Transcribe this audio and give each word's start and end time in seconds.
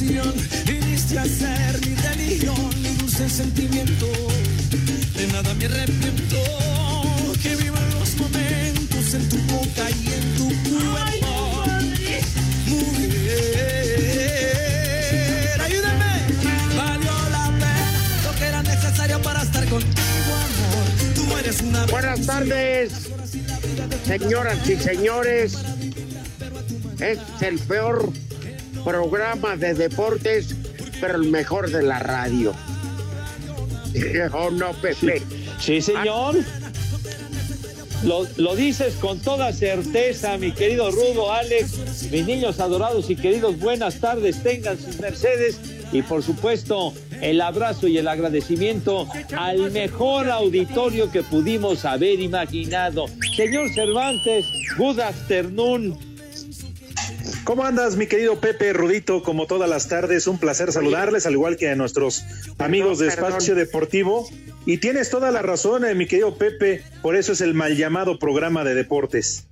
Devoción 0.00 0.34
viniste 0.66 1.16
a 1.16 1.24
ser 1.24 1.80
mi 1.86 1.94
religión, 1.94 2.68
mi 2.82 2.88
dulce 2.96 3.28
sentimiento. 3.28 4.06
De 5.16 5.26
nada 5.28 5.54
me 5.54 5.66
arrepiento. 5.66 6.42
Que 7.40 7.54
vivan 7.54 7.88
los 7.90 8.16
momentos 8.16 9.14
en 9.14 9.28
tu 9.28 9.36
boca 9.54 9.88
y 9.90 10.08
en 10.08 10.34
tu 10.34 10.48
cuerpo. 10.68 11.64
Mujer, 12.66 13.60
ayúdame. 15.60 16.22
Valió 16.76 17.12
la 17.30 17.52
pena 17.52 18.20
lo 18.24 18.32
que 18.36 18.44
era 18.46 18.62
necesario 18.64 19.22
para 19.22 19.42
estar 19.42 19.64
contigo, 19.68 20.34
amor. 20.34 20.86
Tú 21.14 21.36
eres 21.36 21.60
una 21.60 21.86
Buenas 21.86 22.26
tardes, 22.26 22.92
señoras 24.04 24.68
y 24.68 24.76
señores. 24.76 25.56
Es 26.98 27.18
el 27.42 27.60
peor 27.60 28.12
programa 28.84 29.56
de 29.56 29.74
deportes, 29.74 30.54
pero 31.00 31.16
el 31.16 31.28
mejor 31.28 31.70
de 31.70 31.82
la 31.82 31.98
radio. 31.98 32.54
¿O 34.32 34.50
no, 34.50 34.72
Pepe? 34.74 35.22
Sí, 35.58 35.80
señor. 35.80 36.36
Lo, 38.04 38.26
lo 38.36 38.54
dices 38.54 38.94
con 38.96 39.18
toda 39.18 39.50
certeza, 39.52 40.36
mi 40.36 40.52
querido 40.52 40.90
Rudo, 40.90 41.32
Alex, 41.32 42.10
mis 42.10 42.26
niños 42.26 42.60
adorados 42.60 43.08
y 43.08 43.16
queridos, 43.16 43.58
buenas 43.58 43.98
tardes, 43.98 44.42
tengan 44.42 44.78
sus 44.78 45.00
mercedes 45.00 45.58
y 45.90 46.02
por 46.02 46.22
supuesto 46.22 46.92
el 47.22 47.40
abrazo 47.40 47.88
y 47.88 47.96
el 47.96 48.08
agradecimiento 48.08 49.08
al 49.36 49.70
mejor 49.70 50.28
auditorio 50.28 51.10
que 51.10 51.22
pudimos 51.22 51.86
haber 51.86 52.20
imaginado. 52.20 53.06
Señor 53.36 53.72
Cervantes, 53.72 54.44
good 54.76 55.00
afternoon. 55.00 56.13
¿Cómo 57.44 57.64
andas, 57.64 57.96
mi 57.96 58.06
querido 58.06 58.40
Pepe 58.40 58.72
Rudito? 58.72 59.22
Como 59.22 59.46
todas 59.46 59.68
las 59.68 59.86
tardes, 59.86 60.26
un 60.26 60.38
placer 60.38 60.72
saludarles, 60.72 61.26
al 61.26 61.34
igual 61.34 61.58
que 61.58 61.68
a 61.68 61.76
nuestros 61.76 62.24
amigos 62.58 62.98
de 62.98 63.08
perdón. 63.08 63.28
Espacio 63.28 63.54
Deportivo. 63.54 64.26
Y 64.64 64.78
tienes 64.78 65.10
toda 65.10 65.30
la 65.30 65.42
razón, 65.42 65.84
eh, 65.84 65.94
mi 65.94 66.06
querido 66.06 66.36
Pepe, 66.38 66.82
por 67.02 67.16
eso 67.16 67.32
es 67.32 67.42
el 67.42 67.52
mal 67.52 67.76
llamado 67.76 68.18
programa 68.18 68.64
de 68.64 68.74
deportes. 68.74 69.46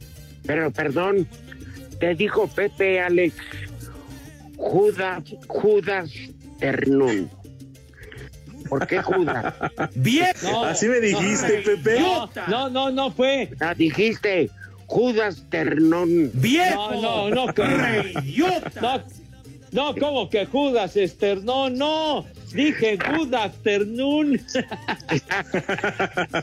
Pero 0.47 0.71
perdón, 0.71 1.29
te 2.01 2.15
dijo 2.15 2.49
Pepe 2.49 2.99
Alex 2.99 3.35
Judas, 4.57 5.23
Judas 5.47 6.11
Ternún. 6.61 7.31
¿Por 8.71 8.87
qué 8.87 9.03
Judas? 9.03 9.55
¡Viejo! 9.95 10.51
No, 10.51 10.65
Así 10.65 10.89
me 10.89 10.99
dijiste, 10.99 11.59
Pepe. 11.59 12.01
No, 12.01 12.31
no, 12.49 12.71
no, 12.71 12.91
no 12.91 13.13
fue. 13.13 13.51
Ah, 13.61 13.75
dijiste 13.75 14.49
Judas 14.87 15.43
Ternón. 15.51 16.31
¡Viejo! 16.35 16.93
No, 16.93 17.29
no, 17.31 17.47
no, 17.47 17.47
que- 17.55 17.63
¡Reyota! 17.63 19.05
No, 19.71 19.93
no, 19.93 20.01
¿cómo 20.01 20.29
que 20.31 20.45
Judas, 20.47 20.97
Esther? 20.97 21.43
No. 21.45 22.25
Dije 22.53 22.99
good 23.17 23.33
afternoon. 23.35 24.41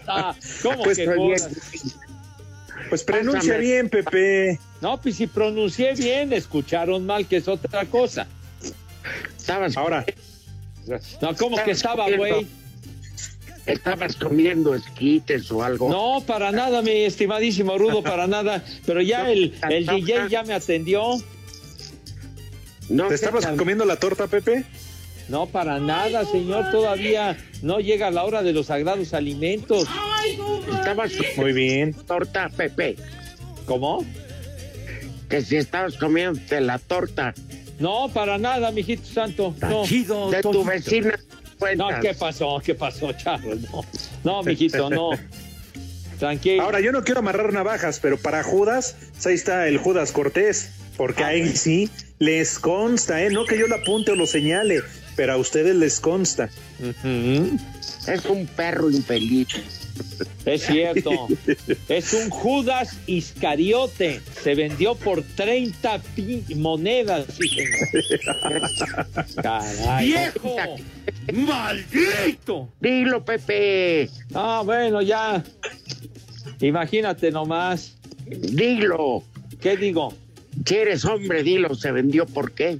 Ah, 0.07 0.35
¿Cómo 0.63 0.83
Pues, 0.83 0.97
que. 0.97 1.07
Judas? 1.07 1.49
Pues 2.89 3.03
pronuncia 3.03 3.39
Pásame. 3.53 3.59
bien, 3.59 3.89
Pepe. 3.89 4.59
No, 4.81 4.99
pues 4.99 5.15
si 5.17 5.27
pronuncié 5.27 5.93
bien, 5.93 6.33
escucharon 6.33 7.05
mal, 7.05 7.25
que 7.27 7.37
es 7.37 7.47
otra 7.47 7.85
cosa. 7.85 8.25
Estabas, 9.37 9.77
Ahora, 9.77 10.05
No, 11.21 11.35
¿cómo 11.35 11.57
que 11.63 11.71
estaba, 11.71 12.09
güey? 12.09 12.47
Estabas 13.73 14.15
comiendo 14.15 14.75
esquites 14.75 15.51
o 15.51 15.63
algo. 15.63 15.89
No, 15.89 16.23
para 16.25 16.51
nada, 16.51 16.81
mi 16.81 16.91
estimadísimo 16.91 17.77
Rudo, 17.77 18.03
para 18.03 18.27
nada. 18.27 18.63
Pero 18.85 19.01
ya 19.01 19.29
el, 19.31 19.53
el 19.69 19.85
DJ 19.85 20.29
ya 20.29 20.43
me 20.43 20.53
atendió. 20.53 21.01
No, 22.89 23.07
¿te 23.07 23.15
estabas 23.15 23.45
comiendo 23.47 23.85
la 23.85 23.97
torta, 23.97 24.27
Pepe? 24.27 24.65
No, 25.27 25.45
para 25.45 25.79
nada, 25.79 26.25
señor. 26.25 26.71
Todavía 26.71 27.37
no 27.61 27.79
llega 27.79 28.09
la 28.09 28.23
hora 28.23 28.41
de 28.41 28.51
los 28.51 28.65
sagrados 28.67 29.13
alimentos. 29.13 29.87
Estabas 30.73 31.11
Muy 31.37 31.53
bien. 31.53 31.93
torta, 31.93 32.49
Pepe. 32.49 32.95
¿Cómo? 33.65 34.03
Que 35.29 35.43
si 35.43 35.57
estabas 35.57 35.95
comiendo 35.97 36.39
la 36.59 36.79
torta 36.79 37.35
No, 37.77 38.09
para 38.11 38.39
nada, 38.39 38.71
mijito 38.71 39.05
santo. 39.05 39.53
No. 39.61 39.85
Chido, 39.85 40.31
de 40.31 40.41
tu 40.41 40.51
Tojito. 40.51 41.09
No. 41.75 41.89
¿qué 42.01 42.13
pasó? 42.13 42.61
¿Qué 42.63 42.73
pasó, 42.75 43.11
Charles? 43.13 43.61
No, 43.71 43.85
no, 44.23 44.43
mijito, 44.43 44.89
no. 44.89 45.11
Tranquilo. 46.17 46.63
Ahora, 46.63 46.79
yo 46.79 46.91
no 46.91 47.03
quiero 47.03 47.19
amarrar 47.19 47.53
navajas, 47.53 47.99
pero 48.01 48.17
para 48.17 48.43
Judas, 48.43 48.95
ahí 49.25 49.33
está 49.33 49.67
el 49.67 49.77
Judas 49.77 50.11
Cortés, 50.11 50.71
porque 50.97 51.23
ahí 51.23 51.47
sí 51.55 51.89
les 52.17 52.59
consta, 52.59 53.23
¿eh? 53.23 53.29
No 53.29 53.45
que 53.45 53.57
yo 53.57 53.67
lo 53.67 53.75
apunte 53.75 54.11
o 54.11 54.15
lo 54.15 54.27
señale, 54.27 54.81
pero 55.15 55.33
a 55.33 55.37
ustedes 55.37 55.75
les 55.75 55.99
consta. 55.99 56.49
Ujú. 56.79 57.57
Es 58.07 58.25
un 58.25 58.45
perro 58.47 58.89
infeliz. 58.89 59.47
Es 60.45 60.63
cierto. 60.65 61.27
es 61.89 62.13
un 62.13 62.29
Judas 62.29 62.97
Iscariote. 63.07 64.21
Se 64.41 64.55
vendió 64.55 64.95
por 64.95 65.21
30 65.21 65.99
pi- 66.15 66.43
monedas. 66.55 67.25
sí, 67.37 67.47
señor. 67.49 68.69
Caray. 69.43 70.07
¡Viejo! 70.07 70.55
¡Maldito! 71.33 72.69
Dilo, 72.79 73.23
Pepe. 73.25 74.09
Ah, 74.33 74.61
bueno, 74.65 75.01
ya. 75.01 75.43
Imagínate 76.61 77.31
nomás. 77.31 77.95
Dilo. 78.25 79.23
¿Qué 79.61 79.75
digo? 79.77 80.13
Si 80.65 80.75
eres 80.75 81.05
hombre, 81.05 81.43
dilo. 81.43 81.75
Se 81.75 81.91
vendió 81.91 82.25
por 82.25 82.51
qué. 82.53 82.79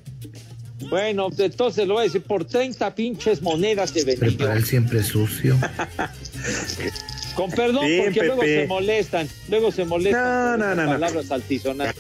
Bueno, 0.88 1.30
entonces 1.38 1.88
lo 1.88 1.96
voy 1.96 2.02
a 2.02 2.04
decir, 2.06 2.22
por 2.22 2.46
30 2.46 2.96
pinches 2.96 3.42
monedas 3.42 3.90
se 3.92 4.04
vendió. 4.04 4.38
Para 4.38 4.56
él 4.56 4.66
siempre 4.66 5.04
sucio. 5.04 5.58
Con 7.36 7.52
perdón, 7.52 7.86
Bien, 7.86 8.06
porque 8.06 8.24
luego 8.24 8.42
se 8.42 8.68
molestan. 8.68 9.30
Luego 9.50 9.72
se 9.72 9.86
molestan. 9.86 10.60
No, 10.60 10.76
no, 10.76 10.84
no. 10.84 10.92
Palabras 10.92 11.32
altisonantes. 11.32 11.96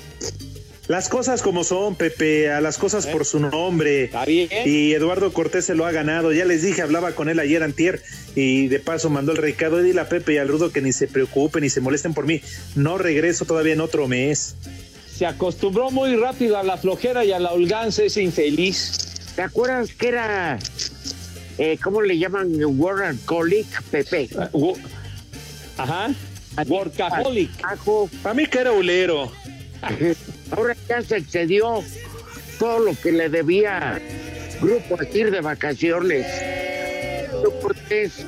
Las 0.89 1.07
cosas 1.07 1.43
como 1.43 1.63
son, 1.63 1.93
Pepe, 1.95 2.49
a 2.49 2.61
las 2.61 2.79
cosas 2.79 3.05
por 3.05 3.23
su 3.23 3.39
nombre. 3.39 4.05
Está 4.05 4.25
bien. 4.25 4.49
Y 4.65 4.91
Eduardo 4.93 5.31
Cortés 5.31 5.65
se 5.65 5.75
lo 5.75 5.85
ha 5.85 5.91
ganado. 5.91 6.33
Ya 6.33 6.45
les 6.45 6.63
dije, 6.63 6.81
hablaba 6.81 7.11
con 7.11 7.29
él 7.29 7.39
ayer 7.39 7.61
antier 7.61 8.01
y 8.35 8.69
de 8.69 8.79
paso 8.79 9.11
mandó 9.11 9.31
el 9.31 9.37
recado. 9.37 9.83
Dile 9.83 10.01
a 10.01 10.09
Pepe 10.09 10.33
y 10.33 10.37
al 10.39 10.47
Rudo 10.47 10.71
que 10.71 10.81
ni 10.81 10.91
se 10.91 11.07
preocupen 11.07 11.61
ni 11.61 11.69
se 11.69 11.79
molesten 11.79 12.15
por 12.15 12.25
mí. 12.25 12.41
No 12.75 12.97
regreso 12.97 13.45
todavía 13.45 13.73
en 13.73 13.81
otro 13.81 14.07
mes. 14.07 14.55
Se 15.19 15.25
acostumbró 15.25 15.91
muy 15.91 16.15
rápido 16.15 16.57
a 16.57 16.63
la 16.63 16.77
flojera 16.77 17.25
y 17.25 17.33
a 17.33 17.39
la 17.39 17.51
holganza 17.51 18.03
ese 18.03 18.21
infeliz. 18.21 19.33
¿Te 19.35 19.41
acuerdas 19.41 19.89
que 19.93 20.07
era, 20.07 20.57
eh, 21.57 21.77
cómo 21.83 22.01
le 22.01 22.17
llaman, 22.17 22.49
Workaholic, 22.63 23.81
Pepe? 23.91 24.29
Wo- 24.53 24.77
Ajá. 25.77 26.11
Workaholic. 26.65 27.51
Ajo. 27.65 28.09
A 28.23 28.33
mí 28.33 28.45
que 28.45 28.59
era 28.59 28.71
ulero. 28.71 29.29
Ahora 30.51 30.73
ya 30.87 31.01
se 31.01 31.17
excedió 31.17 31.83
todo 32.57 32.79
lo 32.79 32.95
que 32.95 33.11
le 33.11 33.27
debía 33.27 34.01
Grupo 34.61 34.97
a 35.01 35.17
ir 35.17 35.31
de 35.31 35.41
vacaciones. 35.41 36.25
Cortés 37.61 38.25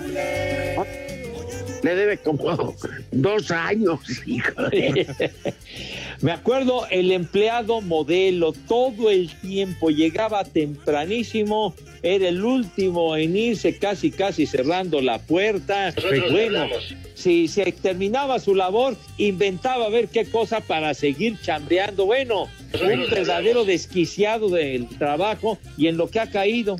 le 1.83 1.95
debe 1.95 2.17
como 2.17 2.75
dos 3.11 3.51
años, 3.51 3.99
hijo. 4.25 4.51
Me 6.21 6.31
acuerdo 6.31 6.85
el 6.91 7.11
empleado 7.11 7.81
modelo 7.81 8.53
todo 8.67 9.09
el 9.09 9.29
tiempo 9.41 9.89
llegaba 9.89 10.43
tempranísimo, 10.43 11.73
era 12.03 12.29
el 12.29 12.43
último 12.43 13.17
en 13.17 13.35
irse 13.35 13.77
casi 13.77 14.11
casi 14.11 14.45
cerrando 14.45 15.01
la 15.01 15.19
puerta. 15.19 15.93
bueno, 16.31 16.67
si 17.15 17.47
se 17.47 17.71
terminaba 17.71 18.39
su 18.39 18.55
labor, 18.55 18.95
inventaba 19.17 19.89
ver 19.89 20.09
qué 20.09 20.25
cosa 20.25 20.61
para 20.61 20.93
seguir 20.93 21.39
chambeando. 21.41 22.05
Bueno, 22.05 22.47
un 22.73 23.09
verdadero 23.09 23.65
desquiciado 23.65 24.49
del 24.49 24.87
trabajo 24.97 25.57
y 25.77 25.87
en 25.87 25.97
lo 25.97 26.07
que 26.09 26.19
ha 26.19 26.29
caído. 26.29 26.77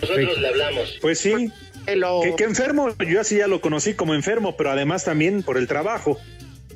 Nosotros 0.00 0.40
le 0.40 0.48
hablamos. 0.48 0.98
Pues 1.00 1.18
sí. 1.18 1.50
Que, 2.22 2.34
que 2.36 2.44
enfermo, 2.44 2.94
yo 2.98 3.20
así 3.20 3.38
ya 3.38 3.46
lo 3.46 3.60
conocí 3.60 3.94
como 3.94 4.14
enfermo, 4.14 4.56
pero 4.56 4.70
además 4.70 5.04
también 5.04 5.42
por 5.42 5.56
el 5.56 5.66
trabajo. 5.66 6.18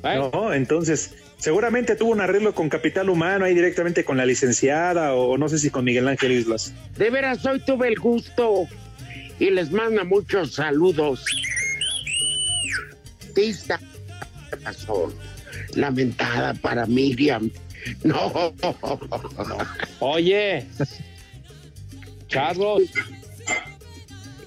No, 0.03 0.53
entonces, 0.53 1.11
seguramente 1.37 1.95
tuvo 1.95 2.11
un 2.11 2.19
arreglo 2.19 2.53
con 2.53 2.67
Capital 2.67 3.09
Humano 3.09 3.45
ahí 3.45 3.53
directamente 3.53 4.03
con 4.03 4.17
la 4.17 4.25
licenciada 4.25 5.13
o 5.13 5.37
no 5.37 5.47
sé 5.47 5.59
si 5.59 5.69
con 5.69 5.85
Miguel 5.85 6.07
Ángel 6.07 6.33
Islas. 6.33 6.73
De 6.97 7.09
veras, 7.09 7.45
hoy 7.45 7.59
tuve 7.61 7.87
el 7.87 7.99
gusto 7.99 8.67
y 9.39 9.49
les 9.49 9.71
manda 9.71 10.03
muchos 10.03 10.55
saludos. 10.55 11.23
Pista 13.33 13.79
razón, 14.63 15.13
lamentada 15.75 16.53
para 16.55 16.85
Miriam. 16.85 17.49
No. 18.05 18.53
Oye, 19.99 20.65
Carlos. 22.29 22.83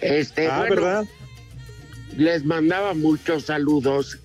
Este, 0.00 0.48
ah, 0.48 0.66
¿verdad? 0.68 1.04
Les 2.16 2.44
mandaba 2.44 2.94
muchos 2.94 3.44
saludos 3.44 4.18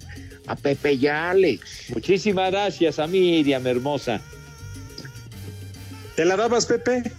a 0.47 0.56
Pepe 0.56 0.94
y 0.94 1.07
a 1.07 1.31
Alex. 1.31 1.91
Muchísimas 1.94 2.51
gracias 2.51 3.00
a 3.00 3.07
Miriam, 3.07 3.65
hermosa. 3.65 4.21
¿Te 6.15 6.25
la 6.25 6.35
dabas, 6.35 6.65
Pepe? 6.65 7.12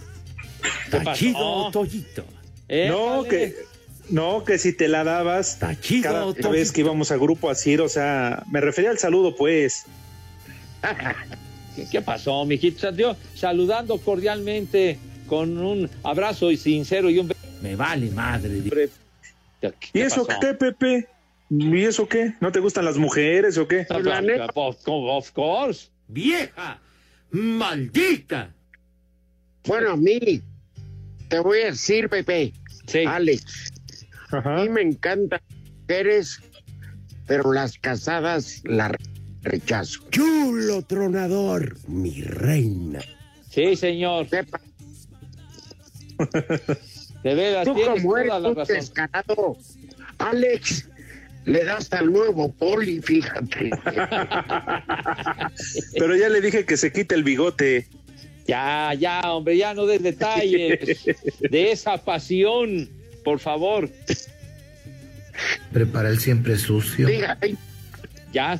Tachido, 0.89 1.71
Toyito. 1.71 2.25
no, 2.69 3.23
que 3.23 3.55
no, 4.09 4.43
que 4.43 4.57
si 4.57 4.73
te 4.73 4.87
la 4.87 5.03
dabas 5.03 5.59
Tachido, 5.59 6.33
cada 6.33 6.49
vez 6.51 6.71
que 6.71 6.81
íbamos 6.81 7.11
a 7.11 7.17
grupo 7.17 7.49
así, 7.49 7.75
o 7.77 7.89
sea, 7.89 8.43
me 8.51 8.61
refería 8.61 8.91
al 8.91 8.99
saludo, 8.99 9.35
pues. 9.35 9.85
¿Qué 11.91 12.01
pasó, 12.01 12.45
mijito? 12.45 12.91
Yo 12.91 13.15
saludando 13.35 13.97
cordialmente 13.97 14.99
con 15.27 15.57
un 15.57 15.89
abrazo 16.03 16.51
y 16.51 16.57
sincero 16.57 17.09
y 17.09 17.17
un 17.19 17.27
me 17.63 17.77
vale 17.77 18.11
madre. 18.11 18.61
¿Y 19.93 20.01
eso 20.01 20.27
qué, 20.27 20.53
Pepe? 20.53 21.07
¿Y 21.49 21.83
eso 21.83 22.07
qué? 22.07 22.33
¿No 22.41 22.51
te 22.51 22.59
gustan 22.59 22.83
las 22.83 22.97
mujeres 22.97 23.57
o 23.57 23.67
qué? 23.67 23.87
Of 24.53 25.31
course. 25.31 25.89
Vieja, 26.09 26.81
maldita. 27.31 28.53
Bueno, 29.65 29.91
a 29.91 29.95
mí, 29.95 30.41
te 31.29 31.39
voy 31.39 31.61
a 31.61 31.65
decir, 31.67 32.09
Pepe, 32.09 32.51
sí. 32.85 33.05
Alex, 33.07 33.71
a 34.31 34.61
mí 34.61 34.67
me 34.67 34.81
encantan 34.81 35.39
las 35.49 35.79
mujeres, 35.79 36.39
pero 37.25 37.53
las 37.53 37.77
casadas 37.77 38.61
las 38.65 38.91
rechazo. 39.41 40.01
Chulo 40.09 40.81
tronador, 40.81 41.77
mi 41.87 42.21
reina. 42.23 42.99
Sí, 43.49 43.77
señor. 43.77 44.27
Sepa, 44.27 44.59
De 47.23 47.35
veras, 47.35 47.65
tú 47.65 47.75
tienes 47.75 48.01
como 48.01 48.17
eres 48.17 48.29
toda 48.29 48.39
la 48.39 48.49
un 48.49 48.55
razón. 48.55 48.75
descarado, 48.75 49.57
Alex, 50.17 50.89
le 51.45 51.63
das 51.63 51.91
al 51.93 52.11
nuevo 52.11 52.51
poli, 52.51 53.01
fíjate. 53.01 53.69
Pero 55.97 56.15
ya 56.15 56.29
le 56.29 56.41
dije 56.41 56.65
que 56.65 56.77
se 56.77 56.91
quite 56.91 57.15
el 57.15 57.23
bigote. 57.23 57.87
Ya, 58.45 58.93
ya, 58.93 59.21
hombre, 59.33 59.57
ya 59.57 59.73
no 59.73 59.85
des 59.85 60.03
detalles 60.03 61.05
de 61.39 61.71
esa 61.71 61.97
pasión, 61.97 62.89
por 63.23 63.39
favor. 63.39 63.89
Prepara 65.71 66.09
el 66.09 66.19
siempre 66.19 66.57
sucio. 66.57 67.07
Diga, 67.07 67.37
Ya. 68.33 68.59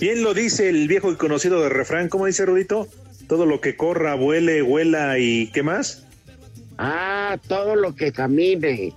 Bien 0.00 0.22
lo 0.22 0.34
dice 0.34 0.68
el 0.68 0.88
viejo 0.88 1.12
y 1.12 1.16
conocido 1.16 1.62
de 1.62 1.68
refrán, 1.68 2.08
¿cómo 2.08 2.26
dice 2.26 2.46
Rudito? 2.46 2.88
Todo 3.28 3.46
lo 3.46 3.60
que 3.60 3.76
corra, 3.76 4.14
vuele, 4.14 4.62
huela 4.62 5.18
y 5.18 5.48
¿qué 5.52 5.62
más? 5.62 6.05
Ah, 6.78 7.38
todo 7.48 7.76
lo 7.76 7.94
que 7.94 8.12
camine, 8.12 8.92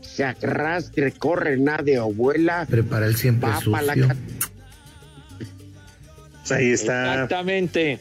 se 0.00 0.24
arrastre, 0.24 1.12
corre, 1.12 1.56
nade 1.56 1.98
o 2.00 2.12
vuela, 2.12 2.66
Prepara 2.68 3.06
el 3.06 3.16
siempre 3.16 3.48
va 3.50 3.82
la 3.82 3.94
sucio. 3.94 4.08
ca- 4.08 4.16
Pues 6.40 6.52
ahí 6.52 6.70
está. 6.72 7.12
Exactamente. 7.14 8.00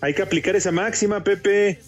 Hay 0.00 0.14
que 0.14 0.22
aplicar 0.22 0.56
esa 0.56 0.72
máxima, 0.72 1.22
Pepe. 1.24 1.80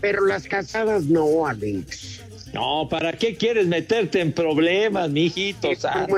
Pero 0.00 0.26
las 0.26 0.44
casadas 0.46 1.04
no, 1.04 1.46
Alex. 1.46 2.22
No, 2.54 2.88
¿para 2.88 3.12
qué 3.12 3.36
quieres 3.36 3.66
meterte 3.66 4.20
en 4.20 4.32
problemas, 4.32 5.10
mijito? 5.10 5.68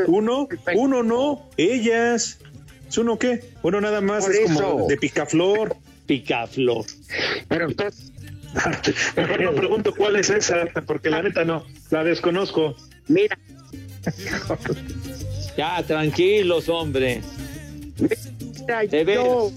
Uno, 0.06 0.49
uno 0.75 1.02
no, 1.02 1.49
ellas. 1.56 2.38
¿Es 2.88 2.99
uno 2.99 3.19
qué? 3.19 3.43
Uno 3.62 3.81
nada 3.81 4.00
más 4.00 4.25
Por 4.26 4.35
es 4.35 4.50
como 4.52 4.87
de 4.87 4.97
picaflor. 4.97 5.76
Picaflor. 6.06 6.85
Pero 7.49 7.69
entonces, 7.69 8.10
Mejor 9.17 9.41
no 9.43 9.52
pregunto 9.52 9.94
cuál 9.94 10.17
es 10.17 10.31
esa, 10.31 10.67
porque 10.87 11.11
la 11.11 11.23
neta 11.23 11.44
no, 11.44 11.64
la 11.91 12.05
desconozco. 12.05 12.76
mira, 13.08 13.38
Ya, 15.56 15.82
tranquilos, 15.82 16.69
hombre. 16.69 17.20
mira, 17.99 18.81
De 18.82 19.05
yo, 19.14 19.52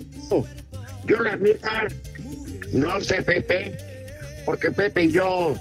yo 1.05 1.19
la 1.21 1.35
neta, 1.37 1.87
no 2.73 2.99
sé, 3.01 3.21
Pepe, 3.21 3.77
porque 4.45 4.71
Pepe 4.71 5.03
y 5.05 5.11
yo 5.11 5.55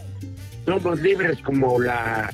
somos 0.67 1.01
libres 1.01 1.39
como 1.43 1.79
la, 1.81 2.33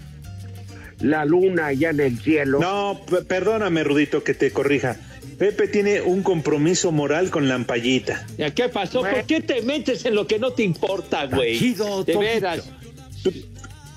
la 1.01 1.25
luna 1.25 1.67
allá 1.67 1.91
en 1.91 2.01
el 2.01 2.19
cielo. 2.21 2.61
No, 2.61 3.01
perdóname, 3.27 3.85
Rudito, 3.85 4.23
que 4.25 4.35
te 4.35 4.51
corrija. 4.53 4.97
Pepe 5.39 5.69
tiene 5.69 6.01
un 6.01 6.23
compromiso 6.23 6.91
moral 6.91 7.31
con 7.31 7.49
Lampallita. 7.49 8.27
¿Ya 8.37 8.53
qué 8.53 8.69
pasó? 8.69 9.01
¿Por 9.01 9.25
qué 9.25 9.41
te 9.41 9.63
metes 9.63 10.05
en 10.05 10.15
lo 10.15 10.27
que 10.27 10.39
no 10.39 10.53
te 10.53 10.65
importa, 10.65 11.27
güey? 11.27 11.59
De 12.05 12.17
veras. 12.17 12.69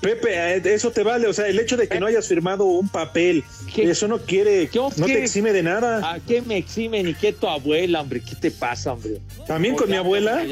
Pepe, 0.00 0.74
eso 0.74 0.90
te 0.90 1.04
vale, 1.04 1.28
o 1.28 1.32
sea, 1.32 1.46
el 1.46 1.60
hecho 1.60 1.76
de 1.76 1.86
que 1.88 2.00
no 2.00 2.06
hayas 2.06 2.26
firmado 2.26 2.64
un 2.64 2.88
papel, 2.88 3.44
¿Qué? 3.72 3.84
eso 3.84 4.08
no 4.08 4.18
quiere, 4.18 4.68
¿Yo 4.72 4.90
no 4.96 5.06
qué? 5.06 5.14
te 5.14 5.22
exime 5.22 5.52
de 5.52 5.62
nada. 5.62 6.14
¿A 6.14 6.18
qué 6.18 6.42
me 6.42 6.56
exime 6.56 7.04
ni 7.04 7.14
qué 7.14 7.32
tu 7.32 7.46
abuela, 7.46 8.00
hombre? 8.00 8.20
¿Qué 8.20 8.34
te 8.34 8.50
pasa, 8.50 8.94
hombre? 8.94 9.20
También 9.46 9.76
con 9.76 9.88
mi 9.88 9.96
abuela. 9.96 10.42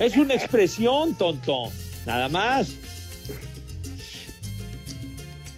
Es 0.00 0.16
una 0.16 0.34
expresión, 0.34 1.14
tonto. 1.14 1.70
Nada 2.04 2.28
más. 2.28 2.72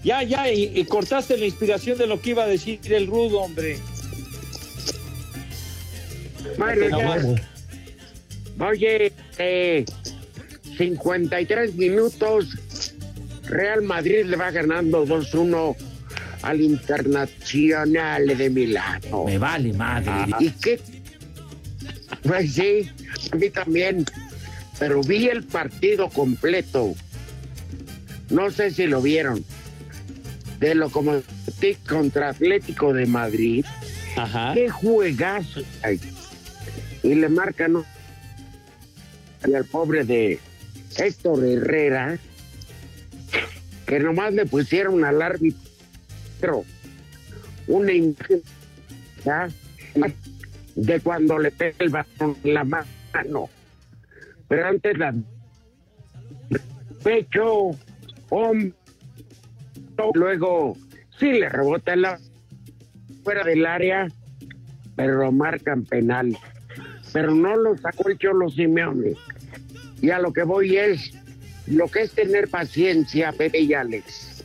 Ya, 0.05 0.23
ya, 0.23 0.51
y, 0.51 0.73
y 0.75 0.85
cortaste 0.85 1.37
la 1.37 1.45
inspiración 1.45 1.97
de 1.97 2.07
lo 2.07 2.21
que 2.21 2.31
iba 2.31 2.45
a 2.45 2.47
decir 2.47 2.81
el 2.93 3.07
rudo, 3.07 3.41
hombre. 3.41 3.79
Bueno, 6.59 6.89
No, 6.89 6.99
ya. 6.99 8.67
Oye, 8.67 9.13
eh, 9.39 9.85
53 10.77 11.75
minutos. 11.77 12.49
Real 13.45 13.83
Madrid 13.83 14.25
le 14.25 14.37
va 14.37 14.51
ganando 14.51 15.05
2-1 15.07 15.77
al 16.43 16.61
Internacional 16.61 18.27
de 18.37 18.51
Milano. 18.51 19.25
Me 19.25 19.39
vale 19.39 19.73
madre. 19.73 20.35
¿Y 20.41 20.51
qué? 20.51 20.81
Pues 22.23 22.55
sí, 22.55 22.89
a 23.31 23.37
mí 23.37 23.51
también. 23.51 24.05
Pero 24.79 25.03
vi 25.03 25.29
el 25.29 25.45
partido 25.45 26.09
completo. 26.09 26.95
No 28.31 28.51
sé 28.51 28.71
si 28.71 28.87
lo 28.87 29.03
vieron. 29.03 29.45
De 30.63 30.77
Lokomotiv 30.77 31.77
contra 31.89 32.29
Atlético 32.29 32.93
de 32.93 33.05
Madrid. 33.05 33.67
Ajá. 34.17 34.53
¡Qué 34.55 34.71
juegazo! 34.71 35.61
hay! 35.83 36.01
Y 37.03 37.17
le 37.17 37.29
marcan 37.29 37.73
¿no? 37.73 37.85
y 39.45 39.55
al 39.55 39.65
pobre 39.65 40.05
de 40.05 40.39
Héctor 40.97 41.45
Herrera, 41.45 42.17
que 43.87 43.99
nomás 43.99 44.33
le 44.35 44.47
pusieron 44.47 45.05
al 45.05 45.21
árbitro 45.21 46.65
una 47.67 47.93
de 50.77 51.01
cuando 51.01 51.41
le 51.41 51.51
pega 51.51 51.75
el 51.81 51.89
batón 51.89 52.37
en 52.45 52.55
la 52.55 52.63
mano. 52.63 53.51
Pero 54.47 54.69
antes 54.69 54.97
la 54.97 55.13
pecho, 57.03 57.71
hombro, 58.29 58.77
luego 60.15 60.77
sí 61.19 61.33
le 61.33 61.49
rebota 61.49 61.97
la 61.97 62.19
fuera 63.25 63.45
del 63.45 63.67
área, 63.67 64.09
pero 64.97 65.19
lo 65.19 65.33
marcan 65.33 65.85
penal. 65.85 66.37
Pero 67.13 67.35
no 67.35 67.57
lo 67.57 67.77
sacó 67.77 68.09
el 68.09 68.19
Cholo 68.19 68.49
Simeone. 68.49 69.15
Y 70.01 70.11
a 70.11 70.19
lo 70.19 70.33
que 70.33 70.43
voy 70.43 70.77
es 70.77 71.13
lo 71.67 71.89
que 71.89 72.03
es 72.03 72.13
tener 72.13 72.49
paciencia, 72.49 73.33
Pepe 73.33 73.61
y 73.61 73.75
Alex. 73.75 74.45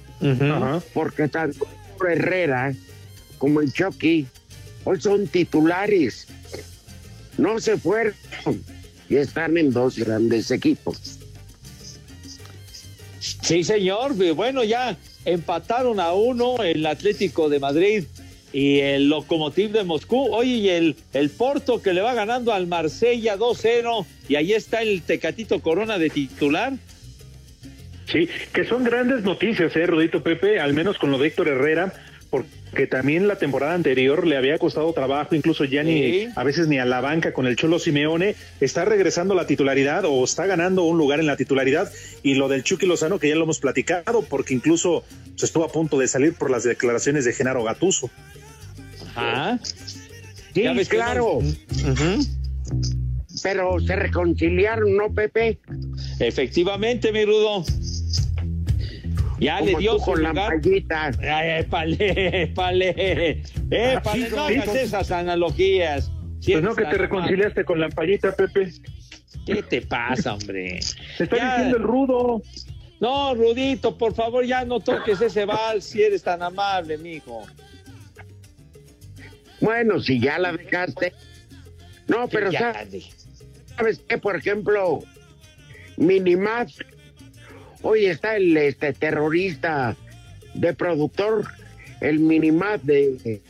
Porque 0.94 1.28
tanto 1.28 1.68
Herrera 2.00 2.74
como 3.38 3.62
el 3.62 3.72
Chucky 3.72 4.28
Hoy 4.90 5.02
son 5.02 5.28
titulares. 5.28 6.28
No 7.38 7.60
se 7.60 7.76
fueron 7.78 8.14
y 9.10 9.18
están 9.18 9.58
en 9.58 9.74
dos 9.74 9.98
grandes 9.98 10.50
equipos. 10.50 11.20
Sí, 13.20 13.66
señor. 13.66 14.14
Bueno, 14.34 14.64
ya 14.64 14.96
empataron 15.28 16.00
a 16.00 16.14
uno 16.14 16.64
el 16.64 16.86
Atlético 16.86 17.50
de 17.50 17.60
Madrid 17.60 18.06
y 18.54 18.80
el 18.80 19.10
Lokomotiv 19.10 19.72
de 19.72 19.84
Moscú. 19.84 20.34
Oye, 20.34 20.52
y 20.52 20.70
el, 20.70 20.96
el 21.14 21.30
Porto 21.30 21.82
que 21.82 21.94
le 21.94 22.02
va 22.02 22.14
ganando 22.14 22.54
al 22.54 22.66
Marsella 22.66 23.38
2-0 23.38 24.06
y 24.30 24.36
ahí 24.36 24.54
está 24.54 24.82
el 24.82 25.02
Tecatito 25.02 25.60
Corona 25.60 25.98
de 25.98 26.10
titular. 26.10 26.74
Sí, 28.06 28.30
que 28.54 28.64
son 28.64 28.86
grandes 28.86 29.24
noticias, 29.24 29.76
¿eh, 29.76 29.86
Rodito 29.86 30.24
Pepe? 30.24 30.62
Al 30.62 30.74
menos 30.74 30.98
con 30.98 31.12
lo 31.12 31.18
de 31.18 31.28
Héctor 31.28 31.50
Herrera, 31.50 31.94
porque 32.70 32.86
también 32.88 33.28
la 33.28 33.38
temporada 33.38 33.74
anterior 33.74 34.28
le 34.28 34.38
había 34.38 34.58
costado 34.60 34.92
trabajo, 34.94 35.36
incluso 35.36 35.64
ya 35.64 35.84
ni 35.84 36.28
a 36.36 36.44
veces 36.44 36.68
ni 36.68 36.78
a 36.78 36.86
la 36.86 37.02
banca 37.02 37.34
con 37.34 37.48
el 37.48 37.56
Cholo 37.56 37.80
Simeone, 37.80 38.36
está 38.60 38.86
regresando 38.86 39.34
a 39.34 39.38
la 39.38 39.48
titularidad 39.48 40.06
o 40.06 40.24
está 40.24 40.46
ganando 40.46 40.84
un 40.84 40.98
lugar 40.98 41.20
en 41.20 41.28
la 41.28 41.38
titularidad. 41.38 41.92
Y 42.24 42.36
lo 42.36 42.50
del 42.50 42.64
Chucky 42.64 42.86
Lozano, 42.86 43.20
que 43.20 43.30
ya 43.30 43.36
lo 43.36 43.44
hemos 43.44 43.60
platicado, 43.60 44.22
porque 44.22 44.54
incluso 44.54 45.04
se 45.36 45.46
estuvo 45.46 45.64
a 45.64 45.72
punto 45.72 45.98
de 45.98 46.08
salir 46.08 46.34
por 46.34 46.52
las 46.52 46.64
declaraciones 46.64 47.26
de 47.26 47.34
Genaro 47.34 47.64
Gatuso. 47.64 48.10
Ajá. 49.16 49.60
Sí, 50.54 50.64
claro. 50.90 51.40
Pero 53.44 53.80
se 53.80 53.96
reconciliaron, 53.96 54.96
¿no, 54.98 55.14
Pepe? 55.14 55.60
Efectivamente, 56.20 57.12
mi 57.12 57.26
Rudo. 57.26 57.64
Ya 59.40 59.62
le 59.62 59.76
dio 59.76 59.98
con 60.00 60.24
la 60.24 60.34
payita. 60.34 61.12
Ay, 61.22 61.62
épale, 61.62 62.44
épale. 62.44 63.44
Épale, 63.72 64.30
no 64.30 64.42
hagas 64.42 64.76
esas 64.76 65.12
analogías. 65.12 66.12
Pues 66.44 66.64
no 66.64 66.76
que 66.76 66.86
te 66.86 66.98
reconciliaste 66.98 67.66
con 67.66 67.80
la 67.80 67.90
payita, 67.90 68.32
Pepe. 68.32 68.72
¿Qué 69.46 69.64
te 69.64 69.82
pasa, 69.82 70.34
hombre? 70.34 70.80
Te 71.18 71.24
está 71.24 71.36
diciendo 71.36 71.78
el 71.78 71.84
rudo. 71.84 72.42
No, 73.00 73.36
Rudito, 73.36 73.98
por 73.98 74.16
favor, 74.16 74.44
ya 74.46 74.66
no 74.66 74.80
toques 74.80 75.22
ese 75.22 75.46
vals 75.46 75.86
si 75.86 76.02
eres 76.02 76.24
tan 76.24 76.42
amable, 76.42 76.98
mijo. 76.98 77.44
Bueno, 79.62 80.00
si 80.00 80.20
ya 80.20 80.40
la 80.40 80.52
dejaste. 80.52 81.14
No, 82.08 82.28
pero 82.28 82.52
sabes, 82.52 83.10
¿sabes 83.76 84.00
qué? 84.08 84.18
Por 84.18 84.36
ejemplo, 84.36 85.02
Minimap 85.98 86.70
Hoy 87.82 88.08
está 88.08 88.36
el 88.36 88.56
este 88.58 88.94
terrorista 88.94 89.96
de 90.54 90.74
productor, 90.74 91.48
el 92.02 92.20
Minimat 92.20 92.82
de, 92.82 93.42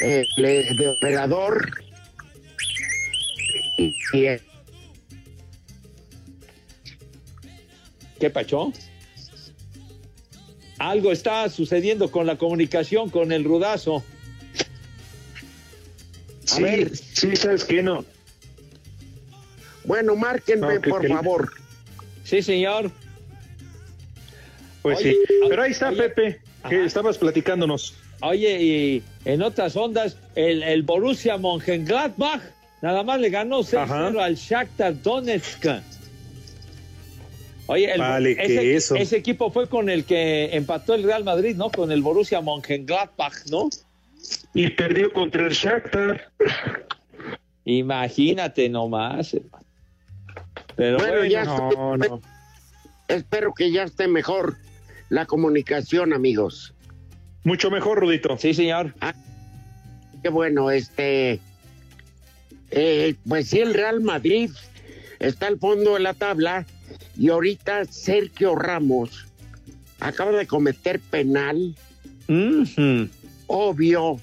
eh, 0.00 0.24
de 0.36 0.88
operador. 0.98 1.70
Y, 3.78 3.94
¿Qué 8.18 8.30
pachó? 8.30 8.72
Algo 10.78 11.12
está 11.12 11.48
sucediendo 11.48 12.10
con 12.10 12.26
la 12.26 12.36
comunicación 12.36 13.10
con 13.10 13.32
el 13.32 13.44
rudazo. 13.44 14.04
A 16.46 16.54
sí, 16.54 16.62
ver. 16.62 16.96
Sí, 16.96 17.36
sabes 17.36 17.64
que 17.64 17.82
no. 17.82 18.04
Bueno, 19.84 20.16
márquenme, 20.16 20.80
por 20.80 21.06
favor. 21.08 21.61
Sí, 22.32 22.40
señor. 22.40 22.90
Pues 24.80 25.00
sí. 25.00 25.14
Pero 25.50 25.62
ahí 25.64 25.72
está, 25.72 25.92
Pepe, 25.92 26.40
que 26.66 26.82
estabas 26.82 27.18
platicándonos. 27.18 27.94
Oye, 28.22 28.62
y 28.62 29.02
en 29.26 29.42
otras 29.42 29.76
ondas, 29.76 30.16
el, 30.34 30.62
el 30.62 30.82
Borussia 30.82 31.36
Mönchengladbach 31.36 32.40
nada 32.80 33.02
más 33.02 33.20
le 33.20 33.28
ganó 33.28 33.58
6-0 33.58 34.18
al 34.18 34.36
Shakhtar 34.36 35.02
Donetsk. 35.02 35.66
Oye, 37.66 37.92
ese, 38.38 38.76
ese, 39.02 39.16
equipo 39.18 39.50
fue 39.50 39.68
con 39.68 39.90
el 39.90 40.06
que 40.06 40.56
empató 40.56 40.94
el 40.94 41.02
Real 41.02 41.24
Madrid, 41.24 41.54
¿no? 41.54 41.70
Con 41.70 41.92
el 41.92 42.00
Borussia 42.00 42.40
Mönchengladbach, 42.40 43.44
¿no? 43.50 43.68
Y 44.54 44.70
perdió 44.70 45.12
contra 45.12 45.46
el 45.46 45.52
Shakhtar. 45.52 46.30
Imagínate 47.66 48.70
nomás, 48.70 49.34
hermano. 49.34 49.62
Pero 50.76 50.98
bueno, 50.98 51.24
ya 51.24 51.44
espero 53.08 53.52
que 53.54 53.70
ya 53.70 53.84
esté 53.84 54.08
mejor 54.08 54.56
la 55.08 55.26
comunicación, 55.26 56.12
amigos. 56.12 56.74
Mucho 57.44 57.70
mejor, 57.70 58.00
Rudito. 58.00 58.36
Sí, 58.38 58.54
señor. 58.54 58.94
Ah, 59.00 59.14
qué 60.22 60.28
bueno, 60.28 60.70
este. 60.70 61.40
Eh, 62.70 63.16
pues 63.28 63.48
sí, 63.48 63.58
el 63.58 63.74
Real 63.74 64.00
Madrid 64.00 64.50
está 65.18 65.48
al 65.48 65.58
fondo 65.58 65.94
de 65.94 66.00
la 66.00 66.14
tabla 66.14 66.66
y 67.18 67.28
ahorita 67.28 67.84
Sergio 67.84 68.54
Ramos 68.54 69.26
acaba 70.00 70.32
de 70.32 70.46
cometer 70.46 71.00
penal. 71.00 71.74
Obvio, 73.46 74.20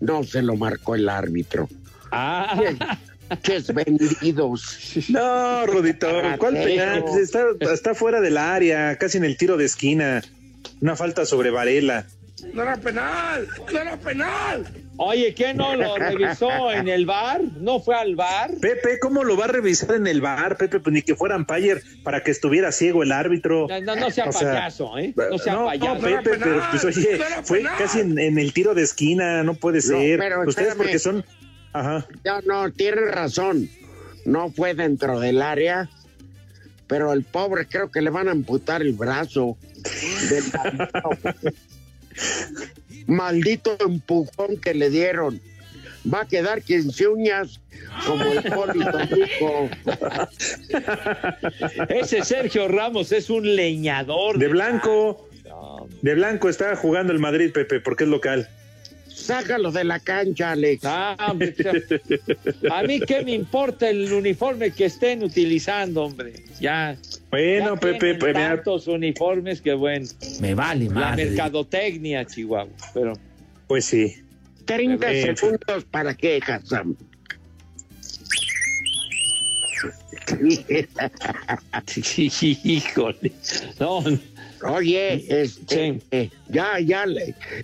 no 0.00 0.24
se 0.24 0.42
lo 0.42 0.56
marcó 0.56 0.96
el 0.96 1.08
árbitro. 1.08 1.68
Ah. 2.10 2.56
¡Qué 3.42 3.62
vendidos. 3.72 4.78
No, 5.08 5.66
Rudito, 5.66 6.08
¿cuál 6.38 6.54
penal? 6.54 7.04
Está, 7.20 7.44
está 7.60 7.94
fuera 7.94 8.20
del 8.20 8.36
área, 8.36 8.96
casi 8.96 9.18
en 9.18 9.24
el 9.24 9.36
tiro 9.36 9.56
de 9.56 9.64
esquina. 9.64 10.22
Una 10.80 10.96
falta 10.96 11.26
sobre 11.26 11.50
Varela. 11.50 12.06
No 12.52 12.62
era 12.62 12.76
penal, 12.76 13.48
no 13.72 13.78
era 13.78 13.96
penal. 13.96 14.66
Oye, 14.96 15.32
¿qué 15.34 15.54
no 15.54 15.74
lo 15.76 15.96
revisó 15.96 16.70
en 16.70 16.88
el 16.88 17.06
bar? 17.06 17.40
¿No 17.60 17.80
fue 17.80 17.94
al 17.94 18.16
bar? 18.16 18.50
Pepe, 18.60 18.98
¿cómo 19.00 19.24
lo 19.24 19.36
va 19.36 19.44
a 19.44 19.48
revisar 19.48 19.94
en 19.94 20.06
el 20.06 20.20
bar, 20.20 20.56
Pepe? 20.56 20.80
Pues 20.80 20.92
ni 20.92 21.02
que 21.02 21.14
fuera 21.14 21.36
umpire 21.36 21.82
para 22.02 22.22
que 22.22 22.30
estuviera 22.30 22.72
ciego 22.72 23.02
el 23.02 23.12
árbitro. 23.12 23.68
No, 23.82 23.96
no, 23.96 24.10
sea 24.10 24.30
payaso, 24.30 24.98
¿eh? 24.98 25.14
No 25.16 25.38
sea 25.38 25.64
payaso. 25.64 25.94
No, 25.94 26.00
Pepe, 26.00 26.38
pero 26.38 26.62
pues 26.70 26.84
oye, 26.84 27.20
fue 27.44 27.62
casi 27.62 28.00
en, 28.00 28.38
el 28.38 28.52
tiro 28.52 28.74
de 28.74 28.82
esquina, 28.82 29.42
no 29.44 29.54
puede 29.54 29.80
ser. 29.80 30.18
pero 30.18 30.42
Ustedes 30.46 30.74
porque 30.74 30.98
son 30.98 31.24
Ajá. 31.72 32.06
Ya 32.24 32.40
no, 32.42 32.70
tiene 32.70 33.02
razón. 33.06 33.68
No 34.24 34.50
fue 34.50 34.74
dentro 34.74 35.18
del 35.20 35.42
área, 35.42 35.88
pero 36.86 37.12
el 37.12 37.24
pobre 37.24 37.66
creo 37.66 37.90
que 37.90 38.02
le 38.02 38.10
van 38.10 38.28
a 38.28 38.32
amputar 38.32 38.82
el 38.82 38.92
brazo. 38.92 39.56
Maldito 43.06 43.76
empujón 43.80 44.58
que 44.58 44.74
le 44.74 44.90
dieron. 44.90 45.40
Va 46.12 46.22
a 46.22 46.26
quedar 46.26 46.62
quince 46.62 47.06
uñas 47.06 47.60
como 48.06 48.24
el 48.24 48.42
polito 48.42 48.98
Ese 51.88 52.24
Sergio 52.24 52.68
Ramos 52.68 53.12
es 53.12 53.30
un 53.30 53.54
leñador. 53.54 54.38
De 54.38 54.48
blanco. 54.48 55.28
De 56.00 56.14
blanco 56.14 56.48
está 56.48 56.74
jugando 56.74 57.12
el 57.12 57.20
Madrid, 57.20 57.52
Pepe, 57.52 57.80
porque 57.80 58.04
es 58.04 58.10
local. 58.10 58.48
Sácalo 59.14 59.70
de 59.70 59.84
la 59.84 60.00
cancha, 60.00 60.52
Alex. 60.52 60.84
Ah, 60.84 61.16
a 61.18 62.82
mí 62.82 63.00
qué 63.00 63.22
me 63.24 63.32
importa 63.32 63.88
el 63.88 64.12
uniforme 64.12 64.72
que 64.72 64.86
estén 64.86 65.22
utilizando, 65.22 66.04
hombre. 66.04 66.44
Ya. 66.60 66.96
Bueno, 67.30 67.76
Pepe, 67.76 68.16
pues 68.16 68.32
tantos 68.32 68.88
uniformes 68.88 69.60
que 69.60 69.74
bueno. 69.74 70.06
Me 70.40 70.54
vale. 70.54 70.88
La 70.88 71.14
mercadotecnia, 71.14 72.24
Chihuahua, 72.24 72.72
pero. 72.92 73.12
Pues 73.66 73.84
sí. 73.84 74.16
30 74.64 75.36
segundos 75.36 75.84
para 75.90 76.14
qué, 76.14 76.40
Hassan. 76.46 76.96
Híjole. 82.64 83.32
No, 83.78 84.02
Oye, 84.64 85.24
este, 85.28 86.00
eh, 86.10 86.30
ya, 86.48 86.78
ya, 86.78 87.04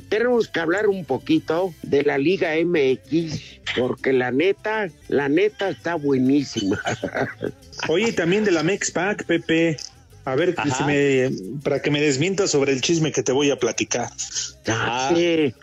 tenemos 0.09 0.49
que 0.49 0.61
hablar 0.61 0.89
un 0.89 1.05
poquito 1.05 1.75
de 1.83 2.03
la 2.03 2.19
Liga 2.19 2.55
MX, 2.63 3.41
porque 3.77 4.13
la 4.13 4.31
neta, 4.31 4.89
la 5.09 5.29
neta 5.29 5.69
está 5.69 5.95
buenísima. 5.95 6.81
Oye, 7.89 8.13
también 8.13 8.45
de 8.45 8.53
la 8.53 8.63
Mexpac, 8.63 9.25
Pepe. 9.25 9.77
A 10.25 10.35
ver, 10.35 10.55
si 10.77 10.85
me, 10.85 11.31
para 11.63 11.81
que 11.81 11.91
me 11.91 12.01
desmientas 12.01 12.51
sobre 12.51 12.73
el 12.73 12.83
chisme 12.83 13.13
que 13.13 13.23
te 13.23 13.33
voy 13.33 13.51
a 13.51 13.59
platicar. 13.59 14.11
Ah, 14.67 15.11
sí, 15.15 15.55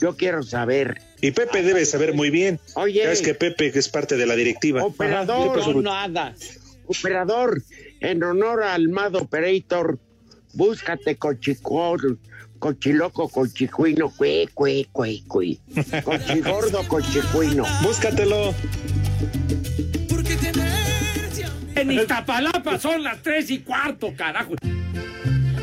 yo 0.00 0.16
quiero 0.16 0.42
saber. 0.42 1.02
Y 1.20 1.32
Pepe 1.32 1.62
debe 1.62 1.84
saber 1.84 2.14
muy 2.14 2.30
bien. 2.30 2.58
Oye. 2.74 3.10
Es 3.10 3.20
que 3.20 3.34
Pepe 3.34 3.70
es 3.74 3.88
parte 3.88 4.16
de 4.16 4.26
la 4.26 4.34
directiva. 4.34 4.82
Operador. 4.82 5.74
No, 5.74 5.82
nada. 5.82 6.34
Operador, 6.86 7.62
en 8.00 8.22
honor 8.22 8.62
al 8.62 8.82
Almado 8.82 9.20
Operator, 9.20 9.98
búscate 10.54 11.16
cochicor, 11.16 12.18
cochiloco, 12.58 13.28
cochicuino, 13.28 14.10
cue, 14.10 14.48
cue, 14.54 14.86
cue, 14.92 15.22
cue. 15.26 15.58
Cochigordo, 16.04 16.86
cochicuino. 16.88 17.64
Búscatelo. 17.82 18.54
En 21.74 21.90
Iztapalapa 21.90 22.78
son 22.78 23.02
las 23.02 23.22
tres 23.22 23.50
y 23.50 23.58
cuarto, 23.58 24.14
carajo. 24.16 24.54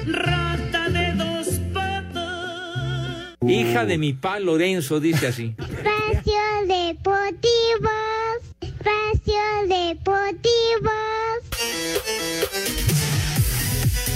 Rata 0.05 0.89
de 0.89 1.13
dos 1.13 1.47
patas. 1.73 3.37
Hija 3.47 3.85
de 3.85 3.97
mi 3.97 4.13
pa 4.13 4.39
Lorenzo, 4.39 4.99
dice 4.99 5.27
así. 5.27 5.55
Espacio 5.57 6.41
Deportivo. 6.67 7.89
Espacio 8.59 9.41
Deportivo. 9.67 10.91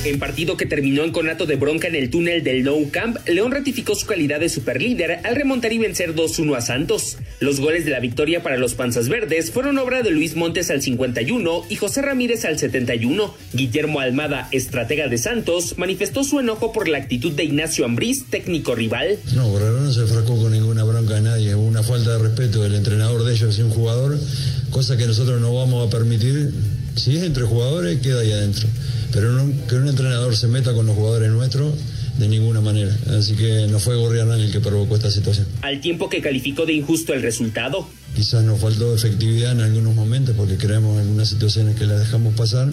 En 0.06 0.20
partido 0.20 0.56
que 0.56 0.68
terminó 0.68 1.04
en 1.04 1.12
conato 1.12 1.48
de 1.48 1.56
bronca 1.56 1.88
en 1.88 1.96
el 1.96 2.12
túnel 2.12 2.44
del 2.44 2.64
Nou 2.64 2.92
Camp, 2.92 3.18
León 3.28 3.52
ratificó 3.52 3.96
su 3.96 4.06
calidad 4.06 4.40
de 4.40 4.50
superlíder 4.50 5.20
al 5.24 5.36
remontar 5.36 5.74
y 5.74 5.80
vencer 5.80 6.14
2-1 6.14 6.56
a 6.56 6.62
Santos. 6.62 7.18
Los 7.40 7.60
goles 7.60 7.86
de 7.86 7.92
la 7.92 8.00
victoria 8.00 8.44
para 8.44 8.58
los 8.58 8.76
Panzas 8.76 9.10
Verdes 9.10 9.50
fueron 9.50 9.80
obra 9.80 10.04
de 10.04 10.12
Luis 10.12 10.36
Montes 10.36 10.70
al 10.70 10.84
51 10.84 11.64
y 11.70 11.76
José 11.78 12.04
Ramírez 12.04 12.46
al 12.46 12.60
71. 12.60 13.34
Guillermo 13.54 14.00
Almada, 14.00 14.48
estratega 14.52 15.08
de 15.08 15.18
Santos, 15.18 15.80
manifestó 15.80 16.24
su 16.24 16.40
enojo 16.40 16.72
por 16.72 16.88
la 16.88 17.00
actitud 17.00 17.32
de 17.32 17.46
Ignacio 17.46 17.84
Ambriz, 17.84 18.26
técnico 18.30 18.76
rival. 18.76 19.18
No, 19.34 19.52
Guerrero 19.54 19.82
no 19.82 19.92
se 19.92 20.06
fracó 20.06 20.38
con 20.38 20.52
ninguna 20.52 20.84
bronca 20.84 21.16
de 21.16 21.22
nadie, 21.22 21.56
una 21.56 21.82
falta 21.82 22.12
de 22.12 22.20
respeto 22.20 22.62
del 22.62 22.76
entrenador 22.76 23.24
de 23.24 23.34
ellos 23.34 23.58
y 23.58 23.64
un 23.64 23.72
jugador, 23.72 24.20
cosa 24.70 24.98
que 24.98 25.08
nosotros 25.08 25.42
no 25.42 25.56
vamos 25.56 25.88
a 25.88 25.90
permitir. 25.90 26.52
Si 26.96 27.18
es 27.18 27.24
entre 27.24 27.44
jugadores, 27.44 28.00
queda 28.02 28.22
ahí 28.22 28.32
adentro 28.32 28.70
pero 29.16 29.32
que 29.70 29.76
un 29.76 29.88
entrenador 29.88 30.36
se 30.36 30.50
meta 30.50 30.74
con 30.74 30.86
los 30.86 30.96
jugadores 30.96 31.32
nuestros 31.32 31.74
de 32.18 32.28
ninguna 32.28 32.60
manera. 32.60 32.94
Así 33.18 33.34
que 33.34 33.66
no 33.68 33.80
fue 33.80 33.96
Gorriarán 33.96 34.42
el 34.42 34.52
que 34.52 34.60
provocó 34.60 34.98
esta 34.98 35.10
situación. 35.10 35.48
Al 35.62 35.80
tiempo 35.80 36.10
que 36.10 36.22
calificó 36.22 36.66
de 36.66 36.74
injusto 36.74 37.14
el 37.14 37.22
resultado. 37.22 37.88
Quizás 38.14 38.44
nos 38.44 38.60
faltó 38.60 38.94
efectividad 38.94 39.54
en 39.54 39.62
algunos 39.62 39.96
momentos 39.96 40.36
porque 40.36 40.58
creemos 40.58 41.00
algunas 41.00 41.30
situaciones 41.30 41.78
que 41.78 41.86
las 41.86 42.00
dejamos 42.00 42.36
pasar. 42.36 42.70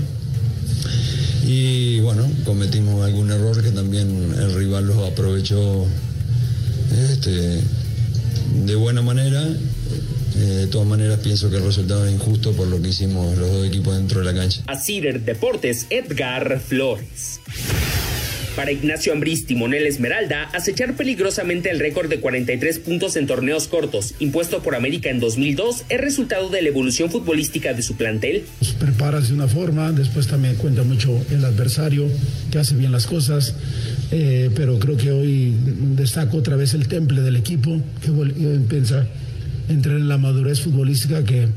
Y 1.47 2.01
bueno, 2.01 2.29
cometimos 2.45 3.05
algún 3.05 3.31
error 3.31 3.63
que 3.63 3.71
también 3.71 4.35
el 4.37 4.53
rival 4.55 4.89
los 4.89 4.99
aprovechó 4.99 5.87
este, 7.11 7.61
de 8.65 8.75
buena 8.75 9.03
manera 9.03 9.49
eh, 10.37 10.39
de 10.39 10.67
todas 10.67 10.87
maneras, 10.87 11.21
pienso 11.21 11.51
que 11.51 11.57
el 11.57 11.65
resultado 11.65 12.07
es 12.07 12.12
injusto 12.12 12.53
por 12.53 12.67
lo 12.67 12.81
que 12.81 12.89
hicimos 12.89 13.37
los 13.37 13.51
dos 13.51 13.67
equipos 13.67 13.97
dentro 13.97 14.21
de 14.21 14.27
la 14.27 14.35
cancha. 14.35 14.62
A 14.67 14.79
Cider 14.79 15.21
Deportes, 15.21 15.87
Edgar 15.91 16.61
Flores. 16.61 17.41
Para 18.57 18.71
Ignacio 18.71 19.15
Ambriz 19.15 19.47
Timonel 19.47 19.87
Esmeralda, 19.87 20.45
acechar 20.53 20.95
peligrosamente 20.95 21.71
el 21.71 21.81
récord 21.81 22.11
de 22.11 22.21
43 22.21 22.81
puntos 22.81 23.17
en 23.17 23.27
torneos 23.27 23.67
cortos, 23.67 24.15
impuesto 24.19 24.62
por 24.62 24.75
América 24.75 25.09
en 25.09 25.21
2002, 25.21 25.85
es 25.89 26.01
resultado 26.01 26.51
de 26.51 26.61
la 26.61 26.69
evolución 26.69 27.11
futbolística 27.11 27.73
de 27.73 27.81
su 27.81 27.97
plantel. 27.97 28.45
Preparas 28.79 29.29
de 29.29 29.35
una 29.35 29.49
forma, 29.49 29.91
después 29.93 30.27
también 30.27 30.57
cuenta 30.57 30.83
mucho 30.83 31.19
el 31.31 31.43
adversario, 31.47 32.07
que 32.51 32.59
hace 32.59 32.75
bien 32.75 32.93
las 32.93 33.07
cosas, 33.07 33.55
eh, 34.11 34.51
pero 34.55 34.79
creo 34.79 34.99
que 34.99 35.12
hoy 35.12 35.55
destaco 35.97 36.37
otra 36.37 36.57
vez 36.57 36.75
el 36.75 36.89
temple 36.89 37.23
del 37.23 37.37
equipo, 37.37 37.81
que 38.03 38.11
piensa 38.69 39.07
entrar 39.69 39.97
en 39.97 40.09
la 40.09 40.19
madurez 40.19 40.61
futbolística 40.61 41.25
que, 41.25 41.49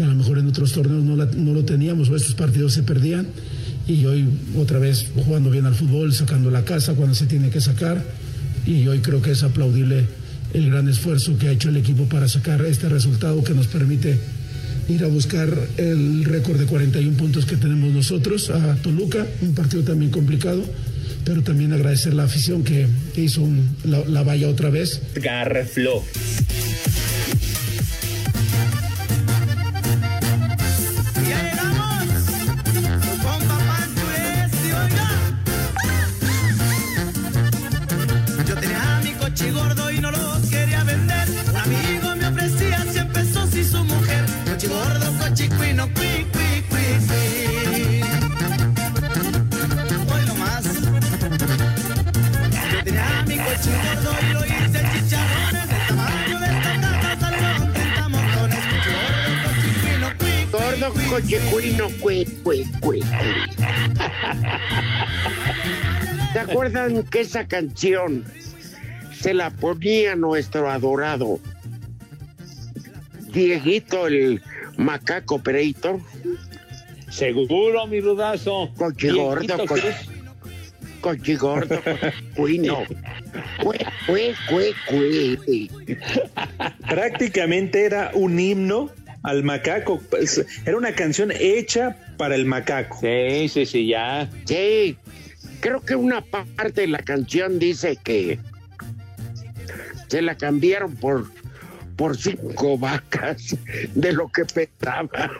a 0.00 0.06
lo 0.06 0.14
mejor 0.14 0.38
en 0.38 0.46
otros 0.46 0.72
torneos 0.72 1.02
no, 1.02 1.16
no 1.16 1.52
lo 1.52 1.64
teníamos 1.64 2.08
o 2.08 2.16
estos 2.16 2.34
partidos 2.34 2.72
se 2.72 2.84
perdían 2.84 3.26
y 3.88 4.04
hoy 4.04 4.28
otra 4.56 4.78
vez 4.78 5.06
jugando 5.14 5.50
bien 5.50 5.66
al 5.66 5.74
fútbol, 5.74 6.12
sacando 6.12 6.50
la 6.50 6.64
casa 6.64 6.94
cuando 6.94 7.14
se 7.14 7.26
tiene 7.26 7.50
que 7.50 7.60
sacar 7.60 8.04
y 8.66 8.86
hoy 8.86 9.00
creo 9.00 9.22
que 9.22 9.32
es 9.32 9.42
aplaudible 9.42 10.04
el 10.54 10.70
gran 10.70 10.88
esfuerzo 10.88 11.36
que 11.38 11.48
ha 11.48 11.52
hecho 11.52 11.70
el 11.70 11.76
equipo 11.76 12.04
para 12.04 12.28
sacar 12.28 12.60
este 12.62 12.88
resultado 12.88 13.42
que 13.42 13.54
nos 13.54 13.66
permite 13.66 14.18
ir 14.88 15.04
a 15.04 15.08
buscar 15.08 15.48
el 15.76 16.24
récord 16.24 16.58
de 16.58 16.66
41 16.66 17.16
puntos 17.16 17.44
que 17.44 17.56
tenemos 17.56 17.92
nosotros 17.92 18.50
a 18.50 18.74
Toluca, 18.76 19.26
un 19.42 19.54
partido 19.54 19.82
también 19.82 20.10
complicado, 20.10 20.64
pero 21.24 21.42
también 21.42 21.72
agradecer 21.72 22.14
la 22.14 22.24
afición 22.24 22.64
que 22.64 22.86
hizo 23.16 23.46
la, 23.84 24.22
valla 24.22 24.48
otra 24.48 24.70
vez. 24.70 25.02
Garflo. 25.14 26.02
¿Se 66.32 66.38
acuerdan 66.38 67.02
que 67.04 67.20
esa 67.20 67.46
canción 67.48 68.24
se 69.12 69.34
la 69.34 69.50
ponía 69.50 70.14
nuestro 70.14 70.70
adorado 70.70 71.40
Dieguito 73.32 74.06
el 74.06 74.42
macaco 74.76 75.42
Pereito? 75.42 76.00
Seguro, 77.10 77.86
mi 77.86 78.00
rudazo. 78.00 78.70
Cochigordo, 78.76 79.56
cochigordo, 81.00 81.80
cuino. 82.36 82.84
Prácticamente 86.88 87.84
era 87.84 88.12
un 88.14 88.38
himno 88.38 88.90
al 89.22 89.42
macaco. 89.44 90.00
Pues, 90.10 90.44
era 90.64 90.76
una 90.76 90.92
canción 90.92 91.32
hecha 91.32 91.96
para 92.16 92.34
el 92.34 92.44
macaco. 92.44 92.98
Sí, 93.00 93.48
sí, 93.48 93.66
sí, 93.66 93.86
ya. 93.88 94.28
Sí, 94.44 94.96
creo 95.60 95.80
que 95.80 95.94
una 95.94 96.20
parte 96.20 96.82
de 96.82 96.88
la 96.88 96.98
canción 96.98 97.58
dice 97.58 97.96
que 98.02 98.38
se 100.08 100.22
la 100.22 100.36
cambiaron 100.36 100.94
por 100.96 101.26
por 101.98 102.16
cinco 102.16 102.78
vacas 102.78 103.56
de 103.92 104.12
lo 104.12 104.28
que 104.28 104.44
petaba. 104.44 105.08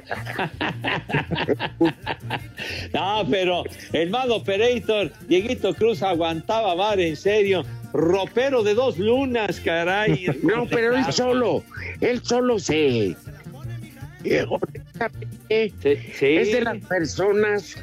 no, 2.92 3.26
pero 3.30 3.62
el 3.92 4.10
mago 4.10 4.36
Operator, 4.36 5.12
Dieguito 5.28 5.72
Cruz 5.72 6.02
aguantaba 6.02 6.74
bar 6.74 6.98
en 6.98 7.16
serio. 7.16 7.64
Ropero 7.92 8.64
de 8.64 8.74
dos 8.74 8.98
lunas, 8.98 9.60
caray. 9.60 10.26
No, 10.42 10.66
pero 10.66 10.96
él 10.96 11.04
solo, 11.12 11.62
él 12.00 12.20
solo 12.24 12.58
se 12.58 13.16
es 15.48 16.52
de 16.52 16.60
las 16.62 16.78
personas 16.84 17.76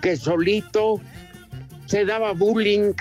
que 0.00 0.16
solito 0.16 1.00
se 1.86 2.04
daba 2.04 2.32
bullying. 2.32 2.92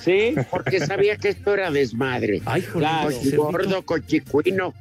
Sí. 0.00 0.34
Porque 0.50 0.78
sabía 0.80 1.16
que 1.16 1.30
esto 1.30 1.54
era 1.54 1.70
desmadre. 1.70 2.40
Ay, 2.44 2.62
claro. 2.62 3.10
Gordo, 3.36 3.84
cochicuino. 3.84 4.72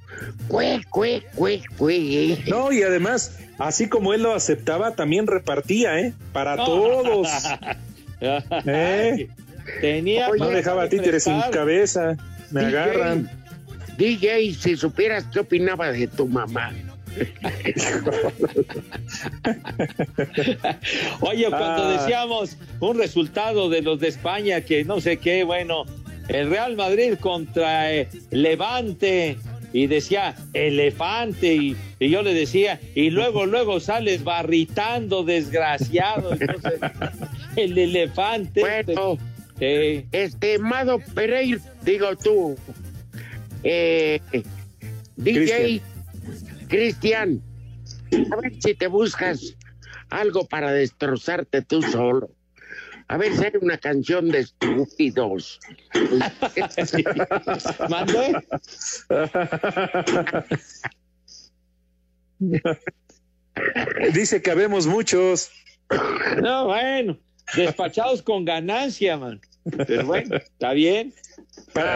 Cue, 0.48 0.82
cue, 0.90 1.24
cue, 1.36 1.64
cue. 1.78 2.44
No, 2.48 2.72
y 2.72 2.84
además, 2.84 3.40
así 3.58 3.90
como 3.90 4.14
él 4.14 4.24
lo 4.24 4.34
aceptaba, 4.34 4.96
también 4.96 5.26
repartía, 5.26 6.00
¿eh? 6.00 6.14
Para 6.34 6.56
todos. 6.56 7.28
¿Eh? 8.22 9.28
Tenía 9.82 10.30
no 10.30 10.50
dejaba 10.50 10.88
títeres 10.88 11.24
sin 11.24 11.42
cabeza. 11.52 12.16
Me 12.52 12.66
agarran. 12.66 13.30
DJ, 13.98 14.54
si 14.54 14.78
supieras 14.78 15.26
qué 15.34 15.40
opinaba 15.40 15.92
de 15.92 16.08
tu 16.08 16.28
mamá. 16.28 16.72
Oye, 21.22 21.48
cuando 21.50 21.84
ah. 21.84 21.98
decíamos 22.00 22.58
un 22.80 22.98
resultado 22.98 23.70
de 23.70 23.82
los 23.82 24.00
de 24.00 24.08
España 24.10 24.62
que 24.62 24.84
no 24.84 25.02
sé 25.02 25.18
qué, 25.18 25.44
bueno, 25.44 25.86
el 26.28 26.50
Real 26.50 26.76
Madrid 26.76 27.16
contra 27.20 27.94
eh, 27.94 28.08
Levante 28.32 29.38
y 29.74 29.88
decía 29.88 30.36
elefante 30.54 31.54
y, 31.56 31.76
yo 32.00 32.22
le 32.22 32.34
decía 32.34 32.80
y 32.96 33.10
luego 33.10 33.46
luego 33.46 33.80
sales 33.80 34.24
barritando 34.24 35.24
desgraciado 35.24 36.32
el 37.56 37.78
elefante 37.78 38.62
bueno 38.62 39.18
estimado 39.60 41.00
Pereira 41.14 41.60
digo 41.84 42.16
tú 42.16 42.56
eh, 43.64 44.22
DJ 45.18 45.82
Cristian, 46.68 47.42
a 48.32 48.36
ver 48.42 48.54
si 48.60 48.74
te 48.74 48.88
buscas 48.88 49.56
algo 50.10 50.48
para 50.48 50.72
destrozarte 50.72 51.62
tú 51.62 51.82
solo. 51.82 52.30
A 53.10 53.18
ver 53.18 53.34
si 53.36 53.46
hay 53.46 53.54
una 53.62 53.78
canción 53.78 54.30
de 54.30 54.40
estúpidos. 54.40 55.62
¿Mande? 57.90 58.36
Dice 64.14 64.42
que 64.42 64.52
habemos 64.52 64.88
muchos. 64.88 65.50
No, 66.42 66.66
bueno, 66.66 67.18
despachados 67.56 68.22
con 68.22 68.44
ganancia, 68.44 69.18
man. 69.18 69.40
Pero 69.88 70.06
bueno, 70.06 70.36
está 70.36 70.74
bien. 70.74 71.14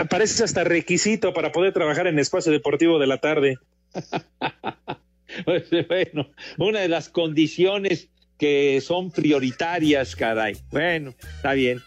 parece 0.10 0.46
hasta 0.46 0.64
requisito 0.64 1.34
para 1.34 1.52
poder 1.52 1.74
trabajar 1.74 2.08
en 2.08 2.20
espacio 2.20 2.54
deportivo 2.54 3.00
de 3.00 3.08
la 3.08 3.18
tarde. 3.18 3.58
Bueno, 5.46 6.30
una 6.58 6.82
de 6.82 6.90
las 6.90 7.08
condiciones 7.08 8.10
que 8.38 8.82
son 8.82 9.12
prioritarias, 9.12 10.16
caray. 10.16 10.58
Bueno, 10.72 11.16
está 11.36 11.54
bien. 11.54 11.82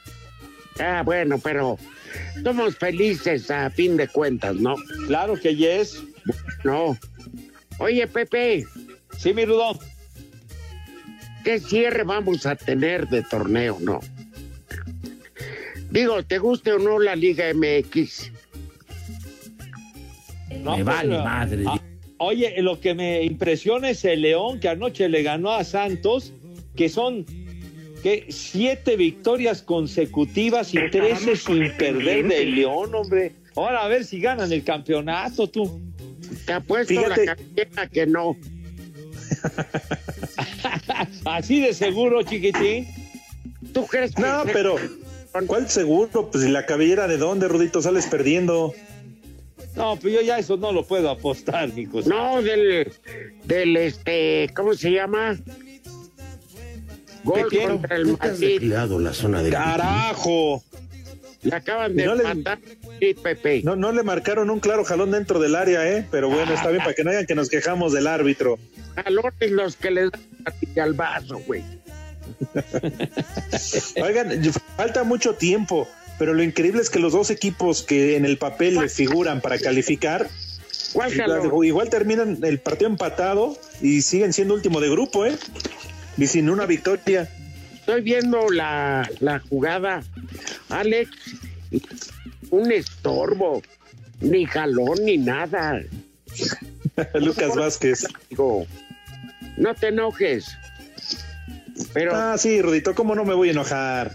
Ah, 0.81 1.03
bueno, 1.05 1.39
pero 1.39 1.79
somos 2.43 2.77
felices 2.77 3.51
a 3.51 3.71
fin 3.71 3.97
de 3.97 4.09
cuentas, 4.09 4.57
¿no? 4.57 4.77
Claro 5.07 5.35
que 5.35 5.55
yes. 5.55 6.03
No. 6.65 6.97
Oye, 7.79 8.07
Pepe. 8.07 8.65
Sí, 9.19 9.35
mi 9.35 9.45
Rudo. 9.45 9.79
¿Qué 11.45 11.61
cierre 11.61 12.05
vamos 12.05 12.47
a 12.47 12.57
tener 12.57 13.09
de 13.09 13.23
torneo, 13.23 13.79
no? 13.81 14.01
Digo, 15.91 16.23
¿te 16.23 16.39
guste 16.39 16.73
o 16.73 16.79
no 16.79 16.99
la 16.99 17.15
Liga 17.15 17.45
MX? 17.53 18.33
me 20.63 20.83
vale 20.83 21.19
madre. 21.19 21.65
Ah, 21.67 21.79
oye, 22.19 22.55
lo 22.63 22.81
que 22.81 22.95
me 22.95 23.23
impresiona 23.25 23.91
es 23.91 24.05
el 24.05 24.23
León 24.23 24.61
que 24.61 24.69
anoche 24.69 25.09
le 25.09 25.23
ganó 25.23 25.53
a 25.53 25.65
Santos, 25.65 26.33
que 26.77 26.89
son 26.89 27.27
que 28.03 28.27
siete 28.29 28.97
victorias 28.97 29.63
consecutivas 29.63 30.75
y 30.75 30.91
trece 30.91 31.37
sin 31.37 31.73
perder 31.77 32.29
de 32.29 32.45
León, 32.45 32.95
hombre. 32.95 33.33
Ahora 33.57 33.83
a 33.83 33.89
ver 33.89 34.05
si 34.05 34.21
ganan 34.21 34.53
el 34.53 34.63
campeonato, 34.63 35.49
tú. 35.49 35.81
Te 36.45 36.53
apuesto 36.53 37.01
la 37.75 37.89
que 37.89 38.07
no. 38.07 38.37
Así 41.25 41.61
de 41.61 41.73
seguro, 41.73 42.23
chiquitín. 42.23 42.87
¿Tú 43.73 43.87
crees 43.87 44.15
que 44.15 44.23
No, 44.23 44.43
pero 44.53 44.77
¿cuál 45.47 45.69
seguro? 45.69 46.31
Pues 46.31 46.45
si 46.45 46.51
la 46.51 46.67
cabellera 46.67 47.09
de 47.09 47.17
dónde, 47.17 47.49
Rudito, 47.49 47.81
sales 47.81 48.07
perdiendo. 48.07 48.75
No, 49.77 49.97
pues 49.97 50.15
yo 50.15 50.21
ya 50.21 50.39
eso 50.39 50.57
no 50.57 50.73
lo 50.73 50.85
puedo 50.85 51.11
apostar, 51.11 51.77
hijo. 51.77 52.01
No, 52.03 52.41
del, 52.43 52.93
del 53.45 53.77
este, 53.77 54.51
¿cómo 54.55 54.75
se 54.75 54.93
llama? 54.93 55.37
Gol 57.25 57.49
contra 57.51 57.97
el 57.97 58.17
Madrid. 58.19 58.63
la 58.63 59.13
zona 59.13 59.43
de 59.43 59.51
¡Carajo! 59.51 60.63
Le 61.43 61.55
acaban 61.55 61.95
de 61.95 62.07
no 62.07 62.17
matar, 62.17 62.59
le, 63.01 63.15
Pepe. 63.15 63.63
No, 63.65 63.77
no 63.77 63.93
le 63.93 64.03
marcaron 64.03 64.49
un 64.49 64.61
claro 64.61 64.85
jalón 64.85 65.11
dentro 65.11 65.39
del 65.39 65.55
área, 65.57 65.87
¿eh? 65.91 66.07
Pero 66.11 66.31
bueno, 66.31 66.55
está 66.55 66.71
bien, 66.71 66.83
para 66.83 66.95
que 66.95 67.05
no 67.05 67.11
hagan 67.11 67.27
que 67.27 67.35
nos 67.35 67.51
quejamos 67.51 67.93
del 67.93 68.07
árbitro. 68.07 68.59
Jalones 68.97 69.51
los 69.51 69.77
que 69.77 69.91
les 69.91 70.11
dan 70.11 70.83
al 70.83 70.95
vaso, 70.95 71.39
güey. 71.47 71.63
Oigan, 74.03 74.43
falta 74.77 75.05
mucho 75.05 75.35
tiempo, 75.35 75.87
pero 76.19 76.35
lo 76.35 76.43
increíble 76.43 76.81
es 76.81 76.91
que 76.91 76.99
los 76.99 77.13
dos 77.13 77.31
equipos 77.31 77.83
que 77.83 78.17
en 78.17 78.25
el 78.25 78.39
papel 78.39 78.77
le 78.77 78.89
figuran 78.89 79.41
para 79.41 79.59
calificar, 79.59 80.29
igual 81.65 81.91
terminan 81.91 82.39
el 82.43 82.61
partido 82.61 82.91
empatado 82.91 83.57
y 83.81 84.03
siguen 84.03 84.33
siendo 84.33 84.55
último 84.55 84.81
de 84.81 84.91
grupo, 84.91 85.27
¿eh? 85.27 85.37
Y 86.17 86.27
sin 86.27 86.49
una 86.49 86.67
victoria. 86.67 87.29
Estoy 87.75 88.03
viendo 88.03 88.49
la, 88.49 89.11
la 89.21 89.41
jugada, 89.41 90.03
Alex, 90.69 91.11
un 92.51 92.73
estorbo, 92.73 93.63
ni 94.21 94.47
jalón 94.47 95.05
ni 95.05 95.19
nada. 95.19 95.83
Lucas 97.15 97.55
Vázquez. 97.55 98.07
No 99.57 99.75
te 99.75 99.89
enojes. 99.89 100.47
Pero... 101.93 102.15
Ah, 102.15 102.39
sí, 102.39 102.63
Rudito, 102.63 102.95
¿cómo 102.95 103.15
no 103.15 103.25
me 103.25 103.35
voy 103.35 103.49
a 103.49 103.53
enojar? 103.53 104.15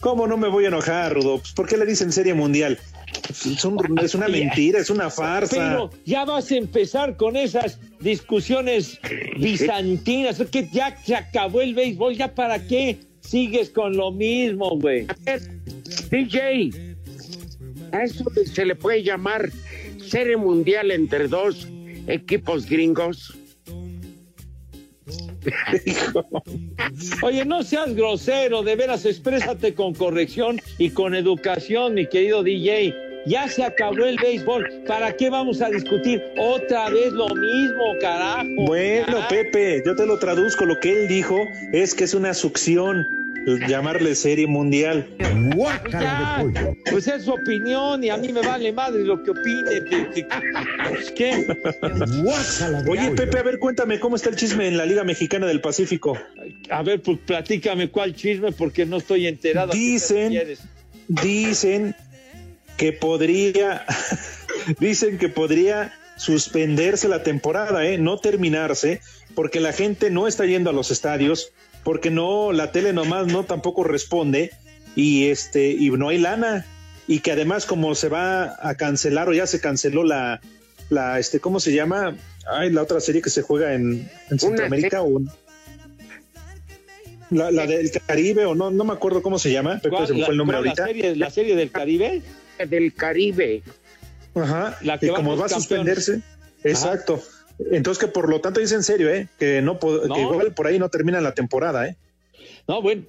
¿Cómo 0.00 0.26
no 0.26 0.38
me 0.38 0.48
voy 0.48 0.64
a 0.64 0.68
enojar, 0.68 1.14
Rudo? 1.14 1.38
Pues, 1.38 1.52
¿Por 1.52 1.68
qué 1.68 1.76
le 1.76 1.84
dicen 1.84 2.10
serie 2.10 2.32
mundial? 2.32 2.78
Es, 3.28 3.64
una 4.14 4.28
mentira, 4.28 4.80
es 4.80 4.88
una 4.88 5.10
farsa. 5.10 5.56
Pero 5.56 5.90
ya 6.06 6.24
vas 6.24 6.50
a 6.50 6.56
empezar 6.56 7.16
con 7.16 7.36
esas 7.36 7.78
discusiones 8.00 8.98
bizantinas, 9.38 10.42
que 10.50 10.68
ya 10.72 10.96
se 11.04 11.14
acabó 11.14 11.60
el 11.60 11.74
béisbol, 11.74 12.16
¿ya 12.16 12.34
para 12.34 12.66
qué 12.66 12.98
sigues 13.20 13.68
con 13.68 13.96
lo 13.96 14.10
mismo, 14.10 14.78
güey? 14.78 15.06
DJ, 16.10 16.96
a 17.92 18.04
eso 18.04 18.24
se 18.52 18.64
le 18.64 18.74
puede 18.74 19.02
llamar 19.02 19.50
serie 20.02 20.36
mundial 20.36 20.90
entre 20.90 21.28
dos 21.28 21.68
equipos 22.06 22.66
gringos. 22.66 23.34
Oye, 27.22 27.44
no 27.44 27.62
seas 27.62 27.94
grosero, 27.94 28.62
de 28.62 28.76
veras, 28.76 29.04
exprésate 29.04 29.74
con 29.74 29.94
corrección 29.94 30.60
y 30.78 30.90
con 30.90 31.14
educación, 31.14 31.94
mi 31.94 32.06
querido 32.06 32.42
DJ. 32.42 32.94
Ya 33.26 33.48
se 33.48 33.62
acabó 33.62 34.06
el 34.06 34.16
béisbol. 34.16 34.84
¿Para 34.86 35.14
qué 35.14 35.28
vamos 35.28 35.60
a 35.60 35.68
discutir 35.68 36.22
otra 36.38 36.88
vez 36.88 37.12
lo 37.12 37.28
mismo, 37.28 37.84
carajo? 38.00 38.48
Bueno, 38.66 39.18
Pepe, 39.28 39.82
yo 39.84 39.94
te 39.94 40.06
lo 40.06 40.18
traduzco. 40.18 40.64
Lo 40.64 40.80
que 40.80 41.02
él 41.02 41.08
dijo 41.08 41.38
es 41.72 41.94
que 41.94 42.04
es 42.04 42.14
una 42.14 42.32
succión 42.32 43.06
llamarle 43.68 44.14
serie 44.14 44.46
mundial. 44.46 45.08
pues 46.90 47.08
es 47.08 47.24
su 47.24 47.32
opinión 47.32 48.02
y 48.04 48.10
a 48.10 48.16
mí 48.16 48.32
me 48.32 48.40
vale 48.42 48.72
madre 48.72 49.04
lo 49.04 49.22
que 49.22 49.30
opine. 49.30 50.24
¿Qué? 51.14 51.46
Oye, 52.88 53.10
Pepe, 53.12 53.38
a 53.38 53.42
ver, 53.42 53.58
cuéntame, 53.58 53.98
¿cómo 54.00 54.16
está 54.16 54.30
el 54.30 54.36
chisme 54.36 54.68
en 54.68 54.76
la 54.76 54.86
Liga 54.86 55.04
Mexicana 55.04 55.46
del 55.46 55.60
Pacífico? 55.60 56.18
A 56.70 56.82
ver, 56.82 57.00
pues 57.02 57.18
platícame 57.26 57.90
cuál 57.90 58.14
chisme 58.14 58.52
porque 58.52 58.86
no 58.86 58.98
estoy 58.98 59.26
enterado. 59.26 59.72
Dicen, 59.72 60.38
dicen 61.08 61.94
que 62.76 62.92
podría, 62.92 63.84
dicen 64.80 65.18
que 65.18 65.28
podría 65.28 65.92
suspenderse 66.16 67.08
la 67.08 67.22
temporada, 67.22 67.86
¿eh? 67.86 67.98
no 67.98 68.18
terminarse, 68.18 69.00
porque 69.34 69.60
la 69.60 69.72
gente 69.72 70.10
no 70.10 70.28
está 70.28 70.44
yendo 70.44 70.70
a 70.70 70.72
los 70.72 70.90
estadios, 70.90 71.52
porque 71.84 72.10
no, 72.10 72.52
la 72.52 72.72
tele 72.72 72.92
nomás 72.92 73.26
no 73.26 73.44
tampoco 73.44 73.84
responde 73.84 74.50
y 74.94 75.26
este, 75.26 75.70
y 75.70 75.90
no 75.90 76.08
hay 76.08 76.18
lana. 76.18 76.66
Y 77.06 77.20
que 77.20 77.32
además 77.32 77.66
como 77.66 77.94
se 77.94 78.08
va 78.08 78.56
a 78.60 78.74
cancelar 78.76 79.28
o 79.28 79.32
ya 79.32 79.46
se 79.46 79.60
canceló 79.60 80.04
la, 80.04 80.40
la 80.90 81.18
este, 81.18 81.40
¿cómo 81.40 81.58
se 81.58 81.72
llama? 81.72 82.16
Ay, 82.46 82.70
la 82.70 82.82
otra 82.82 83.00
serie 83.00 83.22
que 83.22 83.30
se 83.30 83.42
juega 83.42 83.74
en, 83.74 84.08
Centroamérica 84.28 85.02
o 85.02 85.20
la, 87.30 87.50
la, 87.50 87.66
del 87.66 87.90
Caribe 88.06 88.44
o 88.44 88.54
no, 88.54 88.70
no 88.70 88.84
me 88.84 88.92
acuerdo 88.92 89.22
cómo 89.22 89.38
se 89.38 89.52
llama, 89.52 89.80
pero 89.82 90.06
se 90.06 90.14
me 90.14 90.24
fue 90.24 90.32
el 90.32 90.36
nombre 90.36 90.56
ahorita. 90.56 90.82
La 90.82 90.88
serie, 90.88 91.16
la 91.16 91.30
serie 91.30 91.56
del 91.56 91.70
Caribe. 91.70 92.22
Del 92.68 92.92
Caribe. 92.94 93.62
Ajá. 94.34 94.76
La 94.82 94.98
que 94.98 95.06
y 95.06 95.10
como 95.10 95.36
va 95.36 95.46
a 95.46 95.48
suspenderse. 95.48 96.20
Exacto. 96.62 97.22
Entonces 97.70 98.04
que 98.04 98.10
por 98.10 98.28
lo 98.28 98.40
tanto 98.40 98.60
dice 98.60 98.74
en 98.74 98.82
serio, 98.82 99.08
¿eh? 99.10 99.28
Que 99.38 99.62
no, 99.62 99.78
que 99.78 100.20
igual 100.20 100.52
por 100.54 100.66
ahí 100.66 100.78
no 100.78 100.88
termina 100.88 101.20
la 101.20 101.32
temporada, 101.32 101.86
¿eh? 101.86 101.96
No, 102.66 102.82
bueno, 102.82 103.02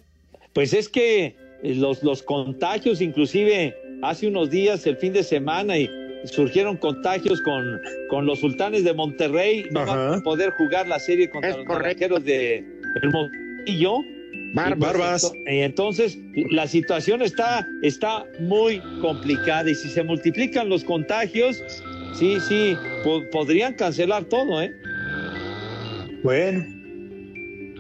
pues 0.54 0.74
es 0.74 0.90
que 0.90 1.36
los, 1.64 2.04
los 2.04 2.24
contagios, 2.24 3.02
inclusive 3.02 3.76
hace 4.02 4.28
unos 4.28 4.50
días, 4.50 4.86
el 4.88 4.98
fin 4.98 5.14
de 5.14 5.24
semana, 5.24 5.78
y 5.78 5.90
surgieron 6.26 6.78
contagios 6.78 7.42
con, 7.42 7.82
con 8.10 8.26
los 8.26 8.40
sultanes 8.40 8.84
de 8.84 8.94
Monterrey, 8.94 9.66
no 9.72 9.86
van 9.86 10.14
a 10.14 10.22
poder 10.22 10.52
jugar 10.52 10.88
la 10.88 11.00
serie 11.00 11.30
contra 11.30 11.56
los 11.56 11.66
correcteros 11.66 12.24
de 12.24 12.58
el 13.02 13.10
Montillo. 13.12 14.00
Barbas. 14.54 15.32
Y 15.48 15.60
entonces 15.60 16.18
la 16.52 16.68
situación 16.68 17.22
está, 17.22 17.66
está 17.84 18.26
muy 18.40 18.82
complicada 19.02 19.70
y 19.70 19.76
si 19.76 19.90
se 19.90 20.04
multiplican 20.04 20.68
los 20.68 20.84
contagios, 20.84 21.64
Sí, 22.14 22.40
sí, 22.42 22.78
podrían 23.32 23.74
cancelar 23.74 24.26
todo, 24.26 24.62
¿eh? 24.62 24.72
Bueno, 26.24 26.64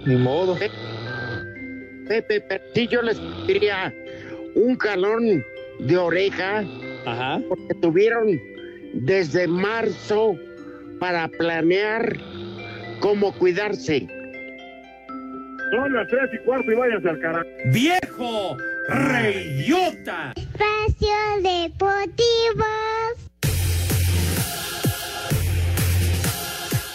ni 0.05 0.15
modo. 0.15 0.57
Pepe, 2.07 2.61
si 2.73 2.87
yo 2.87 3.01
les 3.01 3.19
diría 3.47 3.93
un 4.55 4.75
calón 4.75 5.43
de 5.79 5.97
oreja, 5.97 6.63
Ajá. 7.05 7.39
porque 7.47 7.73
tuvieron 7.81 8.39
desde 8.93 9.47
marzo 9.47 10.35
para 10.99 11.27
planear 11.27 12.17
cómo 12.99 13.33
cuidarse. 13.33 14.07
Son 15.71 15.93
las 15.93 16.07
tres 16.07 16.29
y 16.33 16.37
cuarto 16.45 16.71
y 16.71 16.75
váyanse 16.75 17.09
al 17.09 17.19
carajo. 17.19 17.47
¡Viejo! 17.71 18.57
¡Reyota! 18.89 20.33
Espacio 20.35 21.13
Deportivo. 21.41 22.65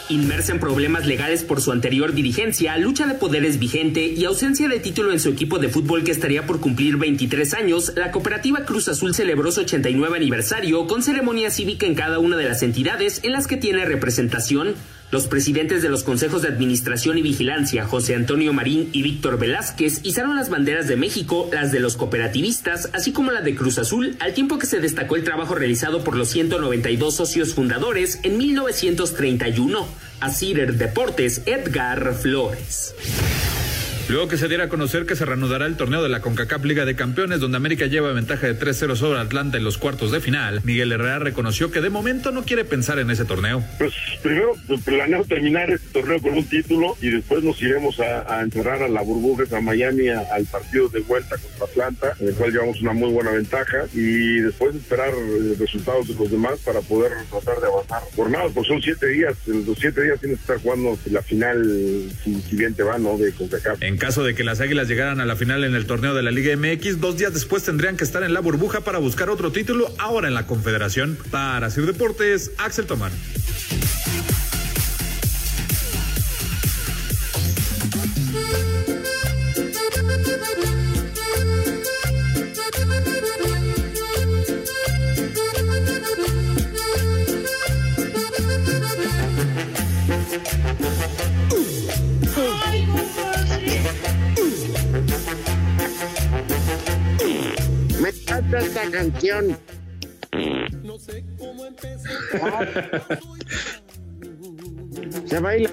Inmersa 0.08 0.52
en 0.52 0.60
problemas 0.60 1.04
legales 1.04 1.42
por 1.42 1.60
su 1.60 1.72
anterior 1.72 2.14
dirigencia, 2.14 2.76
lucha 2.76 3.08
de 3.08 3.14
poderes 3.14 3.58
vigente 3.58 4.06
y 4.06 4.24
ausencia 4.24 4.68
de 4.68 4.78
título 4.78 5.10
en 5.10 5.18
su 5.18 5.30
equipo 5.30 5.58
de 5.58 5.68
fútbol 5.68 6.04
que 6.04 6.12
estaría 6.12 6.46
por 6.46 6.60
cumplir 6.60 6.96
23 6.96 7.54
años, 7.54 7.92
la 7.96 8.12
cooperativa 8.12 8.64
Cruz 8.64 8.86
Azul 8.86 9.16
celebró 9.16 9.50
su 9.50 9.62
89 9.62 10.16
aniversario 10.16 10.86
con 10.86 11.02
ceremonia 11.02 11.50
cívica 11.50 11.86
en 11.86 11.96
cada 11.96 12.20
una 12.20 12.36
de 12.36 12.44
las 12.44 12.62
entidades 12.62 13.20
en 13.24 13.32
las 13.32 13.48
que 13.48 13.56
tiene 13.56 13.84
representación. 13.84 14.76
Los 15.12 15.28
presidentes 15.28 15.82
de 15.82 15.88
los 15.88 16.02
consejos 16.02 16.42
de 16.42 16.48
administración 16.48 17.16
y 17.16 17.22
vigilancia, 17.22 17.86
José 17.86 18.16
Antonio 18.16 18.52
Marín 18.52 18.90
y 18.92 19.02
Víctor 19.02 19.38
Velázquez, 19.38 20.00
izaron 20.02 20.34
las 20.34 20.50
banderas 20.50 20.88
de 20.88 20.96
México, 20.96 21.48
las 21.52 21.70
de 21.70 21.78
los 21.78 21.96
cooperativistas, 21.96 22.90
así 22.92 23.12
como 23.12 23.30
la 23.30 23.40
de 23.40 23.54
Cruz 23.54 23.78
Azul, 23.78 24.16
al 24.18 24.34
tiempo 24.34 24.58
que 24.58 24.66
se 24.66 24.80
destacó 24.80 25.14
el 25.14 25.22
trabajo 25.22 25.54
realizado 25.54 26.02
por 26.02 26.16
los 26.16 26.28
192 26.30 27.14
socios 27.14 27.54
fundadores 27.54 28.18
en 28.24 28.36
1931. 28.36 29.86
A 30.18 30.30
Cider 30.30 30.74
Deportes, 30.74 31.42
Edgar 31.46 32.14
Flores. 32.14 32.94
Luego 34.08 34.28
que 34.28 34.36
se 34.36 34.46
diera 34.46 34.64
a 34.64 34.68
conocer 34.68 35.04
que 35.04 35.16
se 35.16 35.24
reanudará 35.24 35.66
el 35.66 35.76
torneo 35.76 36.00
de 36.00 36.08
la 36.08 36.20
CONCACAF 36.20 36.64
Liga 36.64 36.84
de 36.84 36.94
Campeones, 36.94 37.40
donde 37.40 37.56
América 37.56 37.86
lleva 37.86 38.12
ventaja 38.12 38.46
de 38.46 38.56
3-0 38.56 38.94
sobre 38.94 39.18
Atlanta 39.18 39.56
en 39.56 39.64
los 39.64 39.78
cuartos 39.78 40.12
de 40.12 40.20
final, 40.20 40.60
Miguel 40.62 40.92
Herrera 40.92 41.18
reconoció 41.18 41.72
que 41.72 41.80
de 41.80 41.90
momento 41.90 42.30
no 42.30 42.44
quiere 42.44 42.64
pensar 42.64 43.00
en 43.00 43.10
ese 43.10 43.24
torneo. 43.24 43.64
Pues 43.78 43.92
primero 44.22 44.52
pues, 44.68 44.82
planeo 44.82 45.24
terminar 45.24 45.70
este 45.70 45.88
torneo 45.88 46.22
con 46.22 46.34
un 46.34 46.44
título 46.44 46.96
y 47.00 47.10
después 47.10 47.42
nos 47.42 47.60
iremos 47.60 47.98
a, 47.98 48.42
encerrar 48.42 48.82
a 48.82 48.88
la 48.88 49.02
burbuja 49.02 49.44
a 49.56 49.60
Miami 49.60 50.08
al 50.08 50.44
partido 50.46 50.88
de 50.88 51.00
vuelta 51.00 51.36
contra 51.36 51.64
Atlanta, 51.66 52.16
en 52.20 52.28
el 52.28 52.34
cual 52.34 52.52
llevamos 52.52 52.80
una 52.80 52.92
muy 52.92 53.10
buena 53.10 53.32
ventaja 53.32 53.86
y 53.92 54.40
después 54.40 54.76
esperar 54.76 55.10
eh, 55.10 55.56
resultados 55.58 56.06
de 56.06 56.14
los 56.14 56.30
demás 56.30 56.60
para 56.64 56.80
poder 56.80 57.12
tratar 57.28 57.60
de 57.60 57.66
avanzar. 57.66 58.02
Por 58.14 58.30
nada, 58.30 58.48
pues 58.54 58.68
son 58.68 58.80
siete 58.80 59.08
días, 59.08 59.34
en 59.48 59.66
los 59.66 59.76
siete 59.78 60.04
días 60.04 60.20
tienes 60.20 60.38
que 60.38 60.42
estar 60.42 60.62
jugando 60.62 60.96
la 61.10 61.22
final, 61.22 62.12
si, 62.22 62.56
bien 62.56 62.74
te 62.74 62.84
va, 62.84 62.98
¿no? 62.98 63.18
De 63.18 63.32
CONCACAF. 63.32 63.82
En 63.82 63.95
caso 63.98 64.24
de 64.24 64.34
que 64.34 64.44
las 64.44 64.60
Águilas 64.60 64.88
llegaran 64.88 65.20
a 65.20 65.26
la 65.26 65.36
final 65.36 65.64
en 65.64 65.74
el 65.74 65.86
torneo 65.86 66.14
de 66.14 66.22
la 66.22 66.30
Liga 66.30 66.56
MX, 66.56 67.00
dos 67.00 67.16
días 67.16 67.34
después 67.34 67.62
tendrían 67.62 67.96
que 67.96 68.04
estar 68.04 68.22
en 68.22 68.34
la 68.34 68.40
burbuja 68.40 68.80
para 68.80 68.98
buscar 68.98 69.30
otro 69.30 69.52
título 69.52 69.92
ahora 69.98 70.28
en 70.28 70.34
la 70.34 70.46
Confederación. 70.46 71.18
Para 71.30 71.70
Sir 71.70 71.86
Deportes, 71.86 72.52
Axel 72.58 72.86
Tomán. 72.86 73.12
Esta 98.38 98.90
canción. 98.90 99.58
No 100.82 100.98
sé 100.98 101.24
cómo 101.38 101.64
empezar. 101.64 103.02
Se 105.26 105.38
baila. 105.40 105.70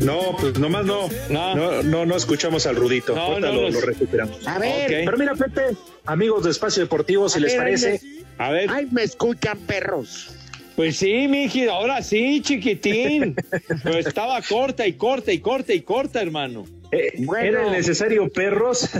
No, 0.00 0.36
pues 0.38 0.58
nomás 0.58 0.84
no. 0.84 1.08
No, 1.30 1.82
no, 1.82 2.06
no, 2.06 2.16
escuchamos 2.16 2.66
al 2.66 2.76
Rudito. 2.76 3.14
No, 3.14 3.40
no, 3.40 3.52
lo, 3.52 3.80
recuperamos. 3.80 4.46
A 4.46 4.58
ver. 4.58 5.04
Pero 5.04 5.16
mira, 5.16 5.34
Pepe, 5.34 5.76
amigos 6.04 6.44
de 6.44 6.50
Espacio 6.50 6.82
Deportivo, 6.82 7.28
si 7.28 7.40
les 7.40 7.54
parece. 7.54 8.00
a 8.38 8.50
ver. 8.50 8.70
Ay, 8.70 8.88
me 8.90 9.02
escuchan 9.02 9.58
perros. 9.60 10.35
Pues 10.76 10.98
sí, 10.98 11.26
miji, 11.26 11.66
ahora 11.68 12.02
sí, 12.02 12.42
chiquitín. 12.42 13.34
Pero 13.82 13.98
estaba 13.98 14.40
corta 14.42 14.86
y 14.86 14.92
corta 14.92 15.32
y 15.32 15.38
corta 15.40 15.72
y 15.72 15.80
corta, 15.80 16.20
hermano. 16.20 16.66
Eh, 16.92 17.12
¿Era 17.42 17.70
necesario 17.70 18.28
perros? 18.28 18.90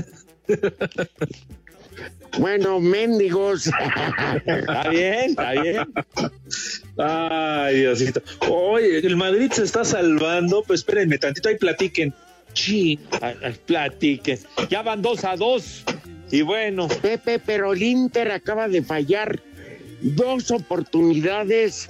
Bueno, 2.39 2.81
mendigos. 2.81 3.71
Está 4.47 4.89
bien, 4.89 5.31
está 5.31 5.53
bien. 5.53 5.79
Ay, 6.99 7.81
Diosito. 7.81 8.23
Oye, 8.51 8.99
el 8.99 9.17
Madrid 9.17 9.51
se 9.53 9.65
está 9.65 9.85
salvando. 9.85 10.63
Pues 10.63 10.81
espérenme 10.81 11.19
tantito, 11.19 11.49
ahí 11.49 11.57
platiquen. 11.57 12.13
Sí, 12.53 12.99
platiquen. 13.67 14.39
Ya 14.71 14.83
van 14.83 15.03
dos 15.03 15.25
a 15.25 15.37
dos. 15.37 15.85
Y 16.31 16.43
bueno. 16.43 16.89
Pepe, 16.89 17.39
pero 17.39 17.73
el 17.73 17.83
Inter 17.83 18.33
acaba 18.33 18.69
de 18.69 18.83
fallar 18.83 19.41
dos 20.01 20.51
oportunidades 20.51 21.89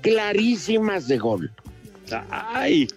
clarísimas 0.00 1.08
de 1.08 1.18
gol. 1.18 1.50
Ay, 2.30 2.88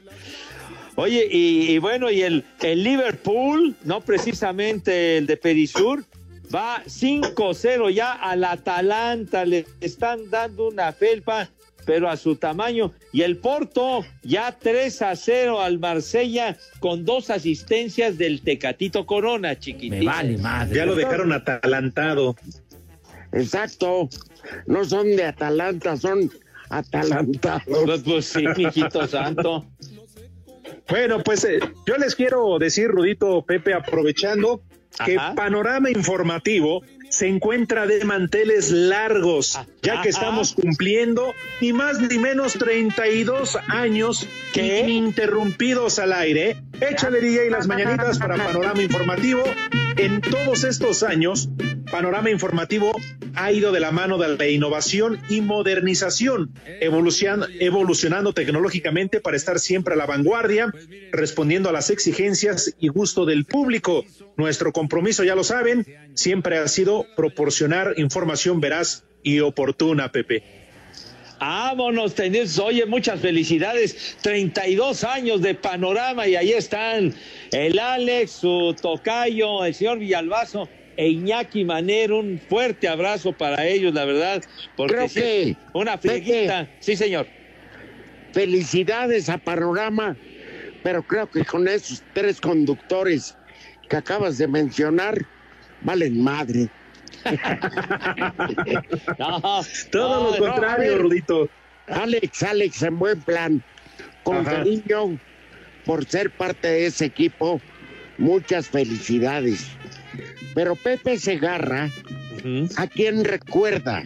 Oye, 0.97 1.27
y, 1.29 1.77
bueno, 1.79 2.09
y 2.09 2.21
el, 2.21 2.45
el, 2.61 2.83
Liverpool, 2.83 3.75
no 3.83 3.99
precisamente 3.99 5.17
el 5.17 5.27
de 5.27 5.35
Perisur, 5.35 6.05
va 6.53 6.81
5-0 6.85 7.93
ya 7.93 8.13
al 8.13 8.45
Atalanta, 8.45 9.43
le 9.43 9.65
están 9.81 10.29
dando 10.29 10.69
una 10.69 10.93
felpa, 10.93 11.49
pero 11.85 12.09
a 12.09 12.15
su 12.15 12.37
tamaño. 12.37 12.93
Y 13.11 13.23
el 13.23 13.37
Porto 13.37 14.05
ya 14.23 14.57
3-0 14.57 15.59
al 15.59 15.79
Marsella 15.79 16.57
con 16.79 17.03
dos 17.03 17.29
asistencias 17.29 18.17
del 18.17 18.41
Tecatito 18.41 19.05
Corona, 19.05 19.59
chiquitito. 19.59 19.97
Me 19.97 20.05
vale 20.05 20.37
madre. 20.37 20.77
Ya 20.77 20.85
lo 20.85 20.95
dejaron 20.95 21.33
atalantado. 21.33 22.35
Exacto. 23.35 24.09
No 24.65 24.85
son 24.85 25.15
de 25.15 25.25
Atalanta, 25.25 25.97
son 25.97 26.31
atalantados. 26.69 27.63
Pues, 27.85 28.01
pues 28.01 28.25
sí, 28.25 28.45
hijito 28.57 29.07
santo. 29.07 29.65
Bueno, 30.89 31.21
pues 31.23 31.43
eh, 31.45 31.59
yo 31.85 31.97
les 31.97 32.15
quiero 32.15 32.57
decir, 32.59 32.87
Rudito 32.87 33.43
Pepe, 33.45 33.73
aprovechando 33.73 34.61
que 35.03 35.17
Panorama 35.35 35.89
Informativo 35.89 36.81
se 37.09 37.27
encuentra 37.27 37.85
de 37.85 38.03
manteles 38.03 38.71
largos, 38.71 39.59
ya 39.81 40.01
que 40.01 40.09
estamos 40.09 40.53
cumpliendo 40.53 41.33
ni 41.61 41.73
más 41.73 41.99
ni 41.99 42.17
menos 42.17 42.53
32 42.53 43.57
años 43.67 44.27
ininterrumpidos 44.53 45.99
al 45.99 46.13
aire. 46.13 46.61
Échale 46.81 47.21
DJ 47.21 47.49
las 47.49 47.67
mañanitas 47.67 48.19
para 48.19 48.35
Panorama 48.35 48.81
Informativo. 48.81 49.43
En 49.97 50.19
todos 50.19 50.65
estos 50.65 51.03
años, 51.03 51.49
Panorama 51.89 52.29
Informativo 52.29 52.91
ha 53.35 53.51
ido 53.51 53.71
de 53.71 53.79
la 53.79 53.91
mano 53.91 54.17
de 54.17 54.35
la 54.35 54.47
innovación 54.47 55.19
y 55.29 55.39
modernización, 55.39 56.53
evolucionando 56.81 58.33
tecnológicamente 58.33 59.21
para 59.21 59.37
estar 59.37 59.59
siempre 59.59 59.93
a 59.93 59.97
la 59.97 60.05
vanguardia, 60.05 60.73
respondiendo 61.11 61.69
a 61.69 61.71
las 61.71 61.89
exigencias 61.89 62.75
y 62.79 62.89
gusto 62.89 63.25
del 63.25 63.45
público. 63.45 64.03
Nuestro 64.35 64.73
compromiso, 64.73 65.23
ya 65.23 65.35
lo 65.35 65.45
saben, 65.45 65.85
siempre 66.13 66.57
ha 66.57 66.67
sido 66.67 67.05
proporcionar 67.15 67.93
información 67.97 68.59
veraz 68.59 69.05
y 69.23 69.39
oportuna, 69.39 70.11
Pepe. 70.11 70.64
Vámonos, 71.39 72.15
tenés, 72.15 72.57
oye, 72.59 72.85
muchas 72.85 73.19
felicidades. 73.19 74.17
32 74.21 75.03
años 75.03 75.41
de 75.41 75.53
panorama 75.55 76.27
y 76.27 76.35
ahí 76.35 76.51
están 76.51 77.13
el 77.51 77.77
Alex, 77.79 78.31
su 78.31 78.75
tocayo, 78.81 79.65
el 79.65 79.73
señor 79.73 79.99
Villalbazo 79.99 80.69
e 80.97 81.09
Iñaki 81.09 81.63
Manero. 81.63 82.19
Un 82.19 82.39
fuerte 82.39 82.87
abrazo 82.87 83.33
para 83.33 83.65
ellos, 83.65 83.93
la 83.93 84.05
verdad. 84.05 84.43
Porque 84.75 84.95
Creo 85.53 85.57
una 85.73 85.97
frieguita. 85.97 86.69
Sí, 86.79 86.95
señor. 86.95 87.27
Felicidades 88.33 89.29
a 89.29 89.37
Panorama, 89.37 90.17
pero 90.83 91.03
creo 91.03 91.29
que 91.29 91.45
con 91.45 91.67
esos 91.67 92.03
tres 92.13 92.41
conductores 92.41 93.37
que 93.87 93.95
acabas 93.95 94.37
de 94.37 94.47
mencionar, 94.47 95.25
valen 95.81 96.21
madre. 96.21 96.69
Todo 99.91 100.31
lo 100.31 100.37
contrario, 100.37 100.97
Rudito. 100.97 101.49
Alex, 101.87 102.43
Alex, 102.43 102.83
en 102.83 102.99
buen 102.99 103.21
plan. 103.21 103.63
Con 104.23 104.43
cariño 104.43 105.17
por 105.85 106.05
ser 106.05 106.31
parte 106.31 106.67
de 106.67 106.87
ese 106.87 107.05
equipo. 107.05 107.61
Muchas 108.17 108.69
felicidades. 108.69 109.67
Pero 110.53 110.75
Pepe 110.75 111.19
Segarra, 111.19 111.89
¿a 112.77 112.87
quién 112.87 113.25
recuerda? 113.25 114.03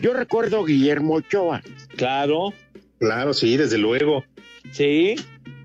Yo 0.00 0.14
recuerdo 0.14 0.60
a 0.60 0.66
Guillermo 0.66 1.14
Ochoa. 1.14 1.62
Claro. 1.96 2.52
Claro, 2.98 3.34
sí, 3.34 3.56
desde 3.56 3.78
luego. 3.78 4.24
Sí. 4.70 5.16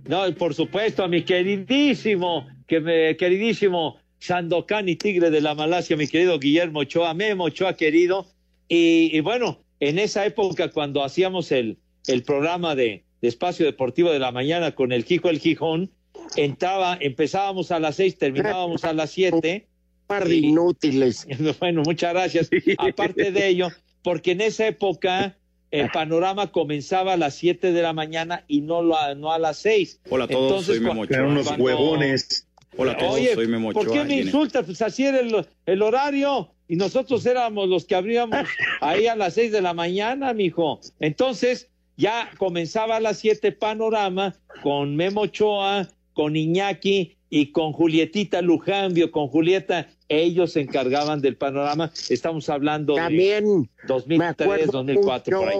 No, 0.07 0.27
y 0.27 0.33
por 0.33 0.53
supuesto 0.53 1.03
a 1.03 1.07
mi 1.07 1.23
queridísimo, 1.23 2.47
que 2.67 2.79
me, 2.79 3.15
queridísimo 3.15 4.00
Sandokan 4.21 4.87
y 4.87 4.95
Tigre 4.95 5.31
de 5.31 5.41
la 5.41 5.55
Malasia, 5.55 5.97
mi 5.97 6.07
querido 6.07 6.37
Guillermo 6.37 6.81
Ochoa, 6.81 7.15
Memo 7.15 7.45
Ochoa 7.45 7.75
querido. 7.75 8.27
Y, 8.67 9.19
bueno, 9.21 9.59
en 9.79 9.97
esa 9.97 10.25
época 10.25 10.69
cuando 10.69 11.03
hacíamos 11.03 11.51
el, 11.51 11.79
el 12.07 12.23
programa 12.23 12.75
de, 12.75 13.03
Espacio 13.21 13.65
Deportivo 13.65 14.11
de 14.11 14.17
la 14.17 14.31
Mañana 14.31 14.73
con 14.73 14.91
el 14.91 15.05
Quijo 15.05 15.29
el 15.29 15.39
Gijón, 15.39 15.91
entraba, 16.35 16.97
empezábamos 16.99 17.71
a 17.71 17.79
las 17.79 17.97
seis, 17.97 18.17
terminábamos 18.17 18.83
a 18.83 18.93
las 18.93 19.11
siete. 19.11 19.67
Par 20.07 20.27
de 20.27 20.35
inútiles. 20.35 21.27
Bueno, 21.59 21.83
muchas 21.83 22.13
gracias. 22.13 22.49
Aparte 22.77 23.31
de 23.31 23.47
ello, 23.47 23.69
porque 24.03 24.31
en 24.31 24.41
esa 24.41 24.67
época 24.67 25.37
el 25.69 25.89
panorama 25.89 26.51
comenzaba 26.51 27.13
a 27.13 27.17
las 27.17 27.35
siete 27.35 27.71
de 27.71 27.81
la 27.81 27.93
mañana 27.93 28.43
y 28.47 28.61
no, 28.61 28.81
no 28.81 29.31
a 29.31 29.39
las 29.39 29.57
seis. 29.57 29.99
Hola 30.09 30.25
a 30.25 30.27
todos, 30.27 30.65
soy 30.65 30.79
Memo 30.79 31.01
Ochoa. 31.01 31.23
unos 31.23 31.57
huevones. 31.57 32.47
Hola 32.77 32.93
a 32.93 32.97
todos, 32.97 33.19
soy 33.33 33.47
Memo 33.47 33.73
¿Por 33.73 33.91
qué 33.91 34.03
me 34.05 34.21
insultas? 34.21 34.65
Pues 34.65 34.81
así 34.81 35.05
era 35.05 35.19
el, 35.19 35.81
horario. 35.81 36.53
y 36.67 36.77
nosotros 36.77 37.25
éramos 37.25 37.67
los 37.67 37.85
que 37.85 37.95
abríamos 37.95 38.47
ahí 38.81 39.07
a 39.07 39.15
las 39.15 39.33
seis 39.33 39.51
de 39.51 39.61
la 39.61 39.73
mañana, 39.73 40.33
mijo. 40.33 40.79
Entonces, 40.99 41.69
ya 41.97 42.31
comenzaba 42.37 42.95
a 42.97 42.99
las 43.01 43.19
siete 43.19 43.51
Panorama 43.51 44.35
con 44.63 44.95
Memo 44.95 45.21
Ochoa, 45.21 45.89
con 46.13 46.35
Iñaki 46.35 47.17
y 47.29 47.51
con 47.51 47.73
Julietita 47.73 48.41
Lujambio, 48.41 49.11
con 49.11 49.27
Julieta, 49.27 49.89
ellos 50.07 50.53
se 50.53 50.61
encargaban 50.61 51.21
del 51.21 51.37
panorama. 51.37 51.91
Estamos 52.09 52.49
hablando 52.49 52.95
También 52.95 53.63
de 53.63 53.69
2003, 53.87 54.71
2004, 54.71 55.39
por 55.39 55.49
ahí. 55.49 55.57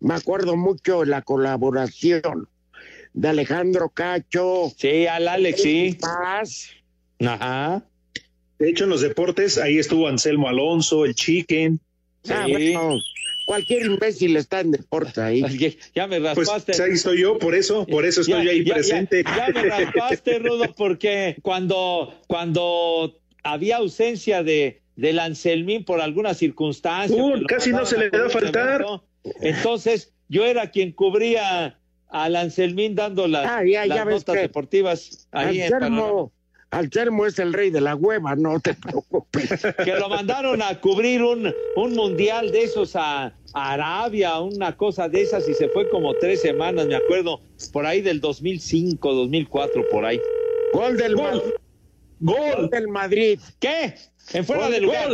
Me 0.00 0.14
acuerdo 0.14 0.56
mucho 0.56 1.00
de 1.00 1.06
la 1.06 1.22
colaboración 1.22 2.48
de 3.16 3.28
Alejandro 3.28 3.88
Cacho. 3.88 4.72
Sí, 4.76 5.06
al 5.06 5.26
Alex, 5.26 5.62
sí. 5.62 5.96
Paz. 6.00 6.68
Ajá. 7.20 7.82
De 8.58 8.70
hecho, 8.70 8.84
en 8.84 8.90
los 8.90 9.00
deportes, 9.00 9.58
ahí 9.58 9.78
estuvo 9.78 10.06
Anselmo 10.06 10.48
Alonso, 10.48 11.04
el 11.04 11.14
Chicken. 11.14 11.80
Ah, 12.28 12.46
bueno, 12.48 12.98
cualquier 13.46 13.86
imbécil 13.86 14.36
está 14.36 14.60
en 14.60 14.70
deporte 14.72 15.20
ahí. 15.20 15.42
Ya 15.94 16.06
me 16.06 16.20
Pues 16.20 16.36
raspaste. 16.48 16.82
ahí 16.82 16.92
estoy 16.92 17.20
yo, 17.22 17.38
por 17.38 17.54
eso, 17.54 17.86
por 17.86 18.04
eso 18.04 18.20
estoy 18.20 18.44
Ya- 18.44 18.50
ahí 18.50 18.64
ya- 18.64 18.74
presente. 18.74 19.22
Ya, 19.24 19.46
ya 19.48 19.52
me 19.52 19.62
raspaste, 19.68 20.38
Rudo, 20.38 20.74
porque 20.76 21.36
cuando, 21.42 22.14
cuando 22.28 23.18
había 23.42 23.78
ausencia 23.78 24.42
de 24.42 24.82
del 24.96 25.18
Anselmín 25.18 25.84
por 25.84 26.00
alguna 26.00 26.32
circunstancia. 26.32 27.22
Uh, 27.22 27.44
casi 27.46 27.70
no 27.70 27.84
se 27.84 27.98
le 27.98 28.06
a 28.06 28.10
da 28.10 28.24
un 28.24 28.30
faltar. 28.30 28.68
evento, 28.80 29.04
Entonces, 29.42 30.14
yo 30.28 30.46
era 30.46 30.70
quien 30.70 30.92
cubría 30.92 31.78
al 32.08 32.36
Anselmín 32.36 32.94
dando 32.94 33.26
las, 33.28 33.46
Ah, 33.46 33.62
ya- 33.64 33.86
ya 33.86 33.94
las 33.96 34.06
ves 34.06 34.14
notas 34.16 34.34
que 34.36 34.40
deportivas 34.42 35.28
ahí 35.32 35.60
en. 35.60 35.72
Anselmo, 35.74 36.32
Anselmo 36.70 37.26
es 37.26 37.38
el 37.38 37.52
rey 37.52 37.70
de 37.70 37.80
la 37.80 37.94
hueva, 37.94 38.34
no 38.36 38.58
te 38.60 38.74
preocupes. 38.74 39.48
que 39.84 39.94
lo 39.94 40.08
mandaron 40.08 40.60
a 40.62 40.80
cubrir 40.80 41.22
un, 41.22 41.52
un 41.76 41.92
mundial 41.94 42.50
de 42.50 42.64
esos 42.64 42.96
a, 42.96 43.26
a 43.26 43.72
Arabia, 43.72 44.38
una 44.40 44.76
cosa 44.76 45.08
de 45.08 45.22
esas, 45.22 45.48
y 45.48 45.54
se 45.54 45.68
fue 45.68 45.88
como 45.88 46.14
tres 46.14 46.42
semanas, 46.42 46.86
me 46.86 46.96
acuerdo, 46.96 47.40
por 47.72 47.86
ahí 47.86 48.02
del 48.02 48.20
2005, 48.20 49.12
2004, 49.14 49.84
por 49.90 50.04
ahí. 50.04 50.20
Gol 50.72 50.96
del 50.96 51.14
Gol. 51.14 51.24
Madrid. 51.24 51.52
¡Gol! 52.18 52.70
del 52.70 52.88
Madrid. 52.88 53.40
¿Qué? 53.60 53.94
¿En 54.32 54.44
fuera 54.44 54.62
Gol 54.62 54.70
de 54.70 54.76
del 54.76 54.84
lugar? 54.84 55.10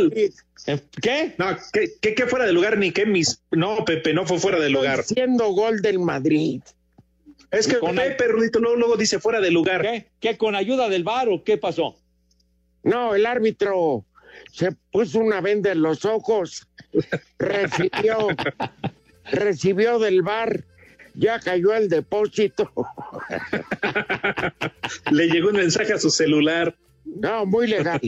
¿En- 0.65 0.81
¿Qué? 1.01 1.35
No, 1.37 1.45
¿qué, 1.71 1.89
qué, 2.01 2.15
qué 2.15 2.25
fuera 2.25 2.45
de 2.45 2.53
lugar 2.53 2.77
ni 2.77 2.91
qué 2.91 3.05
mis. 3.05 3.43
No, 3.51 3.83
Pepe, 3.85 4.13
no 4.13 4.25
fue 4.25 4.39
fuera 4.39 4.59
de 4.59 4.69
lugar. 4.69 5.03
Siendo 5.03 5.49
gol 5.51 5.81
del 5.81 5.99
Madrid. 5.99 6.61
Es 7.53 7.67
que 7.67 7.77
Con- 7.79 7.95
Pepe, 7.95 8.27
Rudito, 8.27 8.59
luego, 8.59 8.75
luego 8.75 8.97
dice 8.97 9.19
fuera 9.19 9.39
de 9.39 9.51
lugar. 9.51 9.81
¿Qué? 9.81 10.07
¿Qué? 10.19 10.37
¿Con 10.37 10.55
ayuda 10.55 10.89
del 10.89 11.03
bar 11.03 11.29
o 11.29 11.43
qué 11.43 11.57
pasó? 11.57 11.95
No, 12.83 13.15
el 13.15 13.25
árbitro 13.25 14.05
se 14.51 14.71
puso 14.91 15.19
una 15.19 15.39
venda 15.39 15.71
en 15.71 15.81
los 15.81 16.03
ojos, 16.03 16.67
recibió, 17.39 18.27
recibió 19.31 19.99
del 19.99 20.21
bar, 20.21 20.65
ya 21.13 21.39
cayó 21.39 21.73
el 21.73 21.87
depósito. 21.89 22.71
Le 25.11 25.27
llegó 25.27 25.49
un 25.49 25.55
mensaje 25.57 25.93
a 25.93 25.99
su 25.99 26.09
celular. 26.09 26.75
No, 27.05 27.45
muy 27.45 27.67
legal, 27.67 28.01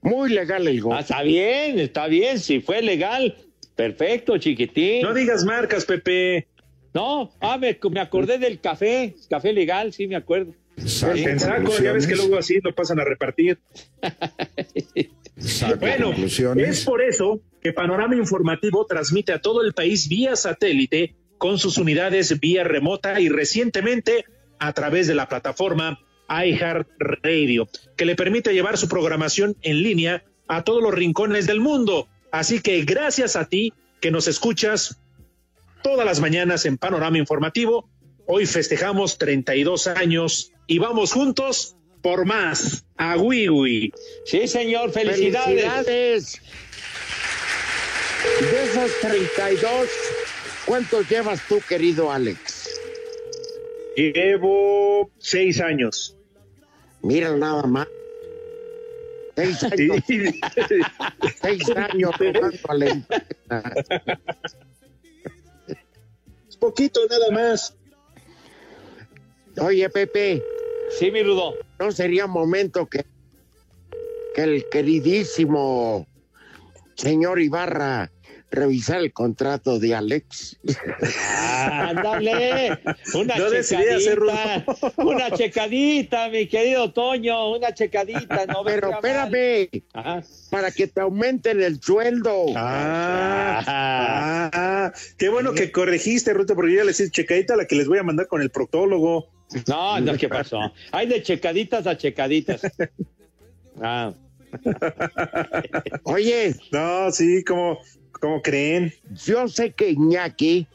muy 0.00 0.30
legal 0.30 0.66
el 0.68 0.78
Ah, 0.78 0.82
gol. 0.82 0.98
está 1.00 1.22
bien, 1.22 1.78
está 1.78 2.06
bien, 2.06 2.38
si 2.38 2.60
fue 2.60 2.80
legal. 2.82 3.36
Perfecto, 3.76 4.36
chiquitín. 4.38 5.02
No 5.02 5.14
digas 5.14 5.44
marcas, 5.44 5.84
Pepe. 5.84 6.48
No, 6.92 7.32
ah, 7.40 7.58
me, 7.58 7.78
me 7.90 8.00
acordé 8.00 8.38
del 8.38 8.60
café, 8.60 9.14
café 9.28 9.52
legal, 9.52 9.92
sí 9.92 10.06
me 10.06 10.16
acuerdo. 10.16 10.54
En 10.76 11.38
saco, 11.38 11.78
ya 11.82 11.92
ves 11.92 12.06
que 12.06 12.16
luego 12.16 12.38
así 12.38 12.58
lo 12.62 12.74
pasan 12.74 13.00
a 13.00 13.04
repartir. 13.04 13.58
Bueno, 15.78 16.12
es 16.56 16.84
por 16.84 17.02
eso 17.02 17.40
que 17.62 17.72
Panorama 17.72 18.14
Informativo 18.16 18.84
transmite 18.86 19.32
a 19.32 19.40
todo 19.40 19.62
el 19.62 19.72
país 19.72 20.08
vía 20.08 20.36
satélite 20.36 21.14
con 21.38 21.58
sus 21.58 21.78
unidades 21.78 22.38
vía 22.40 22.64
remota 22.64 23.20
y 23.20 23.28
recientemente 23.28 24.24
a 24.58 24.72
través 24.72 25.06
de 25.06 25.14
la 25.14 25.28
plataforma 25.28 25.98
iHeartRadio, 26.28 27.68
que 27.96 28.04
le 28.04 28.14
permite 28.16 28.52
llevar 28.52 28.76
su 28.76 28.88
programación 28.88 29.56
en 29.62 29.82
línea 29.82 30.24
a 30.46 30.64
todos 30.64 30.82
los 30.82 30.94
rincones 30.94 31.46
del 31.46 31.60
mundo. 31.60 32.08
Así 32.30 32.60
que 32.60 32.82
gracias 32.84 33.36
a 33.36 33.48
ti 33.48 33.72
que 34.00 34.10
nos 34.10 34.28
escuchas 34.28 34.99
todas 35.82 36.06
las 36.06 36.20
mañanas 36.20 36.64
en 36.66 36.78
Panorama 36.78 37.18
Informativo. 37.18 37.88
Hoy 38.26 38.46
festejamos 38.46 39.18
32 39.18 39.88
años 39.88 40.52
y 40.66 40.78
vamos 40.78 41.12
juntos 41.12 41.76
por 42.02 42.24
más. 42.24 42.84
A 42.96 43.16
Wiwi. 43.16 43.92
Sí, 44.24 44.46
señor, 44.46 44.92
felicidades. 44.92 45.46
Felicidades. 45.46 46.40
De 48.40 48.64
esos 48.64 49.00
32, 49.00 49.88
¿cuántos 50.66 51.08
llevas 51.08 51.40
tú, 51.48 51.60
querido 51.66 52.12
Alex? 52.12 52.68
Llevo 53.96 55.10
seis 55.18 55.60
años. 55.60 56.16
Mira 57.02 57.34
nada 57.36 57.62
más. 57.62 57.88
Seis 59.36 59.62
años, 59.64 59.96
seis 61.40 61.70
años 61.70 62.10
Poquito 66.60 67.00
nada 67.08 67.30
más. 67.30 67.74
Oye, 69.60 69.88
Pepe, 69.90 70.42
Sí, 70.90 71.10
mi 71.10 71.22
Rudo. 71.22 71.54
¿no 71.78 71.92
sería 71.92 72.26
momento 72.26 72.86
que, 72.86 73.06
que 74.34 74.42
el 74.42 74.68
queridísimo 74.68 76.06
señor 76.94 77.40
Ibarra 77.40 78.10
revisara 78.50 79.00
el 79.00 79.12
contrato 79.12 79.78
de 79.78 79.94
Alex? 79.94 80.58
Ándale, 81.62 82.78
una 83.14 83.36
No 83.36 83.50
decidí 83.50 83.88
hacer 83.88 84.18
checadita, 84.18 84.92
una 84.96 85.30
checadita, 85.30 86.28
mi 86.28 86.46
querido 86.46 86.92
Toño, 86.92 87.52
una 87.52 87.72
checadita, 87.72 88.46
no 88.46 88.64
Pero 88.64 88.90
espérame, 88.92 89.68
Ajá. 89.92 90.22
para 90.50 90.70
que 90.70 90.86
te 90.86 91.00
aumenten 91.00 91.62
el 91.62 91.80
sueldo. 91.80 92.46
Ah, 92.56 93.62
ah, 93.66 94.92
qué 95.16 95.28
bueno 95.28 95.52
que 95.52 95.70
corregiste, 95.70 96.32
Ruta, 96.34 96.54
porque 96.54 96.72
yo 96.72 96.78
ya 96.78 96.84
les 96.84 97.00
hice 97.00 97.10
checadita 97.10 97.56
la 97.56 97.66
que 97.66 97.76
les 97.76 97.86
voy 97.86 97.98
a 97.98 98.02
mandar 98.02 98.26
con 98.26 98.42
el 98.42 98.50
proctólogo. 98.50 99.30
No, 99.66 100.00
no, 100.00 100.16
¿qué 100.16 100.28
pasó? 100.28 100.60
Hay 100.92 101.06
de 101.06 101.22
checaditas 101.22 101.86
a 101.86 101.96
checaditas. 101.96 102.62
Ah, 103.82 104.12
Oye, 106.04 106.54
No, 106.72 107.10
sí, 107.12 107.44
como, 107.44 107.78
como 108.20 108.42
creen. 108.42 108.92
yo 109.26 109.48
sé 109.48 109.72
que 109.72 109.90
Iñaki 109.90 110.66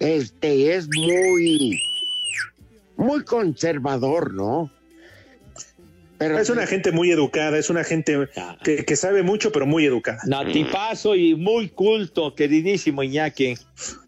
este, 0.00 0.74
es 0.74 0.88
muy, 0.88 1.80
muy 2.96 3.24
conservador, 3.24 4.32
¿no? 4.34 4.70
Pero 6.18 6.36
Es 6.38 6.50
una 6.50 6.66
gente 6.66 6.90
muy 6.90 7.12
educada, 7.12 7.56
es 7.58 7.70
una 7.70 7.84
gente 7.84 8.28
que, 8.64 8.84
que 8.84 8.96
sabe 8.96 9.22
mucho, 9.22 9.52
pero 9.52 9.66
muy 9.66 9.84
educada. 9.86 10.18
natipazo 10.26 11.14
y 11.14 11.36
muy 11.36 11.68
culto, 11.68 12.34
queridísimo 12.34 13.04
Iñaki. 13.04 13.54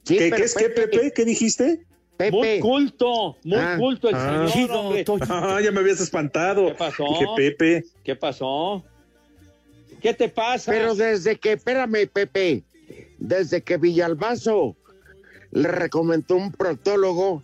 Sí, 0.04 0.18
¿Qué, 0.18 0.28
es 0.28 0.54
que, 0.56 0.70
Pepe? 0.70 1.12
¿Qué 1.14 1.24
dijiste? 1.24 1.84
Pepe, 2.16 2.32
Muy 2.36 2.60
culto, 2.60 3.38
muy 3.44 3.58
Ah. 3.58 3.76
culto 3.78 4.08
el 4.08 4.14
Ah. 4.16 4.46
señor. 4.52 5.04
Ah, 5.30 5.60
ya 5.62 5.70
me 5.70 5.80
habías 5.80 6.00
espantado. 6.00 6.66
¿Qué 6.66 6.74
pasó? 6.74 7.04
Dije, 7.04 7.26
Pepe. 7.36 7.84
¿Qué 8.04 8.16
pasó? 8.16 8.84
¿Qué 10.00 10.14
te 10.14 10.28
pasa? 10.28 10.70
pero 10.70 10.94
desde 10.94 11.36
que, 11.36 11.52
espérame, 11.52 12.08
Pepe, 12.12 12.62
desde 13.18 13.62
que 13.62 13.76
Villalbazo 13.76 14.76
le 15.52 15.68
recomendó 15.68 16.36
un 16.36 16.52
proctólogo, 16.52 17.42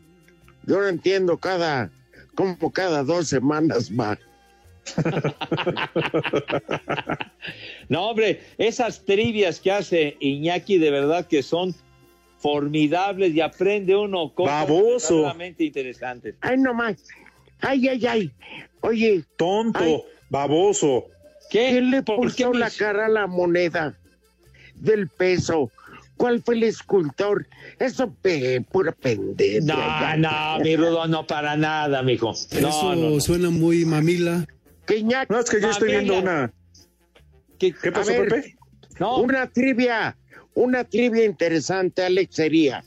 yo 0.65 0.81
no 0.81 0.89
entiendo 0.89 1.39
cada, 1.39 1.91
como 2.35 2.73
cada 2.73 3.03
dos 3.03 3.29
semanas 3.29 3.91
va. 3.93 4.19
No, 7.89 8.11
hombre, 8.11 8.41
esas 8.59 9.05
trivias 9.05 9.61
que 9.61 9.71
hace 9.71 10.17
Iñaki 10.21 10.79
de 10.79 10.91
verdad 10.91 11.27
que 11.27 11.43
son 11.43 11.75
formidables 12.39 13.35
y 13.35 13.41
aprende 13.41 13.97
uno 13.97 14.33
cosas 14.35 14.69
Baboso. 14.69 15.15
verdaderamente 15.15 15.65
interesantes. 15.65 16.35
Ay, 16.41 16.59
no 16.59 16.75
más. 16.75 16.97
Ay, 17.61 17.89
ay, 17.89 18.07
ay. 18.07 18.33
Oye, 18.81 19.25
Tonto, 19.37 19.79
Ay. 19.79 20.03
baboso. 20.29 21.07
¿Qué? 21.51 21.71
¿quién 21.71 21.91
le 21.91 22.03
¿Por 22.03 22.17
puso 22.17 22.53
qué 22.53 22.59
la 22.59 22.71
cara 22.71 23.07
a 23.07 23.09
la 23.09 23.27
moneda 23.27 23.95
del 24.75 25.09
peso? 25.09 25.71
¿Cuál 26.17 26.43
fue 26.43 26.55
el 26.55 26.63
escultor? 26.63 27.47
Eso, 27.79 28.11
pe, 28.23 28.63
pura 28.73 28.93
pendeja. 28.93 30.17
No, 30.17 30.57
no, 30.57 30.65
mi 30.65 30.75
Rudo, 30.77 31.07
no 31.09 31.27
para 31.27 31.57
nada, 31.57 32.03
mijo. 32.03 32.33
No, 32.61 32.69
Eso 32.69 32.95
no, 32.95 33.11
no. 33.11 33.21
suena 33.21 33.51
muy 33.51 33.85
mamila. 33.85 34.47
Que 34.87 34.97
Iñaki, 34.99 35.33
No, 35.33 35.41
es 35.41 35.51
que 35.51 35.61
yo 35.61 35.71
estoy 35.71 35.91
viendo 35.91 36.19
una. 36.19 36.53
¿Qué, 37.59 37.73
¿Qué 37.73 37.93
pasó, 37.93 38.11
ver. 38.13 38.29
Pepe? 38.29 38.57
no, 38.99 39.19
Una 39.19 39.47
trivia, 39.49 40.17
una 40.55 40.85
trivia 40.85 41.25
interesante, 41.25 42.03
Alex, 42.03 42.35
sería. 42.35 42.83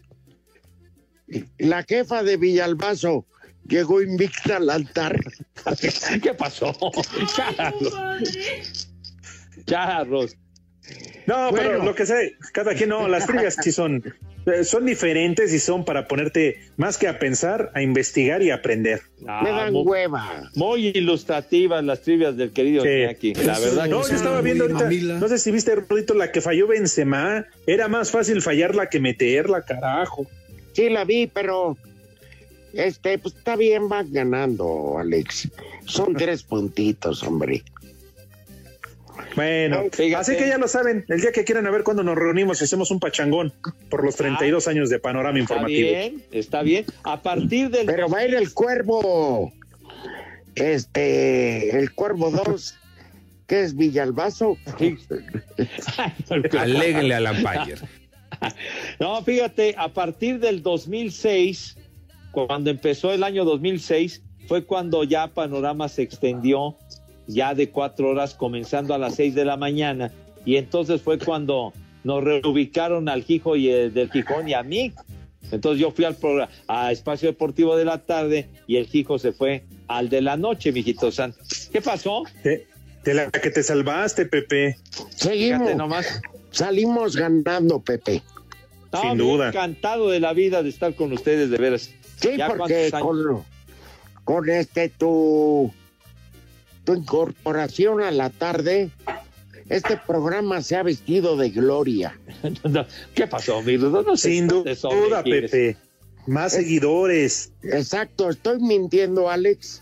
La 1.60 1.84
jefa 1.84 2.24
de 2.24 2.38
Villalbazo 2.38 3.26
llegó 3.68 4.02
invicta 4.02 4.58
al 4.58 4.72
altar. 4.72 5.20
¿qué 6.24 6.34
pasó? 6.34 6.76
Carlos. 7.36 7.94
charros. 9.66 10.36
No, 11.28 11.52
pero 11.54 11.84
lo 11.84 11.94
que 11.94 12.06
sé, 12.08 12.36
cada 12.54 12.74
quien 12.74 12.90
no, 12.90 13.08
las 13.08 13.28
trivias 13.28 13.56
sí 13.62 13.72
son, 13.72 14.04
eh, 14.48 14.64
son 14.64 14.86
diferentes 14.88 15.54
y 15.54 15.60
son 15.60 15.86
para 15.86 16.08
ponerte 16.08 16.60
más 16.78 16.98
que 16.98 17.08
a 17.08 17.20
pensar, 17.20 17.70
a 17.76 17.84
investigar 17.84 18.42
y 18.42 18.50
a 18.50 18.56
aprender. 18.56 19.02
Ah, 19.28 19.42
Me 19.44 19.52
dan 19.52 19.74
mu- 19.74 19.82
hueva. 19.84 20.50
Muy 20.56 20.88
ilustrativas 20.88 21.84
las 21.84 22.02
trivias 22.02 22.36
del 22.36 22.52
querido 22.52 22.82
Sí. 22.84 22.90
Iñaki. 22.90 23.34
La 23.36 23.60
verdad 23.60 23.86
No, 23.86 24.02
que 24.02 24.10
yo 24.10 24.16
estaba 24.16 24.42
viendo 24.42 24.64
ahorita, 24.64 24.90
no 25.20 25.28
sé 25.28 25.38
si 25.38 25.52
viste, 25.52 25.76
Rudito, 25.76 26.16
la 26.16 26.32
que 26.32 26.42
falló 26.42 26.66
Benzema, 26.66 27.46
era 27.68 27.88
más 27.88 28.10
fácil 28.10 28.42
fallarla 28.42 28.90
que 28.90 29.00
meterla, 29.00 29.62
carajo. 29.62 30.26
Sí, 30.74 30.90
la 30.90 31.04
vi, 31.06 31.28
pero 31.28 31.78
este, 32.74 33.18
pues 33.18 33.36
está 33.36 33.56
bien, 33.56 33.90
vas 33.90 34.12
ganando, 34.12 34.98
Alex. 34.98 35.50
Son 35.86 36.14
tres 36.18 36.44
puntitos, 36.44 37.24
hombre. 37.24 37.64
Bueno, 39.36 39.84
así 40.18 40.38
que 40.38 40.48
ya 40.48 40.58
lo 40.58 40.68
saben, 40.68 41.06
el 41.08 41.22
día 41.22 41.32
que 41.32 41.44
quieran 41.44 41.68
a 41.68 41.72
ver 41.72 41.84
cuando 41.84 42.04
nos 42.04 42.16
reunimos 42.16 42.62
y 42.62 42.64
hacemos 42.64 42.90
un 42.90 43.00
pachangón 43.00 43.54
por 43.90 44.04
los 44.04 44.16
32 44.16 44.68
años 44.68 44.90
de 44.90 45.00
panorama 45.00 45.38
está 45.38 45.54
informativo. 45.54 45.90
bien, 45.90 46.24
está 46.32 46.62
bien. 46.62 46.86
A 47.04 47.22
partir 47.22 47.70
del 47.70 47.86
Pero 47.86 48.10
va 48.10 48.20
a 48.20 48.26
ir 48.26 48.36
el 48.36 48.54
cuervo. 48.54 49.54
Este, 50.56 51.78
el 51.78 51.94
cuervo 51.94 52.32
2, 52.32 52.76
que 53.48 53.62
es 53.62 53.76
Villalbazo. 53.76 54.58
Aléguenle 56.58 57.16
a 57.16 57.20
Lampayer. 57.20 57.80
No, 59.00 59.22
fíjate, 59.24 59.76
a 59.78 59.90
partir 59.90 60.40
del 60.40 60.64
2006, 60.64 61.76
cuando 62.48 62.70
empezó 62.70 63.12
el 63.12 63.24
año 63.24 63.46
2006, 63.46 64.24
fue 64.48 64.66
cuando 64.66 65.04
ya 65.04 65.28
Panorama 65.28 65.88
se 65.90 66.02
extendió 66.02 66.76
ya 67.28 67.54
de 67.54 67.70
cuatro 67.70 68.10
horas, 68.10 68.34
comenzando 68.34 68.94
a 68.94 68.98
las 68.98 69.16
seis 69.16 69.36
de 69.36 69.46
la 69.46 69.58
mañana, 69.58 70.12
y 70.46 70.56
entonces 70.56 71.02
fue 71.02 71.20
cuando 71.20 71.74
nos 72.04 72.24
reubicaron 72.24 73.08
al 73.10 73.24
Gijo 73.24 73.56
y 73.56 73.70
el 73.70 73.94
del 73.94 74.12
Gijón 74.12 74.50
y 74.50 74.54
a 74.54 74.64
mí. 74.64 74.94
Entonces 75.52 75.80
yo 75.82 75.92
fui 75.92 76.06
al 76.06 76.16
programa, 76.16 76.52
a 76.68 76.92
Espacio 76.92 77.30
Deportivo 77.30 77.76
de 77.76 77.86
la 77.86 78.00
tarde 78.00 78.50
y 78.68 78.78
el 78.78 78.88
Gijo 78.88 79.20
se 79.20 79.32
fue 79.32 79.64
al 79.88 80.10
de 80.10 80.22
la 80.22 80.38
noche, 80.38 80.72
mijito 80.72 81.12
San. 81.12 81.34
¿Qué 81.72 81.82
pasó? 81.82 82.24
De, 82.44 82.68
de 83.04 83.14
la 83.14 83.30
que 83.32 83.50
te 83.50 83.64
salvaste, 83.64 84.26
Pepe. 84.26 84.78
Seguimos. 85.10 85.76
Nomás. 85.76 86.22
Salimos 86.52 87.16
ganando, 87.16 87.80
Pepe. 87.80 88.24
Sin 89.02 89.18
duda. 89.18 89.50
Encantado 89.50 90.10
de 90.10 90.20
la 90.20 90.34
vida 90.34 90.64
de 90.64 90.70
estar 90.70 90.96
con 90.96 91.12
ustedes, 91.14 91.50
de 91.50 91.58
veras. 91.58 91.92
Sí, 92.22 92.38
¿Ya 92.38 92.48
porque 92.48 92.92
con, 92.92 93.44
con 94.24 94.50
este 94.50 94.90
tu, 94.90 95.74
tu 96.84 96.94
incorporación 96.94 98.02
a 98.02 98.12
la 98.12 98.30
tarde, 98.30 98.90
este 99.70 99.98
programa 99.98 100.62
se 100.62 100.76
ha 100.76 100.84
vestido 100.84 101.38
de 101.38 101.50
gloria. 101.50 102.18
No, 102.64 102.86
¿Qué 103.14 103.28
pasó, 103.28 103.62
mi? 103.62 103.78
No 103.78 104.16
Sin 104.18 104.48
duda. 104.48 105.24
Pepe. 105.24 105.78
Más 106.28 106.54
seguidores. 106.54 107.52
Exacto, 107.64 108.30
estoy 108.30 108.60
mintiendo, 108.60 109.30
Alex. 109.30 109.82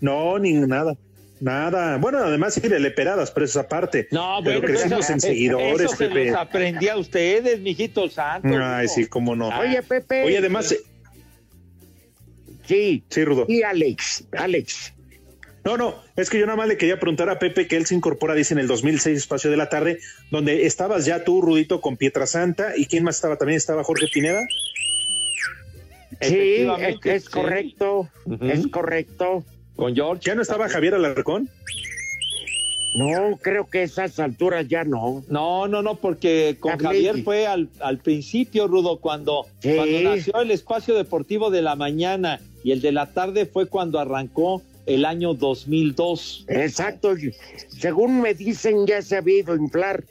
No, 0.00 0.38
ni 0.38 0.52
nada. 0.54 0.96
Nada. 1.40 1.98
Bueno, 1.98 2.18
además 2.18 2.54
sí 2.54 2.60
de 2.62 2.80
leperadas, 2.80 3.30
pero 3.30 3.44
eso 3.46 3.60
aparte. 3.60 4.08
No, 4.10 4.38
pero 4.42 4.60
bueno, 4.60 4.74
crecimos 4.74 5.04
eso- 5.04 5.12
en 5.12 5.20
seguidores, 5.20 5.80
eso 5.82 5.96
se 5.96 6.08
Pepe. 6.08 6.26
los 6.30 6.36
aprendí 6.36 6.88
a 6.88 6.96
ustedes, 6.96 7.60
mijito 7.60 8.08
santo. 8.08 8.48
Ay, 8.62 8.88
sí, 8.88 9.06
cómo 9.06 9.36
no. 9.36 9.48
Oye, 9.58 9.82
Pepe. 9.82 10.24
Oye, 10.24 10.38
además, 10.38 10.74
Sí. 12.66 13.04
sí, 13.08 13.24
Rudo. 13.24 13.46
Y 13.48 13.62
Alex, 13.62 14.24
Alex. 14.32 14.92
No, 15.64 15.78
no, 15.78 15.94
es 16.16 16.28
que 16.28 16.38
yo 16.38 16.44
nada 16.44 16.56
más 16.56 16.68
le 16.68 16.76
quería 16.76 17.00
preguntar 17.00 17.30
a 17.30 17.38
Pepe 17.38 17.66
que 17.66 17.76
él 17.76 17.86
se 17.86 17.94
incorpora, 17.94 18.34
dice, 18.34 18.52
en 18.52 18.60
el 18.60 18.66
2006, 18.66 19.16
espacio 19.16 19.50
de 19.50 19.56
la 19.56 19.70
tarde, 19.70 19.98
donde 20.30 20.66
estabas 20.66 21.06
ya 21.06 21.24
tú, 21.24 21.40
Rudito, 21.40 21.80
con 21.80 21.96
Pietra 21.96 22.26
Santa, 22.26 22.74
¿y 22.76 22.84
quién 22.84 23.02
más 23.02 23.16
estaba? 23.16 23.38
¿También 23.38 23.56
estaba 23.56 23.82
Jorge 23.82 24.06
Pineda? 24.12 24.42
Sí, 26.20 26.26
es, 26.26 26.30
Efectivamente, 26.30 27.14
es 27.14 27.24
sí. 27.24 27.30
correcto, 27.30 28.10
es 28.42 28.66
correcto. 28.68 29.44
Con 29.74 29.94
George. 29.94 30.22
¿Ya 30.24 30.34
no 30.34 30.42
estaba 30.42 30.68
Javier 30.68 30.94
Alarcón? 30.94 31.48
No, 32.94 33.36
creo 33.42 33.68
que 33.68 33.80
a 33.80 33.82
esas 33.82 34.18
alturas 34.20 34.68
ya 34.68 34.84
no. 34.84 35.24
No, 35.28 35.66
no, 35.66 35.82
no, 35.82 35.96
porque 35.96 36.56
con. 36.60 36.78
Javier 36.78 37.22
fue 37.24 37.46
al, 37.46 37.68
al 37.80 37.98
principio, 37.98 38.68
Rudo, 38.68 38.98
cuando, 38.98 39.46
Sí. 39.58 39.74
cuando 39.74 40.00
nació 40.02 40.40
el 40.40 40.50
espacio 40.52 40.94
deportivo 40.94 41.50
de 41.50 41.62
la 41.62 41.74
mañana 41.74 42.40
y 42.62 42.70
el 42.70 42.80
de 42.80 42.92
la 42.92 43.12
tarde 43.12 43.46
fue 43.46 43.66
cuando 43.66 43.98
arrancó 43.98 44.62
el 44.86 45.04
año 45.04 45.34
2002. 45.34 46.46
Exacto. 46.48 47.14
Según 47.68 48.20
me 48.20 48.34
dicen, 48.34 48.86
ya 48.86 49.02
se 49.02 49.16
ha 49.16 49.18
habido 49.18 49.56
inflar 49.56 50.04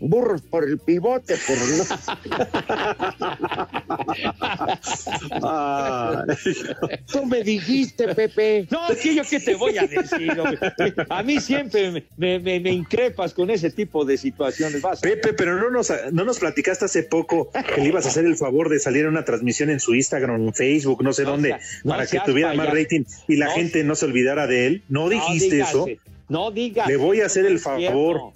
burros 0.00 0.42
por 0.42 0.64
el 0.64 0.78
pivote, 0.78 1.34
pero 1.46 1.60
no. 1.66 1.84
Tú 7.12 7.24
me 7.26 7.42
dijiste, 7.42 8.14
Pepe. 8.14 8.66
No, 8.70 8.88
es 8.88 8.98
que 8.98 9.14
yo 9.14 9.22
qué 9.28 9.40
te 9.40 9.54
voy 9.54 9.78
a 9.78 9.86
decir. 9.86 10.30
hombre? 10.38 10.58
A 11.08 11.22
mí 11.22 11.40
siempre 11.40 11.90
me, 11.90 12.04
me- 12.16 12.38
me- 12.38 12.60
me 12.60 12.70
increpas 12.72 13.32
con 13.34 13.50
ese 13.50 13.70
tipo 13.70 14.04
de 14.04 14.16
situaciones. 14.16 14.82
Vas. 14.82 15.00
Pepe, 15.00 15.32
pero 15.32 15.56
no 15.56 15.70
nos, 15.70 15.92
no 16.12 16.24
nos 16.24 16.38
platicaste 16.38 16.84
hace 16.84 17.02
poco 17.04 17.50
que 17.74 17.80
le 17.80 17.88
ibas 17.88 18.06
a 18.06 18.08
hacer 18.08 18.24
el 18.24 18.36
favor 18.36 18.68
de 18.68 18.78
salir 18.78 19.06
a 19.06 19.08
una 19.08 19.24
transmisión 19.24 19.70
en 19.70 19.80
su 19.80 19.94
Instagram, 19.94 20.42
en 20.48 20.54
Facebook, 20.54 21.02
no 21.02 21.12
sé 21.12 21.24
No 21.24 21.30
dónde, 21.32 21.48
sea- 21.50 21.60
no 21.84 21.90
para 21.90 22.06
que 22.06 22.20
tuviera 22.20 22.54
más 22.54 22.72
rating 22.72 23.04
y 23.28 23.36
la 23.36 23.46
No. 23.46 23.52
gente 23.52 23.84
no 23.84 23.94
se 23.94 24.06
olvidara 24.06 24.46
de 24.46 24.66
él. 24.66 24.82
¿No 24.88 25.08
dijiste 25.08 25.60
eso? 25.60 25.86
No 26.28 26.50
digas. 26.50 26.88
Le 26.88 26.96
voy 26.96 27.20
a 27.20 27.26
hacer 27.26 27.46
el 27.46 27.58
favor. 27.58 28.32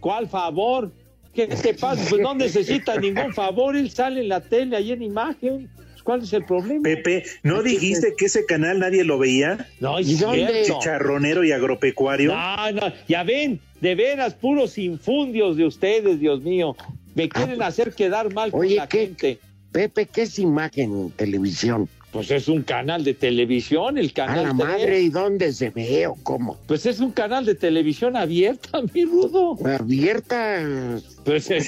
¿Cuál 0.00 0.28
favor? 0.28 0.92
¿Qué 1.34 1.46
te 1.46 1.74
pasa? 1.74 2.04
Pues 2.08 2.20
no 2.20 2.34
necesita 2.34 2.98
ningún 2.98 3.32
favor. 3.32 3.76
Él 3.76 3.90
sale 3.90 4.20
en 4.20 4.28
la 4.28 4.40
tele, 4.40 4.76
ahí 4.76 4.92
en 4.92 5.02
imagen. 5.02 5.70
¿Cuál 6.04 6.22
es 6.22 6.32
el 6.32 6.44
problema? 6.44 6.82
Pepe, 6.82 7.24
¿no 7.42 7.62
dijiste 7.62 8.14
que 8.16 8.26
ese 8.26 8.44
canal 8.44 8.80
nadie 8.80 9.04
lo 9.04 9.18
veía? 9.18 9.68
No, 9.80 9.98
es 9.98 10.08
¿Y 10.08 10.16
dónde? 10.16 10.62
Chicharronero 10.64 11.44
y 11.44 11.52
agropecuario. 11.52 12.34
No, 12.34 12.72
no, 12.72 12.92
ya 13.06 13.22
ven, 13.22 13.60
de 13.80 13.94
veras, 13.94 14.34
puros 14.34 14.78
infundios 14.78 15.56
de 15.56 15.64
ustedes, 15.66 16.18
Dios 16.18 16.42
mío. 16.42 16.76
Me 17.14 17.28
quieren 17.28 17.62
hacer 17.62 17.92
quedar 17.94 18.32
mal 18.32 18.50
con 18.50 18.74
la 18.74 18.88
¿qué? 18.88 19.06
gente. 19.06 19.38
Pepe, 19.70 20.06
¿qué 20.06 20.22
es 20.22 20.38
imagen 20.38 20.92
en 20.92 21.10
televisión? 21.12 21.88
Pues 22.12 22.30
es 22.30 22.46
un 22.48 22.62
canal 22.62 23.04
de 23.04 23.14
televisión, 23.14 23.96
el 23.96 24.08
A 24.08 24.12
canal. 24.12 24.42
la 24.44 24.50
TV. 24.50 24.64
madre, 24.64 25.00
¿y 25.00 25.08
dónde 25.08 25.50
se 25.52 25.70
ve 25.70 26.06
o 26.06 26.14
cómo? 26.22 26.58
Pues 26.66 26.84
es 26.84 27.00
un 27.00 27.10
canal 27.10 27.46
de 27.46 27.54
televisión 27.54 28.16
abierta, 28.18 28.80
mi 28.94 29.04
rudo. 29.06 29.56
Abierta. 29.66 31.00
Pues 31.24 31.50
eh, 31.50 31.60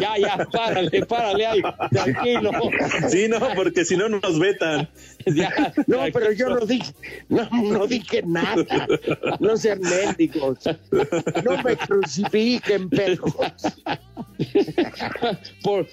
ya, 0.00 0.16
ya, 0.18 0.46
párale, 0.50 1.04
párale 1.04 1.46
ahí, 1.46 1.62
tranquilo. 1.90 2.50
Sí, 3.10 3.26
no, 3.28 3.40
porque 3.54 3.84
si 3.84 3.96
no 3.96 4.08
nos 4.08 4.38
vetan. 4.38 4.88
Ya, 5.26 5.50
No, 5.86 5.98
tranquilo. 5.98 6.10
pero 6.14 6.32
yo 6.32 6.48
no 6.48 6.64
dije, 6.64 6.92
no, 7.28 7.46
no 7.50 7.86
dije 7.86 8.22
nada. 8.24 8.64
No 9.38 9.54
sean 9.58 9.80
médicos. 9.82 10.60
No 11.44 11.62
me 11.62 11.76
crucifiquen, 11.76 12.88
perros. 12.88 13.34
por, 15.62 15.86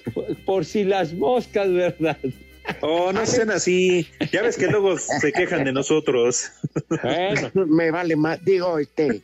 por 0.46 0.64
si 0.64 0.84
las 0.84 1.12
moscas, 1.12 1.70
¿verdad? 1.70 2.16
Oh, 2.80 3.12
no 3.12 3.26
sean 3.26 3.50
así. 3.50 4.08
Ya 4.32 4.42
ves 4.42 4.56
que 4.56 4.66
luego 4.66 4.98
se 4.98 5.32
quejan 5.32 5.64
de 5.64 5.72
nosotros. 5.72 6.52
Bueno, 7.02 7.50
Me 7.66 7.90
vale 7.90 8.16
más, 8.16 8.44
digo, 8.44 8.78
este, 8.78 9.20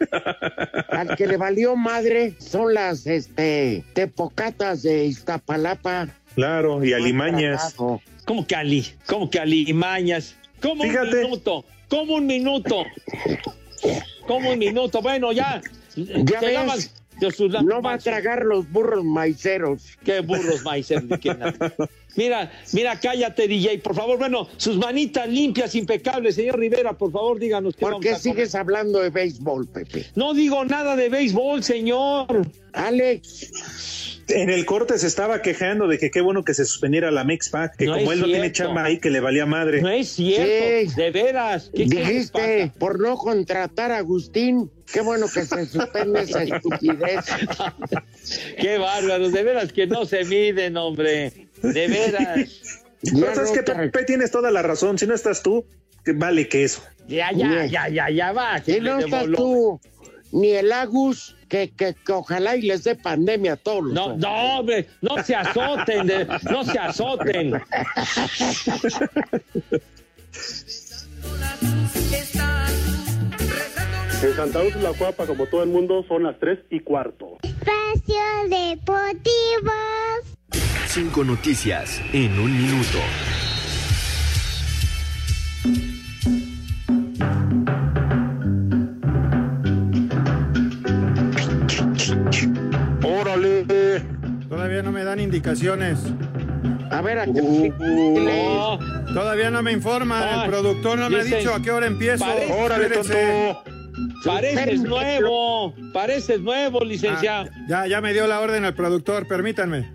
al 0.88 1.16
que 1.16 1.26
le 1.26 1.36
valió 1.36 1.76
madre 1.76 2.34
son 2.38 2.74
las, 2.74 3.06
este, 3.06 3.84
tepocatas 3.92 4.82
de 4.82 5.06
Iztapalapa. 5.06 6.08
Claro, 6.34 6.84
y 6.84 6.92
alimañas. 6.92 7.74
¿cómo 8.24 8.46
que 8.46 8.56
Ali? 8.56 8.86
¿Cómo 9.06 9.30
que 9.30 9.38
alimañas? 9.38 10.36
¿Cómo 10.60 10.82
Fíjate. 10.84 11.08
un 11.08 11.22
minuto? 11.24 11.64
¿Cómo 11.88 12.14
un 12.16 12.26
minuto? 12.26 12.84
¿Cómo 14.26 14.50
un 14.50 14.58
minuto? 14.58 15.02
Bueno, 15.02 15.32
ya. 15.32 15.60
Ya 15.96 16.40
Se 16.40 16.46
ves, 16.46 16.94
de 17.20 17.62
No 17.62 17.80
va 17.80 17.94
a 17.94 17.98
tragar 17.98 18.44
los 18.44 18.70
burros 18.70 19.04
maiceros. 19.04 19.96
Qué 20.04 20.20
burros 20.20 20.62
maicer, 20.64 21.04
ni 21.04 21.18
qué 21.18 21.34
nada. 21.34 21.74
Mira, 22.16 22.52
mira, 22.72 22.98
cállate, 23.00 23.48
DJ, 23.48 23.78
por 23.78 23.94
favor. 23.94 24.18
Bueno, 24.18 24.48
sus 24.56 24.76
manitas 24.76 25.28
limpias, 25.28 25.74
impecables, 25.74 26.34
señor 26.36 26.58
Rivera, 26.58 26.92
por 26.92 27.10
favor, 27.12 27.38
díganos 27.38 27.74
qué 27.74 27.80
¿Por 27.80 27.90
vamos 27.92 28.02
qué 28.02 28.10
a 28.10 28.12
comer. 28.12 28.22
sigues 28.22 28.54
hablando 28.54 29.00
de 29.00 29.10
béisbol, 29.10 29.66
Pepe? 29.68 30.06
No 30.14 30.34
digo 30.34 30.64
nada 30.64 30.96
de 30.96 31.08
béisbol, 31.08 31.62
señor. 31.64 32.46
Alex, 32.72 34.22
En 34.28 34.48
el 34.48 34.64
corte 34.64 34.98
se 34.98 35.06
estaba 35.06 35.42
quejando 35.42 35.86
de 35.86 35.98
que 35.98 36.10
qué 36.10 36.20
bueno 36.22 36.44
que 36.44 36.54
se 36.54 36.64
suspendiera 36.64 37.10
la 37.10 37.24
Mexpac, 37.24 37.76
que 37.76 37.84
No 37.86 37.94
como 37.98 38.10
él 38.12 38.20
no 38.20 38.26
tiene 38.26 38.50
chamba 38.52 38.84
ahí, 38.84 38.98
que 38.98 39.10
le 39.10 39.20
valía 39.20 39.44
madre. 39.46 39.82
No 39.82 39.90
es 39.90 40.08
cierto, 40.08 40.90
Sí. 40.90 40.96
de 40.96 41.10
veras. 41.10 41.70
¿Qué, 41.74 41.84
dijiste 41.84 42.72
por 42.78 42.98
no 43.00 43.16
contratar 43.16 43.92
a 43.92 43.98
Agustín. 43.98 44.70
Qué 44.92 45.02
bueno 45.02 45.26
que 45.32 45.44
se 45.44 45.66
suspende 45.66 46.22
esa 46.22 46.42
estupidez. 46.44 47.24
Qué 48.58 48.78
bárbaros, 48.78 49.32
de 49.32 49.42
veras 49.42 49.72
que 49.72 49.86
no 49.86 50.06
se 50.06 50.24
miden, 50.24 50.76
hombre. 50.78 51.43
De 51.72 51.88
veras. 51.88 52.50
Ya 53.02 53.34
sabes 53.34 53.50
no 53.50 53.54
que 53.56 53.62
Pepe 53.62 54.04
tienes 54.04 54.30
toda 54.30 54.50
la 54.50 54.62
razón. 54.62 54.98
Si 54.98 55.06
no 55.06 55.14
estás 55.14 55.42
tú, 55.42 55.64
vale 56.14 56.48
que 56.48 56.64
eso. 56.64 56.82
Ya, 57.06 57.30
ya, 57.32 57.66
ya, 57.66 57.88
ya, 57.88 58.08
ya 58.10 58.32
va. 58.32 58.62
Si 58.62 58.80
no 58.80 58.98
estás 58.98 59.26
tú, 59.36 59.78
ni 60.32 60.52
el 60.52 60.72
Agus, 60.72 61.36
que, 61.48 61.70
que, 61.70 61.94
que 61.94 62.12
ojalá 62.12 62.56
y 62.56 62.62
les 62.62 62.82
dé 62.84 62.94
pandemia 62.94 63.52
a 63.52 63.56
todos. 63.56 63.84
los 63.84 63.94
No, 63.94 64.16
no, 64.16 64.58
hombre, 64.58 64.88
no 65.02 65.22
se 65.22 65.34
azoten, 65.34 66.06
de- 66.06 66.26
no 66.50 66.64
se 66.64 66.78
azoten. 66.78 67.60
En 74.22 74.34
Santa 74.36 74.60
Cruz 74.60 74.76
la 74.82 74.92
Cuapa, 74.92 75.26
como 75.26 75.46
todo 75.46 75.62
el 75.62 75.68
mundo, 75.68 76.04
son 76.08 76.22
las 76.22 76.38
3 76.38 76.58
y 76.70 76.80
cuarto. 76.80 77.38
Espacio 77.42 78.22
Deportivo. 78.48 79.72
Cinco 80.94 81.24
noticias 81.24 82.00
en 82.12 82.38
un 82.38 82.56
minuto. 82.56 83.00
Órale. 93.02 93.64
Todavía 94.48 94.82
no 94.82 94.92
me 94.92 95.04
dan 95.04 95.20
indicaciones. 95.20 95.98
A 96.90 97.00
ver, 97.00 97.18
a 97.18 97.26
No, 97.26 98.78
Todavía 99.12 99.50
no 99.50 99.62
me 99.62 99.72
informa. 99.72 100.42
Ay, 100.42 100.44
El 100.44 100.50
productor 100.50 100.98
no 100.98 101.10
me 101.10 101.20
ha 101.20 101.24
dicho 101.24 101.54
a 101.54 101.60
qué 101.62 101.70
hora 101.70 101.86
empiezo. 101.86 102.24
Parece- 102.24 102.52
Órale, 102.52 102.88
tonto. 102.88 103.64
pareces 104.24 104.80
nuevo, 104.82 105.74
pareces 105.92 106.40
nuevo, 106.40 106.84
licenciado. 106.84 107.50
Ah, 107.52 107.64
ya, 107.68 107.86
ya 107.86 108.00
me 108.00 108.12
dio 108.12 108.26
la 108.26 108.40
orden 108.40 108.64
el 108.64 108.74
productor, 108.74 109.26
permítanme. 109.26 109.90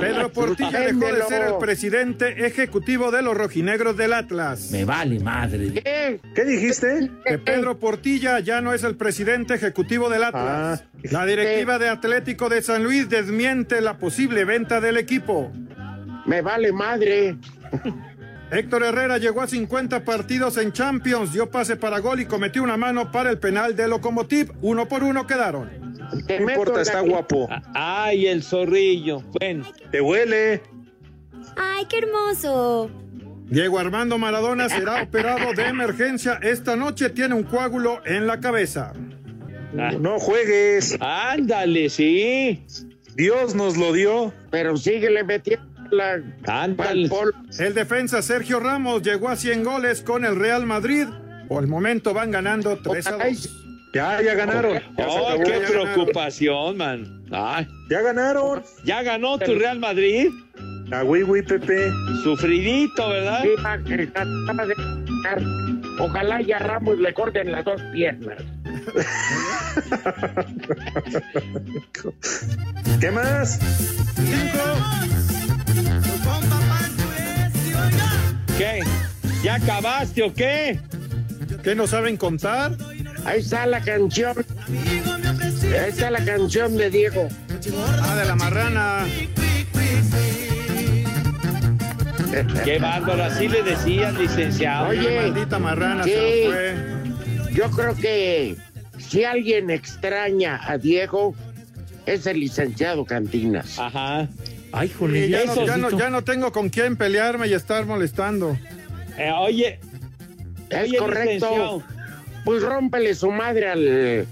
Pedro 0.00 0.32
Portilla 0.32 0.80
dejó 0.80 1.12
de 1.12 1.22
ser 1.24 1.46
el 1.48 1.58
presidente 1.58 2.46
ejecutivo 2.46 3.10
de 3.10 3.22
los 3.22 3.36
rojinegros 3.36 3.96
del 3.96 4.12
Atlas. 4.12 4.70
Me 4.70 4.84
vale 4.84 5.20
madre. 5.20 5.72
¿Qué? 5.72 6.20
¿Qué 6.34 6.44
dijiste? 6.44 7.10
Que 7.24 7.38
Pedro 7.38 7.78
Portilla 7.78 8.40
ya 8.40 8.60
no 8.60 8.72
es 8.72 8.84
el 8.84 8.96
presidente 8.96 9.54
ejecutivo 9.54 10.08
del 10.08 10.24
Atlas. 10.24 10.82
Ah. 10.82 10.98
La 11.02 11.26
directiva 11.26 11.78
de 11.78 11.88
Atlético 11.88 12.48
de 12.48 12.62
San 12.62 12.84
Luis 12.84 13.08
desmiente 13.08 13.80
la 13.80 13.98
posible 13.98 14.44
venta 14.44 14.80
del 14.80 14.96
equipo. 14.96 15.52
Me 16.26 16.42
vale 16.42 16.72
madre. 16.72 17.36
Héctor 18.50 18.82
Herrera 18.82 19.18
llegó 19.18 19.42
a 19.42 19.46
50 19.46 20.04
partidos 20.04 20.56
en 20.56 20.72
Champions, 20.72 21.32
dio 21.32 21.50
pase 21.50 21.76
para 21.76 22.00
gol 22.00 22.20
y 22.20 22.26
cometió 22.26 22.64
una 22.64 22.76
mano 22.76 23.12
para 23.12 23.30
el 23.30 23.38
penal 23.38 23.76
de 23.76 23.86
Lokomotiv. 23.86 24.52
Uno 24.60 24.88
por 24.88 25.04
uno 25.04 25.26
quedaron. 25.26 25.89
No 26.12 26.50
importa, 26.50 26.82
está 26.82 27.00
guapo. 27.00 27.48
Ay, 27.74 28.26
el 28.26 28.42
zorrillo. 28.42 29.22
Bueno, 29.38 29.64
Te 29.90 30.00
huele. 30.00 30.62
¡Ay, 31.56 31.86
qué 31.88 31.98
hermoso! 31.98 32.90
Diego 33.46 33.78
Armando 33.78 34.16
Maradona 34.18 34.68
será 34.68 35.02
operado 35.04 35.52
de 35.54 35.66
emergencia. 35.66 36.38
Esta 36.42 36.76
noche 36.76 37.10
tiene 37.10 37.34
un 37.34 37.42
coágulo 37.42 38.00
en 38.06 38.26
la 38.26 38.40
cabeza. 38.40 38.92
No 39.72 40.18
juegues. 40.18 40.96
ándale, 41.00 41.90
sí. 41.90 42.64
Dios 43.14 43.54
nos 43.54 43.76
lo 43.76 43.92
dio. 43.92 44.32
Pero 44.50 44.76
síguele 44.76 45.24
metiendo 45.24 45.66
la... 45.90 46.20
Ándale. 46.46 47.08
El 47.58 47.74
defensa 47.74 48.22
Sergio 48.22 48.60
Ramos 48.60 49.02
llegó 49.02 49.28
a 49.28 49.36
100 49.36 49.64
goles 49.64 50.02
con 50.02 50.24
el 50.24 50.36
Real 50.36 50.66
Madrid. 50.66 51.06
Por 51.48 51.62
el 51.64 51.68
momento 51.68 52.14
van 52.14 52.30
ganando 52.30 52.78
3 52.78 53.06
a 53.08 53.12
2. 53.12 53.56
Ya, 53.92 54.22
ya 54.22 54.34
ganaron. 54.34 54.74
Ya, 54.96 55.08
Oh, 55.08 55.28
acabó. 55.28 55.42
qué 55.44 55.50
ya 55.50 55.58
ganaron. 55.60 55.92
preocupación, 55.94 56.76
man. 56.76 57.22
Ay, 57.32 57.66
Ya 57.90 58.00
ganaron. 58.02 58.62
ya 58.84 59.02
ganó 59.02 59.38
tu 59.38 59.54
Real 59.54 59.78
Madrid. 59.78 60.28
Ah, 60.92 61.02
güey, 61.02 61.22
güey, 61.22 61.42
Pepe. 61.42 61.90
Sufridito, 62.22 63.08
¿verdad? 63.08 63.44
Ojalá 65.98 66.40
y 66.42 66.52
a 66.52 66.58
Ramos 66.58 66.98
le 66.98 67.12
corten 67.14 67.52
las 67.52 67.64
dos 67.64 67.80
piernas. 67.92 68.38
¿Qué 73.00 73.10
más? 73.10 73.58
¿Qué? 78.58 78.80
¿Ya 79.42 79.54
acabaste 79.54 80.22
o 80.22 80.34
qué? 80.34 80.78
¿Qué 81.62 81.74
no 81.74 81.86
saben 81.86 82.16
contar? 82.16 82.72
Ahí 83.24 83.40
está 83.40 83.66
la 83.66 83.80
canción. 83.80 84.36
Ahí 85.62 85.88
está 85.88 86.10
la 86.10 86.24
canción 86.24 86.76
de 86.76 86.90
Diego. 86.90 87.28
Ah, 88.02 88.16
de 88.16 88.24
la 88.24 88.34
marrana. 88.36 89.04
Qué 92.64 92.78
bárbaro, 92.78 93.24
así 93.24 93.48
le 93.48 93.62
decían, 93.62 94.16
licenciado. 94.18 94.88
Oye, 94.88 95.16
Maldita 95.20 95.58
marrana 95.58 96.04
sí. 96.04 96.10
se 96.10 96.44
fue. 96.46 97.52
Yo 97.52 97.70
creo 97.70 97.94
que 97.96 98.56
si 98.98 99.24
alguien 99.24 99.70
extraña 99.70 100.60
a 100.64 100.78
Diego, 100.78 101.34
es 102.06 102.26
el 102.26 102.40
licenciado 102.40 103.04
Cantinas. 103.04 103.78
Ajá. 103.78 104.28
Ay, 104.72 104.88
jole, 104.88 105.28
ya, 105.28 105.44
no, 105.44 105.66
ya, 105.66 105.76
no, 105.76 105.90
ya 105.90 106.10
no 106.10 106.22
tengo 106.22 106.52
con 106.52 106.68
quién 106.68 106.96
pelearme 106.96 107.48
y 107.48 107.54
estar 107.54 107.84
molestando. 107.86 108.56
Eh, 109.18 109.32
oye, 109.36 109.80
Es 110.70 110.82
oye, 110.88 110.98
correcto. 110.98 111.32
licenciado. 111.50 111.82
Pues 112.44 112.62
rómpele 112.62 113.14
su 113.14 113.30
madre 113.30 113.68
al, 113.68 114.26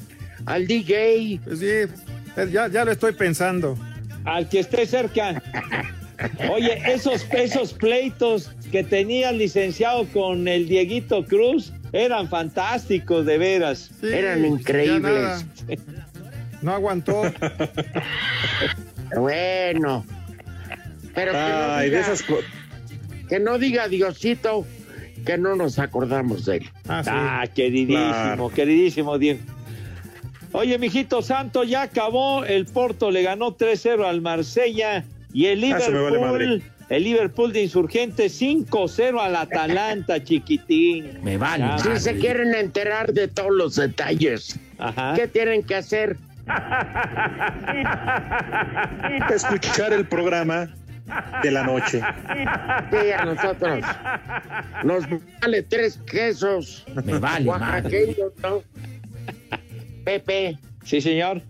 al 0.47 0.67
DJ. 0.67 1.41
Pues 1.45 1.59
sí, 1.61 1.67
eh, 1.67 1.89
ya, 2.51 2.69
ya 2.69 2.85
lo 2.85 2.93
estoy 2.93 3.13
pensando. 3.13 3.77
al 4.25 4.49
que 4.49 4.61
esté 4.61 4.87
cerca. 4.87 5.43
Oye, 6.51 6.83
esos, 6.93 7.27
esos 7.31 7.73
pleitos 7.75 8.51
que 8.73 8.83
tenía 8.83 9.31
el 9.31 9.39
licenciado 9.39 10.05
con 10.09 10.49
el 10.49 10.69
Dieguito 10.69 11.25
Cruz 11.25 11.73
eran 11.93 12.29
fantásticos, 12.29 13.25
de 13.25 13.39
veras. 13.39 13.91
Sí, 14.01 14.09
Eran 14.09 14.45
increíbles. 14.45 15.47
No 16.61 16.73
aguantó. 16.73 17.23
Bueno. 19.17 20.05
Pero 21.15 21.33
que, 21.33 21.39
no 21.39 21.73
Ay, 21.73 21.91
de 21.91 22.01
esas. 22.01 22.25
que 23.29 23.41
no 23.41 23.59
diga 23.59 23.89
Diosito 23.89 24.67
que 25.25 25.39
no 25.39 25.55
nos 25.57 25.79
acordamos 25.79 26.45
de 26.47 26.57
él. 26.59 26.69
Ah, 26.89 27.03
sí. 27.05 27.11
Ah, 27.13 27.45
queridísimo, 27.55 28.09
Claro. 28.11 28.49
queridísimo 28.51 29.19
Diego. 29.19 29.41
Oye, 30.53 30.79
mijito 30.79 31.21
santo, 31.23 31.63
ya 31.65 31.83
acabó. 31.83 32.45
El 32.45 32.65
Porto 32.67 33.11
le 33.11 33.23
ganó 33.23 33.53
3-0 33.55 34.07
al 34.07 34.21
Marsella 34.23 35.05
y 35.33 35.47
el 35.47 35.63
Ah, 35.65 35.79
vale 35.79 35.91
Liverpool, 35.91 36.63
el 36.89 37.05
Liverpool 37.05 37.53
de 37.53 37.63
Insurgentes 37.65 38.41
5-0 38.41 39.21
al 39.21 39.37
Atalanta, 39.37 40.23
chiquitín. 40.25 41.19
Me 41.23 41.37
vale 41.37 41.65
Ah, 41.65 41.79
Si 41.79 41.89
madre. 41.89 42.01
se 42.01 42.17
quieren 42.19 42.55
enterar 42.55 43.13
de 43.13 43.29
todos 43.29 43.51
los 43.53 43.77
detalles, 43.77 44.59
Ajá. 44.79 45.13
¿qué 45.15 45.29
tienen 45.29 45.63
que 45.63 45.75
hacer? 45.75 46.17
Escuchar 49.35 49.93
el 49.93 50.07
programa 50.07 50.71
de 51.43 51.51
la 51.51 51.63
noche. 51.65 52.01
Sí, 52.91 53.11
a 53.13 53.25
nosotros 53.25 53.85
nos 54.85 55.05
vale 55.41 55.63
tres 55.63 55.99
quesos 56.11 56.85
Me 57.05 57.19
vale 57.19 57.49
oaxaqueños, 57.49 58.33
¿no? 58.43 58.63
Pepe, 60.05 60.59
Sí, 60.85 61.01
señor. 61.01 61.43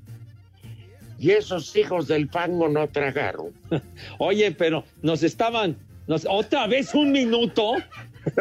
y 1.18 1.30
esos 1.30 1.74
hijos 1.76 2.08
del 2.08 2.28
fango 2.28 2.68
no 2.68 2.88
tragaron. 2.88 3.52
Oye, 4.18 4.50
pero 4.52 4.84
nos 5.02 5.22
estaban. 5.22 5.76
Nos, 6.06 6.26
otra 6.28 6.66
vez 6.66 6.94
un 6.94 7.12
minuto. 7.12 7.74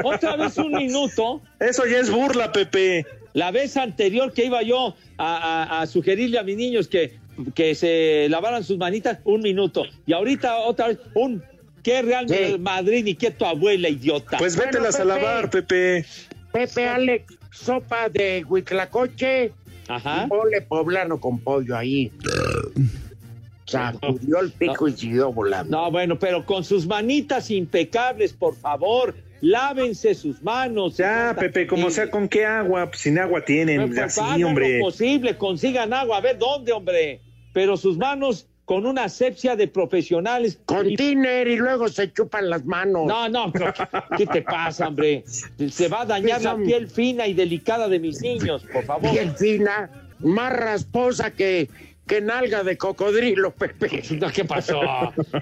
Otra 0.04 0.36
vez 0.36 0.58
un 0.58 0.72
minuto. 0.74 1.42
Eso 1.60 1.86
ya 1.86 2.00
es 2.00 2.10
burla, 2.10 2.52
Pepe. 2.52 3.06
La 3.34 3.52
vez 3.52 3.78
anterior 3.78 4.34
que 4.34 4.46
iba 4.46 4.62
yo 4.64 4.96
a, 5.18 5.64
a- 5.64 5.82
a 5.82 5.86
sugerirle 5.88 6.40
a 6.40 6.44
mis 6.44 6.58
niños 6.58 6.88
que, 6.88 7.20
que 7.56 7.76
se 7.76 8.28
lavaran 8.30 8.64
sus 8.64 8.78
manitas, 8.78 9.20
un 9.24 9.42
minuto. 9.42 9.84
Y 10.06 10.14
ahorita 10.14 10.58
otra 10.60 10.90
vez, 10.90 11.00
un. 11.14 11.44
¿Qué 11.84 12.02
Real 12.02 12.28
Sí. 12.28 12.58
Madrid 12.60 13.04
ni 13.06 13.16
qué 13.16 13.32
tu 13.32 13.46
abuela, 13.46 13.88
idiota? 13.88 14.38
Pues 14.38 14.58
vételas 14.58 14.96
a 14.96 15.04
Pepe. 15.04 15.08
lavar, 15.08 15.50
Pepe. 15.50 16.06
Pepe 16.52 16.88
Alex, 16.88 17.34
sopa 17.52 18.10
de 18.10 18.44
huitlacoche 18.48 19.54
Ajá. 19.88 20.24
y 20.26 20.28
mole 20.28 20.62
poblano 20.64 21.20
con 21.20 21.40
pollo 21.40 21.78
ahí. 21.78 22.12
Sacudió 23.66 24.40
el 24.40 24.52
pico 24.52 24.88
y 24.88 24.94
siguió 24.94 25.32
volando. 25.34 25.78
No, 25.78 25.92
bueno, 25.92 26.18
pero 26.18 26.46
con 26.46 26.64
sus 26.64 26.88
manitas 26.88 27.52
impecables, 27.52 28.32
por 28.34 28.56
favor. 28.56 29.14
Lávense 29.42 30.16
sus 30.16 30.42
manos. 30.42 30.98
Ya, 30.98 31.36
Pepe, 31.38 31.68
como 31.68 31.90
sea, 31.92 32.10
¿con 32.10 32.28
qué 32.28 32.46
agua? 32.46 32.88
Pues 32.88 33.02
sin 33.02 33.20
agua 33.20 33.44
tienen. 33.46 33.88
Pues, 33.94 34.18
Así, 34.18 34.44
hombre. 34.44 34.80
lo 34.80 34.86
posible, 34.86 35.38
consigan 35.38 35.94
agua, 35.94 36.18
a 36.18 36.22
ver 36.22 36.38
dónde, 36.40 36.72
hombre. 36.72 37.22
Pero 37.58 37.76
sus 37.76 37.98
manos 37.98 38.46
con 38.66 38.86
una 38.86 39.06
asepsia 39.06 39.56
de 39.56 39.68
profesionales. 39.68 40.60
Con 40.66 40.94
tiner 40.94 41.48
y 41.48 41.56
luego 41.56 41.88
se 41.88 42.14
chupan 42.14 42.52
las 42.52 42.64
manos. 42.66 43.08
No, 43.08 43.28
no, 43.28 43.52
pero 43.52 43.74
¿qué, 43.74 43.88
qué 44.16 44.28
te 44.28 44.42
pasa, 44.44 44.90
hombre? 44.90 45.24
Se 45.26 45.88
va 45.88 46.02
a 46.02 46.06
dañar 46.06 46.40
la 46.44 46.56
piel 46.56 46.88
fina 46.88 47.26
y 47.26 47.34
delicada 47.34 47.90
de 47.90 47.98
mis 47.98 48.22
niños, 48.22 48.64
por 48.72 48.84
favor. 48.84 49.10
Piel 49.10 49.32
fina, 49.32 49.90
más 50.20 50.54
rasposa 50.54 51.32
que, 51.32 51.68
que 52.08 52.22
nalga 52.22 52.64
de 52.64 52.78
cocodrilo, 52.78 53.52
Pepe. 53.52 54.04
No, 54.18 54.32
¿Qué 54.32 54.46
pasó? 54.46 54.80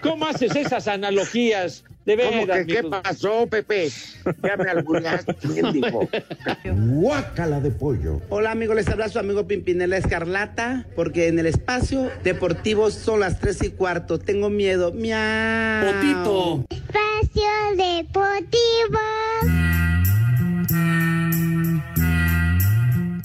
¿Cómo 0.01 0.25
haces 0.25 0.55
esas 0.55 0.87
analogías? 0.87 1.83
De 2.05 2.17
¿Cómo 2.17 2.45
veras, 2.45 2.65
que 2.65 2.73
qué 2.73 2.83
pasó, 2.83 3.47
Pepe? 3.47 3.89
Ya 4.43 4.57
me 4.57 4.69
albureaste, 4.69 5.33
¿quién 5.35 5.71
dijo? 5.71 6.07
Guácala 6.65 7.59
de 7.61 7.71
pollo. 7.71 8.21
Hola 8.29 8.51
amigos, 8.51 8.75
les 8.75 8.87
habla 8.89 9.09
su 9.09 9.17
amigo 9.17 9.47
Pimpinela 9.47 9.97
Escarlata, 9.97 10.85
porque 10.95 11.27
en 11.27 11.39
el 11.39 11.47
espacio 11.47 12.11
deportivo 12.23 12.91
son 12.91 13.21
las 13.21 13.39
tres 13.39 13.63
y 13.63 13.71
cuarto. 13.71 14.19
Tengo 14.19 14.49
miedo. 14.49 14.91
Miau. 14.91 16.65
Espacio 16.69 17.45
Deportivo. 17.75 18.99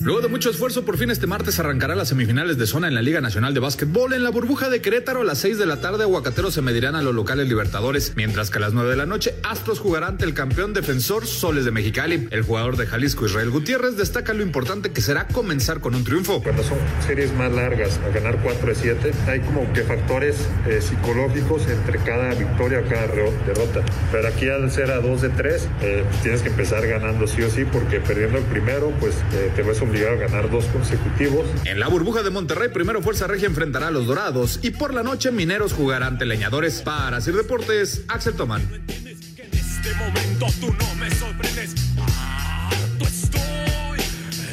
Luego 0.03 0.22
de 0.22 0.28
mucho 0.28 0.48
esfuerzo, 0.48 0.86
por 0.86 0.96
fin 0.96 1.11
este 1.11 1.26
martes 1.26 1.61
arrancará 1.61 1.94
las 1.94 2.09
semifinales 2.09 2.57
de 2.57 2.66
zona 2.66 2.88
en 2.88 2.94
la 2.94 3.03
Liga 3.03 3.20
Nacional 3.20 3.53
de 3.53 3.61
Básquetbol. 3.61 4.14
En 4.14 4.22
la 4.24 4.30
burbuja 4.30 4.70
de 4.70 4.80
Querétaro 4.80 5.20
a 5.20 5.24
las 5.24 5.36
6 5.40 5.59
de 5.59 5.66
la 5.66 5.82
tarde, 5.82 6.05
Aguacateros 6.05 6.55
se 6.55 6.62
medirán 6.62 6.94
a 6.94 7.03
los 7.03 7.14
locales 7.14 7.46
Libertadores, 7.46 8.14
mientras 8.16 8.48
que 8.48 8.57
a 8.57 8.62
las 8.62 8.72
9 8.72 8.88
de 8.88 8.96
la 8.96 9.05
noche, 9.05 9.34
Astros 9.42 9.78
jugará 9.78 10.07
ante 10.07 10.24
el 10.24 10.32
campeón 10.32 10.72
defensor 10.72 11.26
Soles 11.26 11.66
de 11.66 11.70
Mexicali. 11.70 12.28
El 12.30 12.44
jugador 12.44 12.78
de 12.78 12.86
Jalisco, 12.86 13.26
Israel 13.26 13.51
Gutiérrez, 13.51 13.98
destaca 13.98 14.32
lo 14.32 14.42
importante 14.42 14.90
que 14.90 15.03
será 15.03 15.26
comenzar 15.26 15.80
con 15.80 15.94
un 15.94 16.03
triunfo. 16.03 16.42
Cuando 16.42 16.62
son 16.62 16.78
series 17.07 17.34
más 17.34 17.53
largas, 17.53 17.98
a 17.98 18.09
ganar 18.09 18.38
4 18.42 18.68
de 18.68 18.74
7, 18.74 19.12
hay 19.26 19.40
como 19.40 19.70
que 19.74 19.82
factores 19.82 20.48
eh, 20.66 20.80
psicológicos 20.80 21.68
entre 21.68 21.98
cada 21.98 22.32
victoria 22.32 22.82
cada 22.88 23.07
derrota. 23.07 23.84
Pero 24.11 24.28
aquí 24.28 24.48
al 24.48 24.70
ser 24.70 24.92
a 24.92 25.01
2 25.01 25.20
de 25.20 25.28
3, 25.28 25.68
eh, 25.82 26.05
tienes 26.22 26.40
que 26.40 26.48
empezar 26.48 26.86
ganando 26.86 27.26
sí 27.26 27.42
o 27.42 27.51
sí, 27.51 27.66
porque 27.70 28.01
perdiendo 28.01 28.38
el 28.38 28.44
primero, 28.44 28.94
pues 28.98 29.16
eh, 29.34 29.53
te 29.55 29.62
ves 29.62 29.82
obligado 29.91 30.14
a 30.14 30.18
ganar 30.18 30.51
dos 30.51 30.64
consecutivos. 30.66 31.47
En 31.64 31.80
la 31.80 31.88
burbuja 31.88 32.22
de 32.22 32.30
Monterrey, 32.30 32.68
primero 32.68 33.03
Fuerza 33.03 33.26
Regia 33.26 33.47
enfrentará 33.47 33.88
a 33.88 33.91
los 33.91 34.07
Dorados 34.07 34.61
y 34.62 34.70
por 34.70 34.95
la 34.95 35.03
noche 35.03 35.32
Mineros 35.32 35.72
jugará 35.72 36.07
ante 36.07 36.24
Leñadores. 36.26 36.80
Para 36.82 37.20
Sir 37.20 37.34
Deportes, 37.34 38.05
Axel 38.09 38.34
Tomán. 38.34 38.62
este 38.86 39.95
momento 39.95 40.47
tú 40.61 40.72
no 40.72 40.95
me 40.95 41.11
sorprendes. 41.11 41.74
Harto 41.99 43.05
estoy 43.05 43.99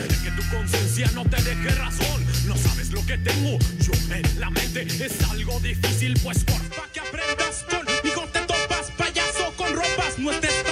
de 0.07 0.23
que 0.23 0.31
tu 0.31 0.49
conciencia 0.49 1.11
no 1.13 1.23
te 1.25 1.41
deje 1.43 1.69
razón. 1.75 2.25
No 2.47 2.55
sabes 2.57 2.91
lo 2.91 3.05
que 3.05 3.17
tengo 3.19 3.59
yo 3.79 3.91
en 4.15 4.39
la 4.39 4.49
mente. 4.49 4.87
Es 4.87 5.21
algo 5.29 5.59
difícil, 5.59 6.19
pues 6.23 6.43
porfa 6.45 6.83
que 6.91 6.99
aprendas 6.99 7.65
conmigo 7.69 8.27
te 8.33 8.39
topas, 8.39 8.91
payaso 8.97 9.53
con 9.55 9.73
ropas. 9.75 10.17
No 10.17 10.31
estés 10.31 10.66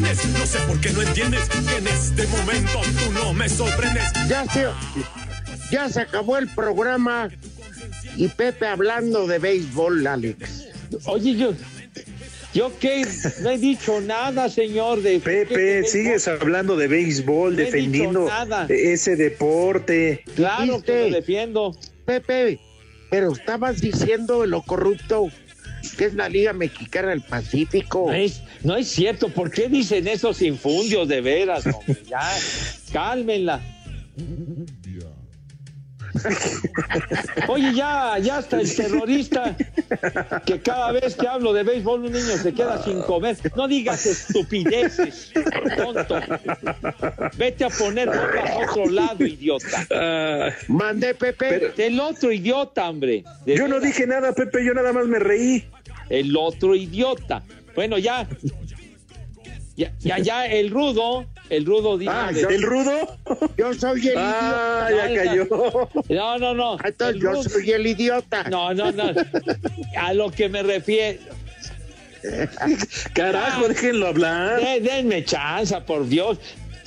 No 0.00 0.46
sé 0.46 0.58
por 0.66 0.80
qué 0.80 0.90
no 0.90 1.02
entiendes 1.02 1.46
que 1.50 1.58
en 1.76 1.86
este 1.86 2.26
momento 2.28 2.80
tú 2.98 3.12
no 3.12 3.34
me 3.34 3.46
sorprendes. 3.46 4.04
Ya 4.26 4.46
se, 4.46 4.66
ya 5.70 5.88
se 5.90 6.00
acabó 6.00 6.38
el 6.38 6.48
programa 6.48 7.28
y 8.16 8.28
Pepe 8.28 8.66
hablando 8.66 9.26
de 9.26 9.38
béisbol, 9.38 10.06
Alex. 10.06 10.68
Oye, 11.04 11.36
yo, 11.36 11.52
yo 12.54 12.72
qué, 12.80 13.06
no 13.42 13.50
he 13.50 13.58
dicho 13.58 14.00
nada, 14.00 14.48
señor. 14.48 15.02
De 15.02 15.20
Pepe, 15.20 15.84
sigues 15.84 16.26
hablando 16.26 16.74
de 16.76 16.88
béisbol, 16.88 17.50
No 17.52 17.58
defendiendo 17.58 18.26
nada. 18.26 18.66
ese 18.70 19.14
deporte. 19.16 20.24
Claro 20.34 20.82
que 20.82 21.10
lo 21.10 21.16
defiendo. 21.16 21.76
Pepe, 22.06 22.58
pero 23.10 23.32
estabas 23.32 23.82
diciendo 23.82 24.46
lo 24.46 24.62
corrupto 24.62 25.28
que 25.98 26.06
es 26.06 26.14
la 26.14 26.28
Liga 26.28 26.52
Mexicana 26.52 27.08
del 27.08 27.22
Pacífico. 27.22 28.06
No 28.06 28.14
es, 28.14 28.42
no 28.64 28.76
es 28.76 28.88
cierto. 28.88 29.28
¿Por 29.28 29.50
qué 29.50 29.68
dicen 29.68 30.06
esos 30.08 30.40
infundios 30.42 31.08
de 31.08 31.20
veras? 31.20 31.66
hombre? 31.66 32.02
Ya, 32.08 32.20
cálmenla. 32.92 33.60
Oye, 37.48 37.74
ya, 37.74 38.18
ya 38.18 38.38
hasta 38.38 38.60
el 38.60 38.74
terrorista 38.76 39.56
que 40.44 40.60
cada 40.60 40.92
vez 40.92 41.16
que 41.16 41.26
hablo 41.26 41.52
de 41.52 41.62
béisbol 41.62 42.04
un 42.04 42.12
niño 42.12 42.36
se 42.36 42.52
queda 42.52 42.82
sin 42.84 43.00
comer. 43.02 43.36
No 43.56 43.66
digas 43.66 44.04
estupideces, 44.06 45.32
tonto. 45.76 46.20
Vete 47.36 47.64
a 47.64 47.70
poner 47.70 48.10
a 48.10 48.58
otro 48.68 48.90
lado, 48.90 49.24
idiota. 49.24 49.86
Mandé, 50.68 51.14
Pepe. 51.14 51.72
El 51.78 51.98
otro 51.98 52.30
idiota, 52.30 52.90
hombre. 52.90 53.24
De 53.46 53.56
Yo 53.56 53.66
no 53.66 53.76
veras. 53.76 53.82
dije 53.82 54.06
nada, 54.06 54.32
Pepe, 54.34 54.64
yo 54.64 54.74
nada 54.74 54.92
más 54.92 55.06
me 55.06 55.18
reí. 55.18 55.64
El 56.10 56.36
otro 56.36 56.74
idiota. 56.74 57.42
Bueno, 57.74 57.98
ya. 57.98 58.26
Ya, 59.74 59.90
ya, 60.00 60.18
ya, 60.18 60.46
el 60.46 60.70
rudo, 60.70 61.24
el 61.48 61.64
rudo 61.64 61.96
dice. 61.96 62.12
Ah, 62.14 62.30
¿el 62.30 62.62
rudo? 62.62 63.16
Yo 63.56 63.72
soy 63.72 64.06
el 64.08 64.14
Ah, 64.18 64.88
idiota. 64.90 65.08
ya 65.14 65.24
cayó. 65.24 65.88
No, 66.10 66.38
no, 66.38 66.54
no. 66.54 66.76
Entonces 66.84 67.16
El 67.16 67.22
yo 67.22 67.30
rudo- 67.32 67.42
soy 67.48 67.70
el 67.70 67.86
idiota. 67.86 68.42
No, 68.50 68.74
no, 68.74 68.92
no. 68.92 69.12
A 69.98 70.12
lo 70.12 70.30
que 70.30 70.50
me 70.50 70.62
refiero. 70.62 71.20
Carajo, 73.14 73.68
déjenlo 73.68 74.08
hablar. 74.08 74.60
De- 74.60 74.80
denme 74.80 75.24
chance, 75.24 75.74
por 75.80 76.06
Dios. 76.06 76.38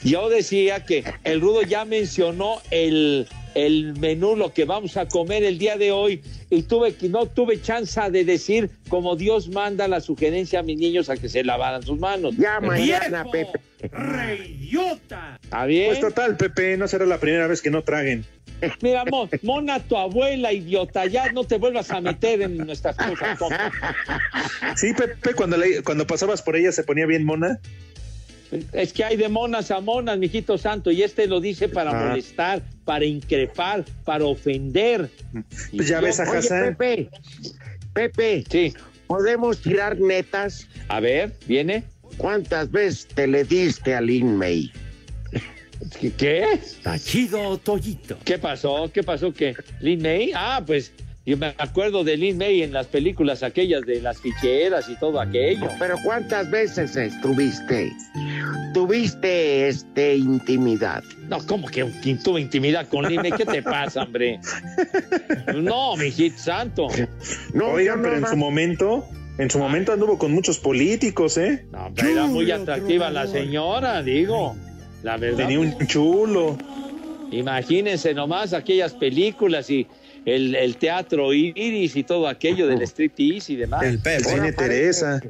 Yo 0.03 0.29
decía 0.29 0.85
que 0.85 1.03
el 1.23 1.41
rudo 1.41 1.63
ya 1.63 1.83
mencionó 1.85 2.61
el, 2.69 3.27
el 3.55 3.93
menú, 3.99 4.35
lo 4.35 4.53
que 4.53 4.65
vamos 4.65 4.95
a 4.97 5.07
comer 5.07 5.43
el 5.43 5.57
día 5.57 5.77
de 5.77 5.91
hoy, 5.91 6.21
y 6.49 6.61
tuve 6.63 6.93
que 6.93 7.09
no 7.09 7.25
tuve 7.25 7.61
chance 7.61 7.99
de 8.11 8.23
decir 8.25 8.69
como 8.89 9.15
Dios 9.15 9.49
manda 9.49 9.87
la 9.87 10.01
sugerencia 10.01 10.59
a 10.59 10.63
mis 10.63 10.77
niños 10.77 11.09
a 11.09 11.17
que 11.17 11.29
se 11.29 11.43
lavaran 11.43 11.81
sus 11.83 11.97
manos. 11.99 12.35
Ya 12.37 12.59
mañana. 12.59 13.25
Pepe. 13.31 13.59
¡Reyota! 13.91 15.39
¿Está 15.41 15.65
bien? 15.65 15.87
Pues 15.89 15.99
total, 16.01 16.37
Pepe, 16.37 16.77
no 16.77 16.87
será 16.87 17.05
la 17.05 17.19
primera 17.19 17.47
vez 17.47 17.61
que 17.61 17.69
no 17.71 17.81
traguen. 17.83 18.25
Mira, 18.81 19.03
Mo- 19.05 19.29
mona 19.43 19.79
tu 19.79 19.97
abuela, 19.97 20.51
idiota, 20.53 21.05
ya 21.05 21.31
no 21.31 21.43
te 21.43 21.57
vuelvas 21.57 21.91
a 21.91 21.99
meter 22.01 22.41
en 22.41 22.57
nuestras 22.57 22.95
cosas. 22.95 23.37
Sí, 24.75 24.93
Pepe, 24.93 25.33
cuando, 25.35 25.57
le- 25.57 25.81
cuando 25.83 26.07
pasabas 26.07 26.41
por 26.41 26.55
ella 26.55 26.71
se 26.71 26.83
ponía 26.83 27.05
bien 27.05 27.25
mona. 27.25 27.59
Es 28.73 28.93
que 28.93 29.03
hay 29.03 29.17
de 29.17 29.29
monas 29.29 29.71
a 29.71 29.79
monas, 29.81 30.17
mijito 30.17 30.57
santo, 30.57 30.91
y 30.91 31.03
este 31.03 31.27
lo 31.27 31.39
dice 31.39 31.67
para 31.69 31.91
Ah. 31.91 32.07
molestar, 32.09 32.61
para 32.83 33.05
increpar, 33.05 33.83
para 34.03 34.25
ofender. 34.25 35.09
Pues 35.75 35.87
ya 35.87 35.99
ves 36.01 36.19
a 36.19 36.29
Oye, 36.29 36.37
Hassan. 36.39 36.75
Pepe, 36.75 37.09
Pepe, 37.93 38.43
Sí, 38.49 38.73
¿podemos 39.07 39.59
tirar 39.61 39.99
netas? 39.99 40.67
a 40.87 40.99
ver, 40.99 41.33
¿viene? 41.47 41.83
¿Cuántas 42.17 42.71
veces 42.71 43.07
te 43.07 43.27
le 43.27 43.43
diste 43.43 43.93
al 43.95 44.09
Inmei? 44.09 44.71
¿Qué? 45.99 46.11
¿Qué? 46.11 46.43
Está 46.53 46.97
chido, 46.97 47.57
Toyito. 47.57 48.17
¿Qué 48.23 48.37
pasó? 48.37 48.89
¿Qué 48.93 49.03
pasó? 49.03 49.33
¿Qué? 49.33 49.53
¿Lin 49.81 50.01
May? 50.01 50.31
Ah, 50.33 50.63
pues 50.65 50.91
yo 51.25 51.37
me 51.37 51.47
acuerdo 51.57 52.03
de 52.03 52.17
Lin 52.17 52.37
May 52.37 52.61
en 52.61 52.71
las 52.71 52.85
películas 52.85 53.41
aquellas 53.41 53.81
de 53.81 53.99
las 53.99 54.21
ficheras 54.21 54.87
y 54.89 54.95
todo 54.95 55.19
aquello. 55.19 55.69
Pero 55.79 55.97
¿cuántas 56.03 56.51
veces 56.51 56.95
estuviste? 56.95 57.91
¿Tuviste 58.75 59.67
este 59.67 60.17
intimidad? 60.17 61.03
No, 61.27 61.39
¿cómo 61.47 61.67
que 61.67 61.83
tuvo 62.23 62.37
intimidad 62.37 62.87
con 62.89 63.07
Lin 63.07 63.21
May? 63.21 63.31
¿Qué 63.31 63.45
te 63.45 63.63
pasa, 63.63 64.03
hombre? 64.03 64.39
No, 65.55 65.95
mijito 65.95 66.37
santo. 66.37 66.87
No, 67.53 67.69
Oigan, 67.69 68.01
pero 68.01 68.17
en 68.17 68.27
su 68.27 68.35
momento, 68.35 69.05
en 69.37 69.49
su 69.49 69.57
momento 69.57 69.93
anduvo 69.93 70.19
con 70.19 70.31
muchos 70.31 70.59
políticos, 70.59 71.37
¿eh? 71.37 71.65
No, 71.71 71.91
pero 71.95 72.09
era 72.09 72.25
muy 72.27 72.51
atractiva 72.51 73.09
la 73.09 73.25
señora, 73.25 74.03
digo. 74.03 74.55
La 75.01 75.17
verdad. 75.17 75.37
Tenía 75.37 75.59
un 75.59 75.87
chulo. 75.87 76.57
Imagínense 77.31 78.13
nomás 78.13 78.53
aquellas 78.53 78.93
películas 78.93 79.69
y 79.69 79.87
el, 80.25 80.55
el 80.55 80.77
teatro 80.77 81.33
iris 81.33 81.95
y 81.95 82.03
todo 82.03 82.27
aquello 82.27 82.67
del 82.67 82.81
striptease 82.81 83.53
y 83.53 83.55
demás. 83.57 83.83
El 83.83 83.99
cine 84.23 84.51
Teresa. 84.53 85.21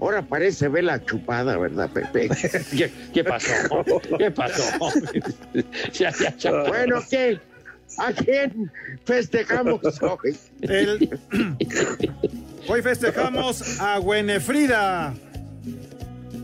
Ahora 0.00 0.22
parece 0.22 0.66
vela 0.68 1.04
chupada, 1.04 1.56
¿verdad, 1.58 1.88
Pepe? 1.90 2.28
¿Qué, 2.76 2.90
qué 3.14 3.22
pasó? 3.22 3.52
¿Qué 4.18 4.30
pasó? 4.30 4.62
Ya, 5.92 6.10
ya, 6.18 6.36
ya. 6.36 6.62
bueno, 6.64 7.00
¿qué? 7.08 7.38
¿A 7.98 8.10
quién 8.12 8.72
festejamos 9.04 9.80
hoy? 10.02 10.36
El- 10.62 11.18
Hoy 12.68 12.80
festejamos 12.80 13.80
a 13.80 13.98
Gwenefrida. 13.98 15.12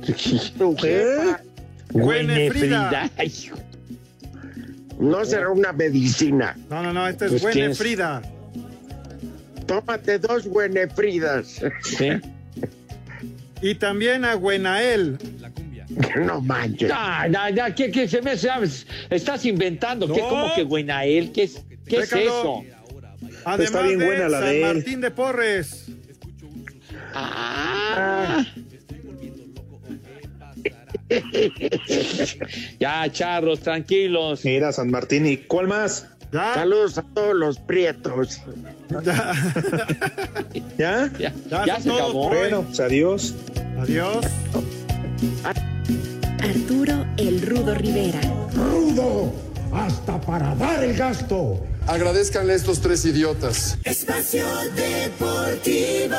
Jefa. 0.04 1.40
Gwenefrida. 1.92 3.10
No 4.98 5.24
será 5.24 5.50
una 5.50 5.72
medicina. 5.72 6.56
No, 6.68 6.82
no, 6.82 6.92
no, 6.92 7.06
esta 7.06 7.26
es 7.26 7.42
Pues. 7.42 7.56
Tómate 9.66 10.18
dos 10.18 10.46
Gwenefridas. 10.46 11.60
¿Sí? 11.82 12.08
Y 13.60 13.74
también 13.74 14.24
a 14.24 14.34
Gwenael. 14.34 15.18
No 16.16 16.40
manches. 16.40 16.88
No, 16.88 17.28
no, 17.28 17.50
no, 17.50 17.74
¿qué, 17.74 17.90
qué 17.90 18.06
se 18.06 18.20
me 18.22 18.36
sabes? 18.36 18.86
Estás 19.10 19.44
inventando. 19.46 20.06
¿Qué, 20.12 20.20
No. 20.20 20.28
¿Cómo 20.28 20.54
que 20.54 20.62
Buenael? 20.62 21.32
¿Qué 21.32 21.44
es, 21.44 21.64
qué 21.86 21.98
es 22.00 22.12
eso? 22.12 22.62
Además 23.44 23.66
Está 23.66 23.82
bien 23.82 23.98
de 23.98 24.06
buena 24.06 24.28
la 24.28 24.40
San 24.40 24.48
de 24.48 24.62
él. 24.62 24.74
Martín 24.76 25.00
de 25.00 25.10
Porres. 25.10 25.86
Ah, 27.14 28.44
ya, 32.80 33.10
charros, 33.10 33.60
tranquilos. 33.60 34.44
Mira, 34.44 34.72
San 34.72 34.90
Martín, 34.90 35.26
¿y 35.26 35.36
cuál 35.38 35.68
más? 35.68 36.06
Saludos 36.32 36.98
a 36.98 37.02
todos 37.14 37.34
los 37.34 37.58
prietos. 37.58 38.40
¿Ya? 38.90 39.32
Ya, 40.78 41.10
Ya, 41.18 41.32
ya 41.66 41.74
son 41.74 41.82
se 41.82 41.90
acabó. 41.92 42.28
Bueno, 42.28 42.62
pues 42.62 42.80
adiós. 42.80 43.34
Adiós. 43.78 44.24
Arturo 46.40 47.06
el 47.16 47.42
Rudo 47.42 47.74
Rivera. 47.74 48.20
Rudo, 48.54 49.32
hasta 49.72 50.20
para 50.20 50.54
dar 50.54 50.84
el 50.84 50.96
gasto. 50.96 51.64
Agradezcanle 51.86 52.52
a 52.52 52.56
estos 52.56 52.80
tres 52.80 53.04
idiotas. 53.04 53.78
Espacio 53.84 54.46
Deportivo. 54.76 56.16